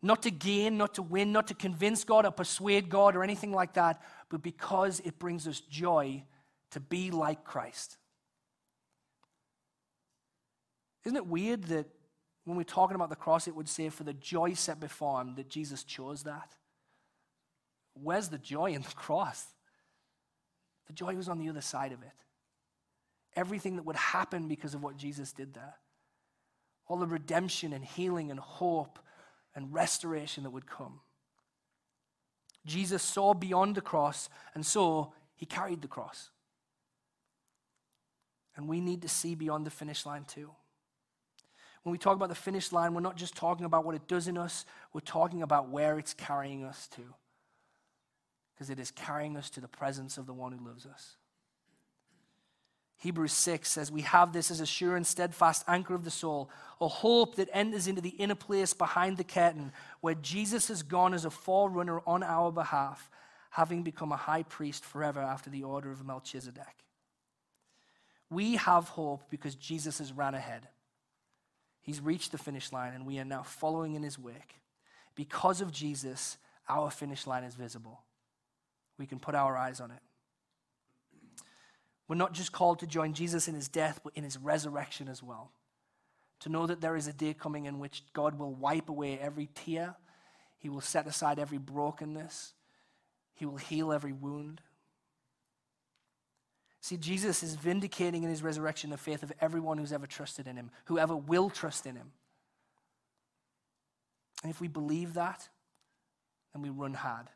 Not 0.00 0.22
to 0.22 0.30
gain, 0.30 0.78
not 0.78 0.94
to 0.94 1.02
win, 1.02 1.32
not 1.32 1.48
to 1.48 1.54
convince 1.54 2.04
God 2.04 2.24
or 2.24 2.30
persuade 2.30 2.88
God 2.88 3.16
or 3.16 3.24
anything 3.24 3.52
like 3.52 3.74
that, 3.74 4.00
but 4.28 4.42
because 4.42 5.00
it 5.00 5.18
brings 5.18 5.48
us 5.48 5.60
joy 5.60 6.22
to 6.70 6.80
be 6.80 7.10
like 7.10 7.42
Christ. 7.42 7.96
Isn't 11.04 11.16
it 11.16 11.26
weird 11.26 11.64
that 11.64 11.86
when 12.48 12.56
we're 12.56 12.64
talking 12.64 12.94
about 12.94 13.10
the 13.10 13.16
cross, 13.16 13.46
it 13.46 13.54
would 13.54 13.68
say, 13.68 13.88
for 13.90 14.04
the 14.04 14.14
joy 14.14 14.54
set 14.54 14.80
before 14.80 15.20
him, 15.20 15.34
that 15.36 15.48
Jesus 15.48 15.84
chose 15.84 16.22
that. 16.22 16.54
Where's 17.94 18.28
the 18.28 18.38
joy 18.38 18.72
in 18.72 18.82
the 18.82 18.88
cross? 18.94 19.44
The 20.86 20.92
joy 20.92 21.14
was 21.14 21.28
on 21.28 21.38
the 21.38 21.48
other 21.48 21.60
side 21.60 21.92
of 21.92 22.02
it. 22.02 22.12
Everything 23.36 23.76
that 23.76 23.84
would 23.84 23.96
happen 23.96 24.48
because 24.48 24.74
of 24.74 24.82
what 24.82 24.96
Jesus 24.96 25.32
did 25.32 25.54
there. 25.54 25.74
All 26.86 26.96
the 26.96 27.06
redemption 27.06 27.72
and 27.72 27.84
healing 27.84 28.30
and 28.30 28.40
hope 28.40 28.98
and 29.54 29.74
restoration 29.74 30.44
that 30.44 30.50
would 30.50 30.66
come. 30.66 31.00
Jesus 32.64 33.02
saw 33.02 33.34
beyond 33.34 33.74
the 33.74 33.80
cross, 33.80 34.28
and 34.54 34.64
so 34.64 35.12
he 35.34 35.46
carried 35.46 35.82
the 35.82 35.88
cross. 35.88 36.30
And 38.56 38.68
we 38.68 38.80
need 38.80 39.02
to 39.02 39.08
see 39.08 39.34
beyond 39.34 39.66
the 39.66 39.70
finish 39.70 40.06
line 40.06 40.24
too. 40.24 40.50
When 41.88 41.92
we 41.92 41.98
talk 41.98 42.16
about 42.16 42.28
the 42.28 42.34
finish 42.34 42.70
line, 42.70 42.92
we're 42.92 43.00
not 43.00 43.16
just 43.16 43.34
talking 43.34 43.64
about 43.64 43.86
what 43.86 43.94
it 43.94 44.06
does 44.06 44.28
in 44.28 44.36
us, 44.36 44.66
we're 44.92 45.00
talking 45.00 45.40
about 45.40 45.70
where 45.70 45.98
it's 45.98 46.12
carrying 46.12 46.62
us 46.62 46.86
to. 46.88 47.00
Because 48.52 48.68
it 48.68 48.78
is 48.78 48.90
carrying 48.90 49.38
us 49.38 49.48
to 49.48 49.62
the 49.62 49.68
presence 49.68 50.18
of 50.18 50.26
the 50.26 50.34
one 50.34 50.52
who 50.52 50.68
loves 50.68 50.84
us. 50.84 51.16
Hebrews 52.98 53.32
6 53.32 53.70
says, 53.70 53.90
We 53.90 54.02
have 54.02 54.34
this 54.34 54.50
as 54.50 54.60
a 54.60 54.66
sure 54.66 54.96
and 54.96 55.06
steadfast 55.06 55.64
anchor 55.66 55.94
of 55.94 56.04
the 56.04 56.10
soul, 56.10 56.50
a 56.78 56.88
hope 56.88 57.36
that 57.36 57.48
enters 57.54 57.86
into 57.86 58.02
the 58.02 58.10
inner 58.10 58.34
place 58.34 58.74
behind 58.74 59.16
the 59.16 59.24
curtain, 59.24 59.72
where 60.02 60.14
Jesus 60.14 60.68
has 60.68 60.82
gone 60.82 61.14
as 61.14 61.24
a 61.24 61.30
forerunner 61.30 62.02
on 62.06 62.22
our 62.22 62.52
behalf, 62.52 63.08
having 63.48 63.82
become 63.82 64.12
a 64.12 64.16
high 64.16 64.42
priest 64.42 64.84
forever 64.84 65.20
after 65.20 65.48
the 65.48 65.64
order 65.64 65.90
of 65.90 66.04
Melchizedek. 66.04 66.84
We 68.28 68.56
have 68.56 68.88
hope 68.88 69.30
because 69.30 69.54
Jesus 69.54 70.00
has 70.00 70.12
ran 70.12 70.34
ahead. 70.34 70.68
He's 71.80 72.00
reached 72.00 72.32
the 72.32 72.38
finish 72.38 72.72
line, 72.72 72.94
and 72.94 73.06
we 73.06 73.18
are 73.18 73.24
now 73.24 73.42
following 73.42 73.94
in 73.94 74.02
his 74.02 74.18
wake. 74.18 74.56
Because 75.14 75.60
of 75.60 75.72
Jesus, 75.72 76.38
our 76.68 76.90
finish 76.90 77.26
line 77.26 77.44
is 77.44 77.54
visible. 77.54 78.02
We 78.98 79.06
can 79.06 79.18
put 79.18 79.34
our 79.34 79.56
eyes 79.56 79.80
on 79.80 79.90
it. 79.90 80.00
We're 82.08 82.16
not 82.16 82.32
just 82.32 82.52
called 82.52 82.78
to 82.80 82.86
join 82.86 83.12
Jesus 83.12 83.48
in 83.48 83.54
his 83.54 83.68
death, 83.68 84.00
but 84.02 84.14
in 84.16 84.24
his 84.24 84.38
resurrection 84.38 85.08
as 85.08 85.22
well. 85.22 85.52
To 86.40 86.48
know 86.48 86.66
that 86.66 86.80
there 86.80 86.96
is 86.96 87.06
a 87.06 87.12
day 87.12 87.34
coming 87.34 87.66
in 87.66 87.78
which 87.78 88.02
God 88.12 88.38
will 88.38 88.54
wipe 88.54 88.88
away 88.88 89.18
every 89.18 89.48
tear, 89.54 89.96
he 90.58 90.68
will 90.68 90.80
set 90.80 91.06
aside 91.06 91.38
every 91.38 91.58
brokenness, 91.58 92.54
he 93.34 93.46
will 93.46 93.56
heal 93.56 93.92
every 93.92 94.12
wound. 94.12 94.60
See, 96.80 96.96
Jesus 96.96 97.42
is 97.42 97.54
vindicating 97.54 98.22
in 98.22 98.30
his 98.30 98.42
resurrection 98.42 98.90
the 98.90 98.96
faith 98.96 99.22
of 99.22 99.32
everyone 99.40 99.78
who's 99.78 99.92
ever 99.92 100.06
trusted 100.06 100.46
in 100.46 100.56
him, 100.56 100.70
whoever 100.86 101.16
will 101.16 101.50
trust 101.50 101.86
in 101.86 101.96
him. 101.96 102.12
And 104.42 104.50
if 104.50 104.60
we 104.60 104.68
believe 104.68 105.14
that, 105.14 105.48
then 106.52 106.62
we 106.62 106.70
run 106.70 106.94
hard 106.94 107.26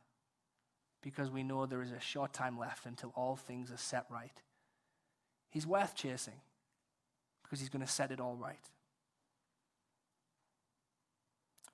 because 1.02 1.30
we 1.30 1.42
know 1.42 1.66
there 1.66 1.82
is 1.82 1.90
a 1.90 2.00
short 2.00 2.32
time 2.32 2.58
left 2.58 2.86
until 2.86 3.12
all 3.16 3.34
things 3.34 3.72
are 3.72 3.76
set 3.76 4.06
right. 4.08 4.30
He's 5.50 5.66
worth 5.66 5.96
chasing 5.96 6.40
because 7.42 7.58
he's 7.58 7.68
going 7.68 7.84
to 7.84 7.90
set 7.90 8.12
it 8.12 8.20
all 8.20 8.36
right. 8.36 8.70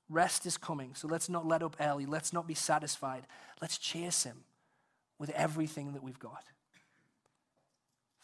Rest 0.08 0.46
is 0.46 0.56
coming, 0.56 0.94
so 0.94 1.06
let's 1.06 1.28
not 1.28 1.46
let 1.46 1.62
up 1.62 1.76
early. 1.78 2.06
Let's 2.06 2.32
not 2.32 2.46
be 2.46 2.54
satisfied. 2.54 3.26
Let's 3.60 3.76
chase 3.76 4.24
him 4.24 4.44
with 5.18 5.28
everything 5.30 5.92
that 5.92 6.02
we've 6.02 6.18
got 6.18 6.44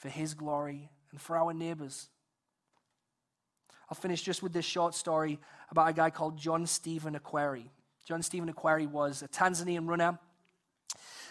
for 0.05 0.11
His 0.11 0.35
glory 0.35 0.91
and 1.13 1.19
for 1.19 1.35
our 1.35 1.55
neighbors. 1.55 2.11
I'll 3.89 3.97
finish 3.97 4.21
just 4.21 4.43
with 4.43 4.53
this 4.53 4.67
short 4.67 4.95
story 4.95 5.39
about 5.71 5.89
a 5.89 5.95
guy 5.95 6.11
called 6.11 6.37
John 6.37 6.67
Stephen 6.67 7.19
Akhwari. 7.19 7.71
John 8.07 8.23
Stephen 8.23 8.53
Akhwari 8.53 8.87
was 8.87 9.23
a 9.23 9.29
Tanzanian 9.29 9.89
runner, 9.89 10.19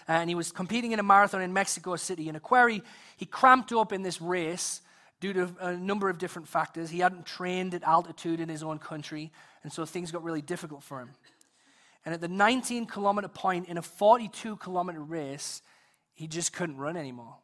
and 0.07 0.27
he 0.27 0.33
was 0.33 0.51
competing 0.51 0.91
in 0.91 0.97
a 0.99 1.03
marathon 1.03 1.43
in 1.43 1.53
Mexico 1.53 1.95
City. 1.97 2.27
And 2.29 2.41
Akhwari, 2.41 2.81
he 3.15 3.27
cramped 3.27 3.71
up 3.73 3.93
in 3.93 4.01
this 4.01 4.19
race 4.19 4.81
due 5.19 5.33
to 5.33 5.55
a 5.59 5.77
number 5.77 6.09
of 6.09 6.17
different 6.17 6.47
factors. 6.47 6.89
He 6.89 6.97
hadn't 6.97 7.27
trained 7.27 7.75
at 7.75 7.83
altitude 7.83 8.39
in 8.39 8.49
his 8.49 8.63
own 8.63 8.79
country, 8.79 9.31
and 9.61 9.71
so 9.71 9.85
things 9.85 10.11
got 10.11 10.23
really 10.23 10.41
difficult 10.41 10.81
for 10.81 10.99
him. 10.99 11.11
And 12.05 12.15
at 12.15 12.21
the 12.21 12.27
19 12.27 12.87
kilometer 12.87 13.27
point 13.27 13.67
in 13.67 13.77
a 13.77 13.83
42 13.83 14.55
kilometer 14.55 14.99
race, 14.99 15.61
he 16.15 16.25
just 16.25 16.53
couldn't 16.53 16.77
run 16.77 16.97
anymore. 16.97 17.35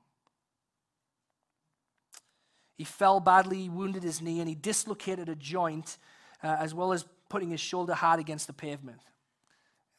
He 2.79 2.85
fell 2.85 3.19
badly, 3.19 3.63
he 3.63 3.69
wounded 3.69 4.03
his 4.03 4.21
knee, 4.21 4.39
and 4.39 4.47
he 4.47 4.55
dislocated 4.55 5.27
a 5.27 5.35
joint 5.35 5.97
uh, 6.41 6.55
as 6.61 6.73
well 6.73 6.93
as 6.93 7.03
putting 7.27 7.49
his 7.49 7.59
shoulder 7.59 7.93
hard 7.93 8.21
against 8.21 8.47
the 8.47 8.53
pavement. 8.53 9.01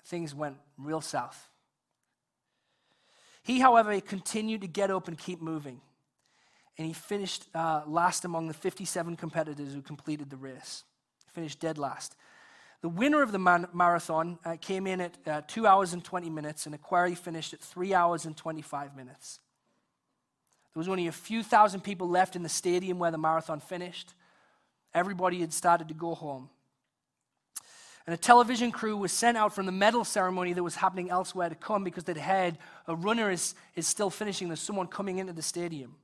Things 0.06 0.34
went 0.34 0.56
real 0.78 1.02
south. 1.02 1.50
He, 3.42 3.60
however, 3.60 4.00
continued 4.00 4.62
to 4.62 4.66
get 4.66 4.90
up 4.90 5.08
and 5.08 5.18
keep 5.18 5.42
moving. 5.42 5.82
And 6.78 6.86
he 6.86 6.94
finished 6.94 7.48
uh, 7.54 7.82
last 7.86 8.24
among 8.24 8.48
the 8.48 8.54
57 8.54 9.14
competitors 9.14 9.74
who 9.74 9.82
completed 9.82 10.30
the 10.30 10.38
race. 10.38 10.84
He 11.26 11.30
finished 11.34 11.60
dead 11.60 11.76
last. 11.76 12.16
The 12.80 12.88
winner 12.88 13.20
of 13.20 13.30
the 13.30 13.38
man- 13.38 13.68
marathon 13.74 14.38
uh, 14.42 14.56
came 14.58 14.86
in 14.86 15.02
at 15.02 15.18
uh, 15.26 15.42
2 15.46 15.66
hours 15.66 15.92
and 15.92 16.02
20 16.02 16.30
minutes, 16.30 16.64
and 16.64 16.74
Akhwari 16.74 17.14
finished 17.14 17.52
at 17.52 17.60
3 17.60 17.92
hours 17.92 18.24
and 18.24 18.34
25 18.34 18.96
minutes. 18.96 19.38
There 20.72 20.80
was 20.80 20.88
only 20.88 21.08
a 21.08 21.12
few 21.12 21.42
thousand 21.42 21.80
people 21.80 22.08
left 22.08 22.36
in 22.36 22.42
the 22.42 22.48
stadium 22.48 22.98
where 22.98 23.10
the 23.10 23.18
marathon 23.18 23.60
finished. 23.60 24.14
Everybody 24.94 25.40
had 25.40 25.52
started 25.52 25.88
to 25.88 25.94
go 25.94 26.14
home. 26.14 26.48
And 28.06 28.14
a 28.14 28.16
television 28.16 28.72
crew 28.72 28.96
was 28.96 29.12
sent 29.12 29.36
out 29.36 29.54
from 29.54 29.66
the 29.66 29.72
medal 29.72 30.04
ceremony 30.04 30.52
that 30.52 30.62
was 30.62 30.76
happening 30.76 31.10
elsewhere 31.10 31.48
to 31.48 31.54
come 31.54 31.84
because 31.84 32.04
they'd 32.04 32.16
heard 32.16 32.56
a 32.86 32.94
runner 32.94 33.30
is, 33.30 33.54
is 33.76 33.86
still 33.86 34.10
finishing. 34.10 34.48
There's 34.48 34.60
someone 34.60 34.86
coming 34.86 35.18
into 35.18 35.32
the 35.32 35.42
stadium. 35.42 35.96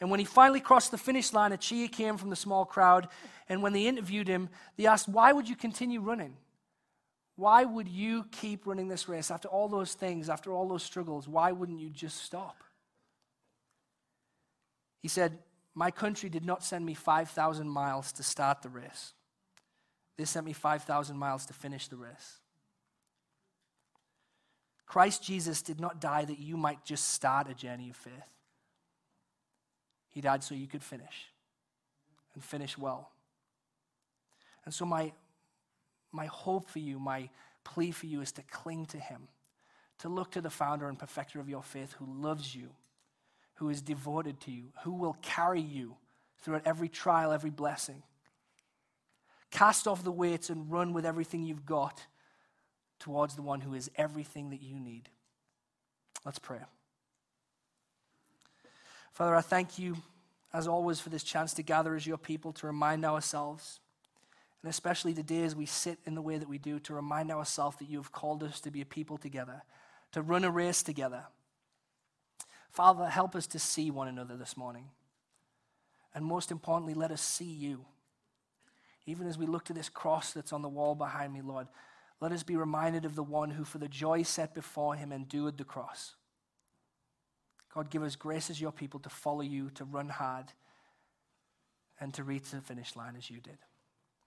And 0.00 0.10
when 0.10 0.20
he 0.20 0.26
finally 0.26 0.60
crossed 0.60 0.90
the 0.90 0.98
finish 0.98 1.32
line, 1.32 1.52
a 1.52 1.56
cheer 1.56 1.88
came 1.88 2.16
from 2.16 2.30
the 2.30 2.36
small 2.36 2.64
crowd. 2.64 3.08
And 3.48 3.62
when 3.62 3.72
they 3.72 3.86
interviewed 3.86 4.28
him, 4.28 4.48
they 4.76 4.86
asked, 4.86 5.08
Why 5.08 5.32
would 5.32 5.48
you 5.48 5.56
continue 5.56 6.00
running? 6.00 6.36
Why 7.36 7.64
would 7.64 7.88
you 7.88 8.26
keep 8.30 8.66
running 8.66 8.88
this 8.88 9.08
race 9.08 9.30
after 9.30 9.48
all 9.48 9.68
those 9.68 9.94
things, 9.94 10.28
after 10.28 10.52
all 10.52 10.68
those 10.68 10.82
struggles? 10.82 11.26
Why 11.26 11.52
wouldn't 11.52 11.80
you 11.80 11.88
just 11.88 12.22
stop? 12.24 12.62
He 15.02 15.08
said, 15.08 15.40
My 15.74 15.90
country 15.90 16.30
did 16.30 16.44
not 16.46 16.64
send 16.64 16.86
me 16.86 16.94
5,000 16.94 17.68
miles 17.68 18.12
to 18.12 18.22
start 18.22 18.62
the 18.62 18.68
race, 18.68 19.12
they 20.16 20.24
sent 20.24 20.46
me 20.46 20.52
5,000 20.52 21.16
miles 21.16 21.44
to 21.46 21.52
finish 21.52 21.88
the 21.88 21.96
race. 21.96 22.38
Christ 24.86 25.22
Jesus 25.22 25.62
did 25.62 25.80
not 25.80 26.00
die 26.00 26.26
that 26.26 26.38
you 26.38 26.56
might 26.56 26.84
just 26.84 27.12
start 27.12 27.48
a 27.48 27.54
journey 27.54 27.88
of 27.88 27.96
faith. 27.96 28.12
He 30.10 30.20
died 30.20 30.44
so 30.44 30.54
you 30.54 30.66
could 30.66 30.82
finish 30.82 31.30
and 32.34 32.44
finish 32.44 32.76
well. 32.76 33.10
And 34.66 34.74
so, 34.74 34.84
my, 34.84 35.12
my 36.12 36.26
hope 36.26 36.68
for 36.68 36.78
you, 36.78 36.98
my 36.98 37.30
plea 37.64 37.90
for 37.90 38.04
you 38.04 38.20
is 38.20 38.32
to 38.32 38.42
cling 38.42 38.84
to 38.86 38.98
Him, 38.98 39.28
to 40.00 40.10
look 40.10 40.30
to 40.32 40.42
the 40.42 40.50
founder 40.50 40.88
and 40.88 40.98
perfecter 40.98 41.40
of 41.40 41.48
your 41.48 41.62
faith 41.62 41.94
who 41.98 42.04
loves 42.06 42.54
you, 42.54 42.68
who 43.62 43.68
is 43.68 43.80
devoted 43.80 44.40
to 44.40 44.50
you, 44.50 44.64
who 44.82 44.90
will 44.90 45.16
carry 45.22 45.60
you 45.60 45.94
throughout 46.40 46.62
every 46.64 46.88
trial, 46.88 47.30
every 47.30 47.48
blessing. 47.48 48.02
Cast 49.52 49.86
off 49.86 50.02
the 50.02 50.10
weights 50.10 50.50
and 50.50 50.68
run 50.68 50.92
with 50.92 51.06
everything 51.06 51.44
you've 51.44 51.64
got 51.64 52.04
towards 52.98 53.36
the 53.36 53.42
one 53.42 53.60
who 53.60 53.74
is 53.74 53.88
everything 53.94 54.50
that 54.50 54.62
you 54.62 54.80
need. 54.80 55.08
Let's 56.24 56.40
pray. 56.40 56.58
Father, 59.12 59.36
I 59.36 59.42
thank 59.42 59.78
you, 59.78 59.96
as 60.52 60.66
always, 60.66 60.98
for 60.98 61.10
this 61.10 61.22
chance 61.22 61.54
to 61.54 61.62
gather 61.62 61.94
as 61.94 62.04
your 62.04 62.18
people 62.18 62.52
to 62.54 62.66
remind 62.66 63.04
ourselves, 63.04 63.78
and 64.64 64.70
especially 64.70 65.14
today 65.14 65.44
as 65.44 65.54
we 65.54 65.66
sit 65.66 66.00
in 66.04 66.16
the 66.16 66.22
way 66.22 66.36
that 66.36 66.48
we 66.48 66.58
do, 66.58 66.80
to 66.80 66.94
remind 66.94 67.30
ourselves 67.30 67.76
that 67.76 67.88
you 67.88 67.98
have 67.98 68.10
called 68.10 68.42
us 68.42 68.60
to 68.62 68.72
be 68.72 68.80
a 68.80 68.86
people 68.86 69.18
together, 69.18 69.62
to 70.10 70.20
run 70.20 70.42
a 70.42 70.50
race 70.50 70.82
together. 70.82 71.26
Father, 72.72 73.06
help 73.06 73.36
us 73.36 73.46
to 73.48 73.58
see 73.58 73.90
one 73.90 74.08
another 74.08 74.36
this 74.36 74.56
morning. 74.56 74.86
And 76.14 76.24
most 76.24 76.50
importantly, 76.50 76.94
let 76.94 77.10
us 77.10 77.20
see 77.20 77.44
you. 77.44 77.84
Even 79.06 79.26
as 79.26 79.36
we 79.36 79.46
look 79.46 79.64
to 79.64 79.72
this 79.72 79.88
cross 79.88 80.32
that's 80.32 80.52
on 80.52 80.62
the 80.62 80.68
wall 80.68 80.94
behind 80.94 81.32
me, 81.32 81.42
Lord, 81.42 81.66
let 82.20 82.32
us 82.32 82.42
be 82.42 82.56
reminded 82.56 83.04
of 83.04 83.14
the 83.14 83.22
one 83.22 83.50
who, 83.50 83.64
for 83.64 83.78
the 83.78 83.88
joy 83.88 84.22
set 84.22 84.54
before 84.54 84.94
him, 84.94 85.12
endured 85.12 85.58
the 85.58 85.64
cross 85.64 86.14
God, 87.74 87.88
give 87.88 88.02
us 88.02 88.16
grace 88.16 88.50
as 88.50 88.60
your 88.60 88.72
people 88.72 89.00
to 89.00 89.08
follow 89.08 89.40
you, 89.40 89.70
to 89.70 89.84
run 89.84 90.10
hard, 90.10 90.52
and 91.98 92.12
to 92.14 92.22
reach 92.22 92.50
the 92.50 92.60
finish 92.60 92.94
line 92.96 93.14
as 93.16 93.30
you 93.30 93.40
did. 93.40 93.58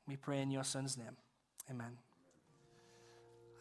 We 0.08 0.16
pray 0.16 0.42
in 0.42 0.50
your 0.50 0.64
son's 0.64 0.98
name. 0.98 1.18
Amen. 1.70 1.98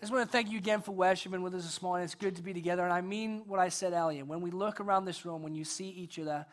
I 0.05 0.07
just 0.07 0.13
want 0.13 0.29
to 0.29 0.33
thank 0.33 0.51
you 0.51 0.59
again 0.59 0.83
for 0.83 0.93
worshiping 0.93 1.41
with 1.41 1.55
us 1.55 1.65
this 1.65 1.81
morning. 1.81 2.05
It's 2.05 2.15
good 2.15 2.37
to 2.37 2.43
be 2.43 2.53
together. 2.53 2.85
And 2.85 2.93
I 2.93 3.01
mean 3.01 3.45
what 3.47 3.59
I 3.59 3.71
said 3.71 3.95
earlier. 3.95 4.23
When 4.27 4.43
we 4.43 4.51
look 4.51 4.79
around 4.79 5.07
this 5.07 5.25
room, 5.25 5.43
when 5.43 5.55
you 5.55 5.65
see 5.65 5.89
each 5.89 6.19
other, 6.19 6.45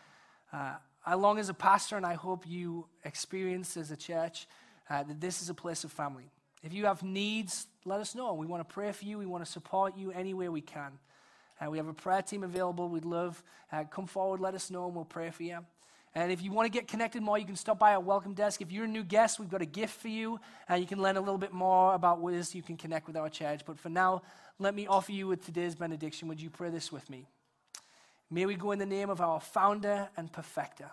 uh, 0.53 0.75
I 1.05 1.15
long 1.15 1.37
as 1.37 1.49
a 1.49 1.53
pastor, 1.53 1.97
and 1.97 2.05
I 2.05 2.13
hope 2.13 2.47
you 2.47 2.85
experience 3.03 3.75
as 3.75 3.91
a 3.91 3.97
church, 3.97 4.47
uh, 4.89 5.03
that 5.03 5.19
this 5.19 5.41
is 5.41 5.49
a 5.49 5.53
place 5.53 5.83
of 5.83 5.91
family. 5.91 6.31
If 6.63 6.71
you 6.71 6.85
have 6.85 7.03
needs, 7.03 7.67
let 7.83 7.99
us 7.99 8.15
know. 8.15 8.33
We 8.35 8.45
want 8.45 8.65
to 8.65 8.73
pray 8.73 8.89
for 8.93 9.03
you. 9.03 9.17
We 9.17 9.25
want 9.25 9.43
to 9.43 9.51
support 9.51 9.97
you 9.97 10.13
any 10.13 10.33
way 10.33 10.47
we 10.47 10.61
can. 10.61 10.93
Uh, 11.59 11.69
we 11.69 11.77
have 11.77 11.89
a 11.89 11.93
prayer 11.93 12.21
team 12.21 12.43
available. 12.43 12.87
We'd 12.87 13.03
love, 13.03 13.43
uh, 13.69 13.83
come 13.83 14.07
forward, 14.07 14.39
let 14.39 14.55
us 14.55 14.71
know, 14.71 14.85
and 14.85 14.95
we'll 14.95 15.03
pray 15.03 15.29
for 15.29 15.43
you. 15.43 15.57
And 16.13 16.31
if 16.31 16.41
you 16.41 16.51
want 16.51 16.65
to 16.65 16.77
get 16.77 16.87
connected 16.87 17.23
more, 17.23 17.37
you 17.37 17.45
can 17.45 17.55
stop 17.55 17.79
by 17.79 17.93
our 17.93 17.99
welcome 18.01 18.33
desk. 18.33 18.61
If 18.61 18.71
you're 18.71 18.83
a 18.83 18.87
new 18.87 19.03
guest, 19.03 19.39
we've 19.39 19.49
got 19.49 19.61
a 19.61 19.65
gift 19.65 20.01
for 20.01 20.09
you. 20.09 20.39
Uh, 20.69 20.75
you 20.75 20.85
can 20.85 21.01
learn 21.01 21.15
a 21.15 21.21
little 21.21 21.37
bit 21.37 21.53
more 21.53 21.93
about 21.93 22.19
ways 22.19 22.53
you 22.53 22.61
can 22.61 22.75
connect 22.75 23.07
with 23.07 23.15
our 23.15 23.29
church. 23.29 23.61
But 23.65 23.79
for 23.79 23.87
now, 23.89 24.21
let 24.59 24.75
me 24.75 24.87
offer 24.87 25.13
you 25.13 25.27
with 25.27 25.45
today's 25.45 25.73
benediction. 25.73 26.27
Would 26.27 26.41
you 26.41 26.49
pray 26.49 26.69
this 26.69 26.91
with 26.91 27.09
me? 27.09 27.27
May 28.29 28.45
we 28.45 28.55
go 28.55 28.71
in 28.71 28.79
the 28.79 28.85
name 28.85 29.09
of 29.09 29.21
our 29.21 29.39
founder 29.39 30.09
and 30.17 30.31
perfecter, 30.31 30.91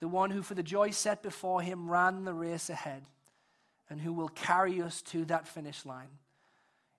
the 0.00 0.08
one 0.08 0.30
who, 0.30 0.42
for 0.42 0.54
the 0.54 0.62
joy 0.62 0.90
set 0.90 1.22
before 1.22 1.60
him, 1.60 1.88
ran 1.88 2.24
the 2.24 2.34
race 2.34 2.70
ahead, 2.70 3.02
and 3.90 4.00
who 4.00 4.12
will 4.12 4.28
carry 4.28 4.80
us 4.82 5.02
to 5.02 5.24
that 5.26 5.48
finish 5.48 5.84
line. 5.86 6.10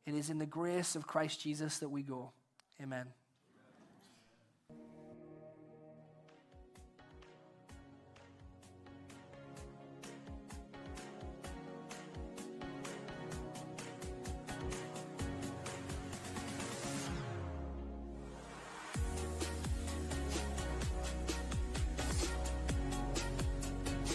It 0.05 0.16
is 0.16 0.30
in 0.30 0.39
the 0.39 0.45
grace 0.45 0.95
of 0.95 1.05
Christ 1.05 1.41
Jesus 1.41 1.80
that 1.80 1.89
we 1.89 2.01
go. 2.01 2.32
Amen. 2.82 3.07